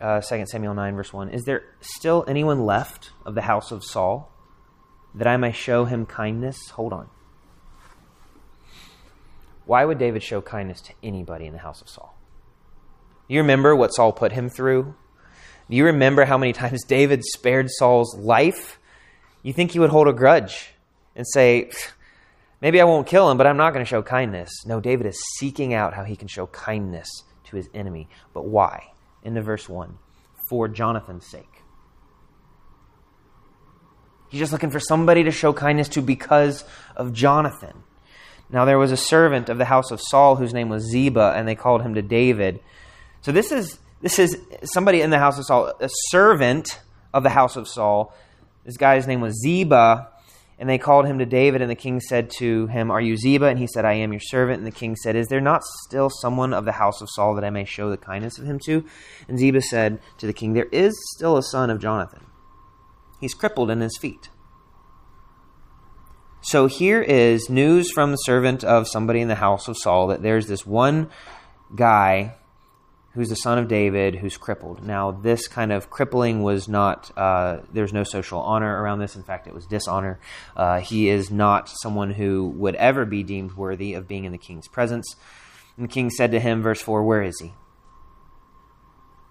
uh, 0.00 0.20
2 0.20 0.46
Samuel 0.46 0.74
9, 0.74 0.96
verse 0.96 1.12
1, 1.12 1.30
Is 1.30 1.44
there 1.44 1.64
still 1.80 2.24
anyone 2.28 2.64
left 2.64 3.10
of 3.26 3.34
the 3.34 3.42
house 3.42 3.70
of 3.70 3.84
Saul 3.84 4.32
that 5.14 5.26
I 5.26 5.36
may 5.36 5.52
show 5.52 5.84
him 5.84 6.06
kindness? 6.06 6.70
Hold 6.70 6.92
on. 6.92 7.08
Why 9.66 9.84
would 9.84 9.98
David 9.98 10.22
show 10.22 10.40
kindness 10.40 10.80
to 10.82 10.92
anybody 11.02 11.46
in 11.46 11.52
the 11.52 11.58
house 11.58 11.82
of 11.82 11.88
Saul? 11.88 12.16
You 13.26 13.40
remember 13.40 13.76
what 13.76 13.94
Saul 13.94 14.12
put 14.12 14.32
him 14.32 14.48
through? 14.48 14.94
You 15.68 15.84
remember 15.84 16.24
how 16.24 16.38
many 16.38 16.52
times 16.54 16.84
David 16.84 17.24
spared 17.24 17.68
Saul's 17.70 18.16
life? 18.16 18.78
You 19.42 19.52
think 19.52 19.72
he 19.72 19.78
would 19.78 19.90
hold 19.90 20.08
a 20.08 20.12
grudge 20.12 20.70
and 21.14 21.26
say, 21.26 21.70
maybe 22.62 22.80
I 22.80 22.84
won't 22.84 23.06
kill 23.06 23.30
him, 23.30 23.36
but 23.36 23.46
I'm 23.46 23.56
not 23.56 23.72
going 23.72 23.84
to 23.84 23.88
show 23.88 24.02
kindness. 24.02 24.50
No, 24.64 24.80
David 24.80 25.06
is 25.06 25.20
seeking 25.38 25.74
out 25.74 25.94
how 25.94 26.04
he 26.04 26.16
can 26.16 26.28
show 26.28 26.46
kindness 26.46 27.08
to 27.44 27.56
his 27.56 27.68
enemy. 27.74 28.08
But 28.32 28.46
why? 28.46 28.92
Into 29.28 29.42
verse 29.42 29.68
1 29.68 29.98
For 30.48 30.68
Jonathan's 30.68 31.26
sake. 31.26 31.62
He's 34.30 34.40
just 34.40 34.52
looking 34.52 34.70
for 34.70 34.80
somebody 34.80 35.22
to 35.24 35.30
show 35.30 35.52
kindness 35.52 35.88
to 35.90 36.02
because 36.02 36.64
of 36.96 37.12
Jonathan. 37.12 37.84
Now, 38.50 38.64
there 38.64 38.78
was 38.78 38.90
a 38.90 38.96
servant 38.96 39.50
of 39.50 39.58
the 39.58 39.66
house 39.66 39.90
of 39.90 40.00
Saul 40.00 40.36
whose 40.36 40.54
name 40.54 40.70
was 40.70 40.84
Ziba, 40.84 41.34
and 41.36 41.46
they 41.46 41.54
called 41.54 41.82
him 41.82 41.94
to 41.94 42.02
David. 42.02 42.60
So, 43.20 43.30
this 43.30 43.52
is 43.52 43.78
this 44.00 44.18
is 44.18 44.38
somebody 44.64 45.02
in 45.02 45.10
the 45.10 45.18
house 45.18 45.38
of 45.38 45.44
Saul, 45.44 45.72
a 45.78 45.90
servant 46.08 46.80
of 47.12 47.22
the 47.22 47.30
house 47.30 47.56
of 47.56 47.68
Saul. 47.68 48.14
This 48.64 48.78
guy's 48.78 49.06
name 49.06 49.20
was 49.20 49.34
Ziba, 49.42 50.08
and 50.58 50.68
they 50.68 50.78
called 50.78 51.06
him 51.06 51.20
to 51.20 51.26
David, 51.26 51.62
and 51.62 51.70
the 51.70 51.76
king 51.76 52.00
said 52.00 52.30
to 52.38 52.66
him, 52.66 52.90
Are 52.90 53.00
you 53.00 53.16
Ziba? 53.16 53.46
And 53.46 53.58
he 53.58 53.68
said, 53.68 53.84
I 53.84 53.92
am 53.94 54.12
your 54.12 54.20
servant. 54.20 54.58
And 54.58 54.66
the 54.66 54.72
king 54.72 54.96
said, 54.96 55.14
Is 55.14 55.28
there 55.28 55.40
not 55.40 55.62
still 55.84 56.10
someone 56.10 56.52
of 56.52 56.64
the 56.64 56.72
house 56.72 57.00
of 57.00 57.08
Saul 57.10 57.36
that 57.36 57.44
I 57.44 57.50
may 57.50 57.64
show 57.64 57.90
the 57.90 57.96
kindness 57.96 58.38
of 58.38 58.44
him 58.44 58.58
to? 58.64 58.84
And 59.28 59.38
Ziba 59.38 59.62
said 59.62 60.00
to 60.18 60.26
the 60.26 60.32
king, 60.32 60.54
There 60.54 60.68
is 60.72 60.94
still 61.14 61.36
a 61.36 61.44
son 61.44 61.70
of 61.70 61.80
Jonathan. 61.80 62.26
He's 63.20 63.34
crippled 63.34 63.70
in 63.70 63.80
his 63.80 63.96
feet. 63.98 64.30
So 66.40 66.66
here 66.66 67.02
is 67.02 67.48
news 67.48 67.90
from 67.92 68.10
the 68.10 68.16
servant 68.16 68.64
of 68.64 68.88
somebody 68.88 69.20
in 69.20 69.28
the 69.28 69.36
house 69.36 69.68
of 69.68 69.76
Saul 69.76 70.08
that 70.08 70.22
there's 70.22 70.46
this 70.48 70.66
one 70.66 71.10
guy 71.74 72.36
who's 73.18 73.30
the 73.30 73.34
son 73.34 73.58
of 73.58 73.66
David, 73.66 74.14
who's 74.14 74.36
crippled. 74.36 74.86
Now, 74.86 75.10
this 75.10 75.48
kind 75.48 75.72
of 75.72 75.90
crippling 75.90 76.44
was 76.44 76.68
not, 76.68 77.10
uh, 77.18 77.62
there's 77.72 77.92
no 77.92 78.04
social 78.04 78.38
honor 78.38 78.80
around 78.80 79.00
this. 79.00 79.16
In 79.16 79.24
fact, 79.24 79.48
it 79.48 79.54
was 79.54 79.66
dishonor. 79.66 80.20
Uh, 80.56 80.78
he 80.78 81.08
is 81.08 81.28
not 81.28 81.68
someone 81.68 82.12
who 82.12 82.46
would 82.50 82.76
ever 82.76 83.04
be 83.04 83.24
deemed 83.24 83.54
worthy 83.54 83.94
of 83.94 84.06
being 84.06 84.24
in 84.24 84.30
the 84.30 84.38
king's 84.38 84.68
presence. 84.68 85.16
And 85.76 85.88
the 85.88 85.92
king 85.92 86.10
said 86.10 86.30
to 86.30 86.38
him, 86.38 86.62
verse 86.62 86.80
4, 86.80 87.02
Where 87.02 87.24
is 87.24 87.40
he? 87.40 87.54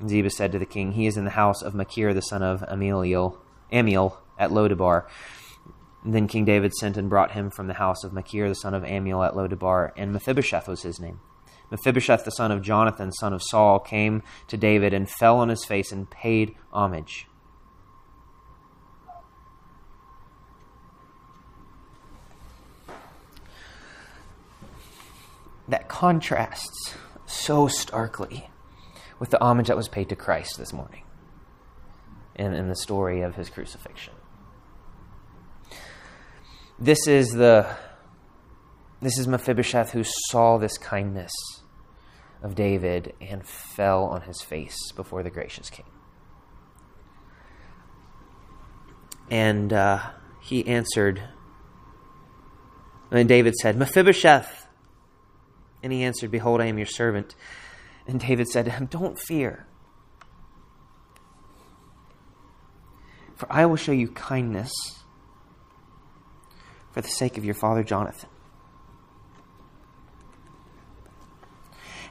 And 0.01 0.09
Ziba 0.09 0.31
said 0.31 0.51
to 0.51 0.59
the 0.59 0.65
king, 0.65 0.91
He 0.91 1.07
is 1.07 1.15
in 1.15 1.23
the 1.23 1.31
house 1.31 1.61
of 1.61 1.73
Machir, 1.73 2.13
the 2.13 2.19
son 2.19 2.43
of 2.43 2.63
Ameliel, 2.63 3.37
Amiel, 3.71 4.21
at 4.37 4.49
Lodebar. 4.49 5.07
And 6.03 6.13
then 6.13 6.27
King 6.27 6.43
David 6.43 6.73
sent 6.73 6.97
and 6.97 7.09
brought 7.09 7.31
him 7.31 7.49
from 7.49 7.67
the 7.67 7.75
house 7.75 8.03
of 8.03 8.11
Machir, 8.11 8.49
the 8.49 8.55
son 8.55 8.73
of 8.73 8.83
Amiel 8.83 9.23
at 9.23 9.33
Lodebar, 9.33 9.91
and 9.95 10.11
Mephibosheth 10.11 10.67
was 10.67 10.81
his 10.81 10.99
name. 10.99 11.21
Mephibosheth, 11.71 12.23
the 12.23 12.31
son 12.31 12.51
of 12.51 12.61
Jonathan, 12.61 13.11
son 13.11 13.33
of 13.33 13.41
Saul, 13.43 13.79
came 13.79 14.23
to 14.47 14.57
David 14.57 14.93
and 14.93 15.09
fell 15.09 15.37
on 15.39 15.49
his 15.49 15.65
face 15.65 15.91
and 15.91 16.09
paid 16.09 16.55
homage. 16.71 17.27
That 25.67 25.89
contrasts 25.89 26.95
so 27.25 27.67
starkly 27.67 28.49
with 29.19 29.31
the 29.31 29.41
homage 29.41 29.67
that 29.67 29.75
was 29.75 29.89
paid 29.89 30.07
to 30.09 30.15
Christ 30.15 30.57
this 30.57 30.71
morning 30.71 31.03
in, 32.35 32.53
in 32.53 32.69
the 32.69 32.75
story 32.75 33.21
of 33.21 33.35
his 33.35 33.49
crucifixion. 33.49 34.13
This 36.79 37.07
is 37.07 37.29
the 37.31 37.67
this 39.01 39.19
is 39.19 39.27
Mephibosheth 39.27 39.91
who 39.91 40.03
saw 40.03 40.57
this 40.57 40.77
kindness 40.77 41.31
of 42.41 42.55
David 42.55 43.13
and 43.21 43.45
fell 43.45 44.05
on 44.05 44.21
his 44.21 44.41
face 44.41 44.91
before 44.95 45.23
the 45.23 45.29
gracious 45.29 45.69
king. 45.69 45.85
And 49.29 49.73
uh, 49.73 49.99
he 50.41 50.65
answered, 50.67 51.21
and 53.11 53.29
David 53.29 53.55
said, 53.55 53.77
Mephibosheth. 53.77 54.67
And 55.83 55.93
he 55.93 56.03
answered, 56.03 56.31
Behold, 56.31 56.61
I 56.61 56.65
am 56.65 56.77
your 56.77 56.87
servant. 56.87 57.35
And 58.07 58.19
David 58.19 58.47
said 58.47 58.65
to 58.65 58.71
him, 58.71 58.87
Don't 58.87 59.19
fear, 59.19 59.67
for 63.35 63.51
I 63.51 63.65
will 63.65 63.75
show 63.75 63.91
you 63.91 64.07
kindness 64.09 64.71
for 66.91 67.01
the 67.01 67.07
sake 67.07 67.37
of 67.37 67.45
your 67.45 67.53
father 67.53 67.83
Jonathan. 67.83 68.29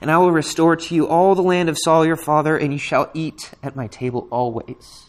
And 0.01 0.11
I 0.11 0.19
will 0.19 0.33
restore 0.33 0.77
to 0.77 0.95
you 0.95 1.09
all 1.09 1.35
the 1.35 1.43
land 1.43 1.69
of 1.69 1.79
Saul 1.79 2.05
your 2.05 2.17
father, 2.17 2.57
and 2.57 2.73
you 2.73 2.79
shall 2.79 3.11
eat 3.15 3.53
at 3.63 3.77
my 3.77 3.87
table 3.87 4.29
always. 4.31 5.07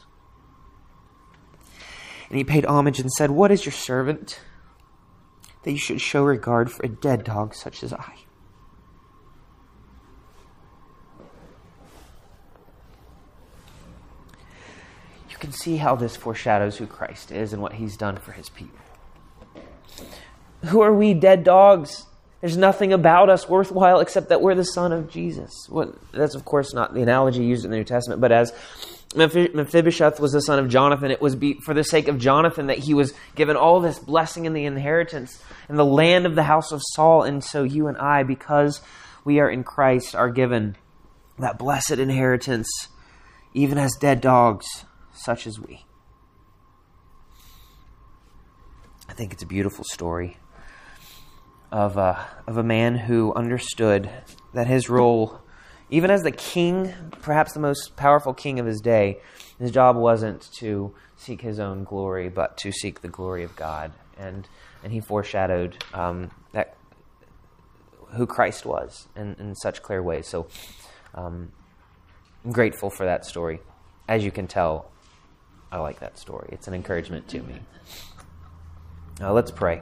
And 2.29 2.37
he 2.37 2.43
paid 2.43 2.65
homage 2.65 2.99
and 2.99 3.11
said, 3.11 3.31
What 3.31 3.51
is 3.51 3.65
your 3.65 3.73
servant 3.73 4.39
that 5.63 5.71
you 5.71 5.77
should 5.77 6.01
show 6.01 6.23
regard 6.23 6.71
for 6.71 6.85
a 6.85 6.89
dead 6.89 7.23
dog 7.23 7.53
such 7.53 7.83
as 7.83 7.93
I? 7.93 8.13
You 15.29 15.37
can 15.39 15.51
see 15.51 15.77
how 15.77 15.95
this 15.95 16.15
foreshadows 16.15 16.77
who 16.77 16.87
Christ 16.87 17.31
is 17.31 17.53
and 17.53 17.61
what 17.61 17.73
he's 17.73 17.95
done 17.95 18.17
for 18.17 18.31
his 18.31 18.49
people. 18.49 18.79
Who 20.65 20.81
are 20.81 20.93
we, 20.93 21.13
dead 21.13 21.43
dogs? 21.43 22.07
There's 22.41 22.57
nothing 22.57 22.93
about 22.93 23.29
us 23.29 23.49
worthwhile 23.49 23.99
except 23.99 24.29
that 24.29 24.41
we're 24.41 24.53
the 24.53 24.63
son 24.63 24.91
of 24.91 25.09
Jesus. 25.09 25.51
What, 25.69 25.95
that's, 26.11 26.35
of 26.35 26.45
course, 26.45 26.73
not 26.73 26.93
the 26.93 27.01
analogy 27.01 27.43
used 27.43 27.65
in 27.65 27.71
the 27.71 27.77
New 27.77 27.83
Testament, 27.83 28.21
but 28.21 28.31
as 28.31 28.53
Mephibosheth 29.15 30.19
was 30.19 30.33
the 30.33 30.41
son 30.41 30.59
of 30.59 30.69
Jonathan, 30.69 31.09
it 31.09 31.21
was 31.21 31.35
for 31.63 31.73
the 31.73 31.83
sake 31.83 32.07
of 32.07 32.19
Jonathan 32.19 32.67
that 32.67 32.77
he 32.77 32.93
was 32.93 33.13
given 33.35 33.55
all 33.55 33.79
this 33.79 33.97
blessing 33.97 34.45
in 34.45 34.53
the 34.53 34.65
inheritance 34.65 35.41
and 35.67 35.79
the 35.79 35.85
land 35.85 36.27
of 36.27 36.35
the 36.35 36.43
house 36.43 36.71
of 36.71 36.81
Saul. 36.93 37.23
And 37.23 37.43
so 37.43 37.63
you 37.63 37.87
and 37.87 37.97
I, 37.97 38.21
because 38.21 38.81
we 39.25 39.39
are 39.39 39.49
in 39.49 39.63
Christ, 39.63 40.13
are 40.13 40.29
given 40.29 40.75
that 41.39 41.57
blessed 41.57 41.91
inheritance, 41.91 42.69
even 43.53 43.79
as 43.79 43.93
dead 43.99 44.21
dogs, 44.21 44.67
such 45.13 45.47
as 45.47 45.59
we. 45.59 45.85
I 49.09 49.13
think 49.13 49.33
it's 49.33 49.43
a 49.43 49.47
beautiful 49.47 49.85
story 49.85 50.37
of 51.71 51.97
a, 51.97 52.27
of 52.47 52.57
a 52.57 52.63
man 52.63 52.95
who 52.95 53.33
understood 53.33 54.09
that 54.53 54.67
his 54.67 54.89
role, 54.89 55.41
even 55.89 56.09
as 56.11 56.23
the 56.23 56.31
king, 56.31 56.93
perhaps 57.21 57.53
the 57.53 57.59
most 57.59 57.95
powerful 57.95 58.33
king 58.33 58.59
of 58.59 58.65
his 58.65 58.79
day, 58.81 59.19
his 59.59 59.71
job 59.71 59.95
wasn't 59.95 60.49
to 60.59 60.93
seek 61.15 61.41
his 61.41 61.59
own 61.59 61.83
glory, 61.83 62.29
but 62.29 62.57
to 62.57 62.71
seek 62.71 63.01
the 63.01 63.07
glory 63.07 63.43
of 63.43 63.55
God. 63.55 63.91
And, 64.17 64.47
and 64.83 64.93
he 64.93 64.99
foreshadowed 64.99 65.83
um, 65.93 66.31
that 66.53 66.75
who 68.13 68.25
Christ 68.25 68.65
was 68.65 69.07
in, 69.15 69.35
in 69.39 69.55
such 69.55 69.81
clear 69.81 70.01
ways. 70.01 70.27
So 70.27 70.47
um, 71.13 71.51
I'm 72.45 72.51
grateful 72.51 72.89
for 72.89 73.05
that 73.05 73.25
story. 73.25 73.59
As 74.07 74.23
you 74.23 74.31
can 74.31 74.47
tell, 74.47 74.91
I 75.71 75.79
like 75.79 75.99
that 75.99 76.17
story. 76.17 76.49
It's 76.51 76.67
an 76.67 76.73
encouragement 76.73 77.27
to 77.29 77.41
me. 77.41 77.59
Now 79.19 79.33
let's 79.33 79.51
pray. 79.51 79.81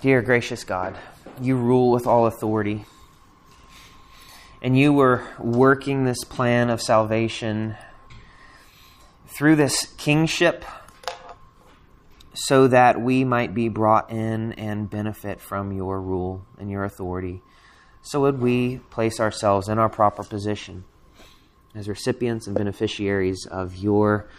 Dear 0.00 0.22
gracious 0.22 0.64
God, 0.64 0.96
you 1.42 1.56
rule 1.56 1.90
with 1.90 2.06
all 2.06 2.26
authority. 2.26 2.86
And 4.62 4.78
you 4.78 4.94
were 4.94 5.26
working 5.38 6.04
this 6.04 6.24
plan 6.24 6.70
of 6.70 6.80
salvation 6.80 7.76
through 9.26 9.56
this 9.56 9.92
kingship 9.98 10.64
so 12.32 12.66
that 12.68 12.98
we 12.98 13.24
might 13.24 13.52
be 13.52 13.68
brought 13.68 14.10
in 14.10 14.54
and 14.54 14.88
benefit 14.88 15.38
from 15.38 15.70
your 15.70 16.00
rule 16.00 16.46
and 16.58 16.70
your 16.70 16.84
authority. 16.84 17.42
So 18.00 18.22
would 18.22 18.40
we 18.40 18.78
place 18.78 19.20
ourselves 19.20 19.68
in 19.68 19.78
our 19.78 19.90
proper 19.90 20.24
position 20.24 20.84
as 21.74 21.90
recipients 21.90 22.46
and 22.46 22.56
beneficiaries 22.56 23.44
of 23.44 23.76
your 23.76 24.30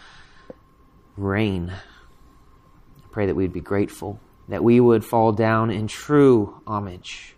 reign. 1.16 1.70
I 1.70 3.08
pray 3.12 3.28
that 3.28 3.36
we'd 3.36 3.54
be 3.54 3.62
grateful, 3.62 4.20
that 4.52 4.66
we 4.66 4.82
would 4.82 5.06
fall 5.06 5.32
down 5.32 5.72
in 5.72 5.88
true 5.88 6.62
homage, 6.68 7.38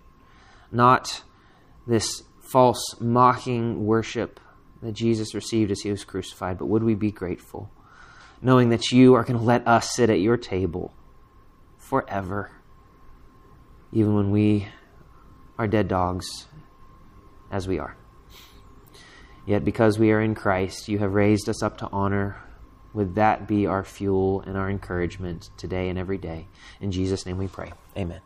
not 0.72 1.22
this 1.86 2.24
false 2.40 2.96
mocking 3.00 3.86
worship 3.86 4.40
that 4.82 4.94
Jesus 4.94 5.36
received 5.36 5.70
as 5.70 5.82
he 5.82 5.92
was 5.92 6.04
crucified, 6.04 6.58
but 6.58 6.66
would 6.66 6.82
we 6.82 6.96
be 6.96 7.12
grateful, 7.12 7.70
knowing 8.42 8.70
that 8.70 8.92
you 8.92 9.14
are 9.14 9.24
going 9.24 9.38
to 9.38 9.46
let 9.46 9.68
us 9.68 9.96
sit 9.96 10.10
at 10.10 10.22
your 10.22 10.38
table 10.38 10.92
forever, 11.78 12.50
even 13.92 14.16
when 14.16 14.32
we 14.32 14.68
are 15.60 15.68
dead 15.68 15.88
dogs 15.88 16.48
as 17.52 17.68
we 17.68 17.78
are. 17.78 17.96
Yet 19.46 19.64
because 19.64 20.00
we 20.00 20.12
are 20.12 20.20
in 20.20 20.34
Christ, 20.34 20.90
you 20.90 20.98
have 20.98 21.14
raised 21.14 21.48
us 21.48 21.62
up 21.62 21.78
to 21.78 21.90
honor. 21.92 22.42
Would 22.94 23.16
that 23.16 23.48
be 23.48 23.66
our 23.66 23.84
fuel 23.84 24.42
and 24.42 24.58
our 24.58 24.70
encouragement 24.70 25.50
today 25.58 25.90
and 25.90 25.98
every 25.98 26.18
day? 26.18 26.48
In 26.80 26.92
Jesus' 26.92 27.26
name 27.26 27.38
we 27.38 27.48
pray. 27.48 27.74
Amen. 27.98 28.22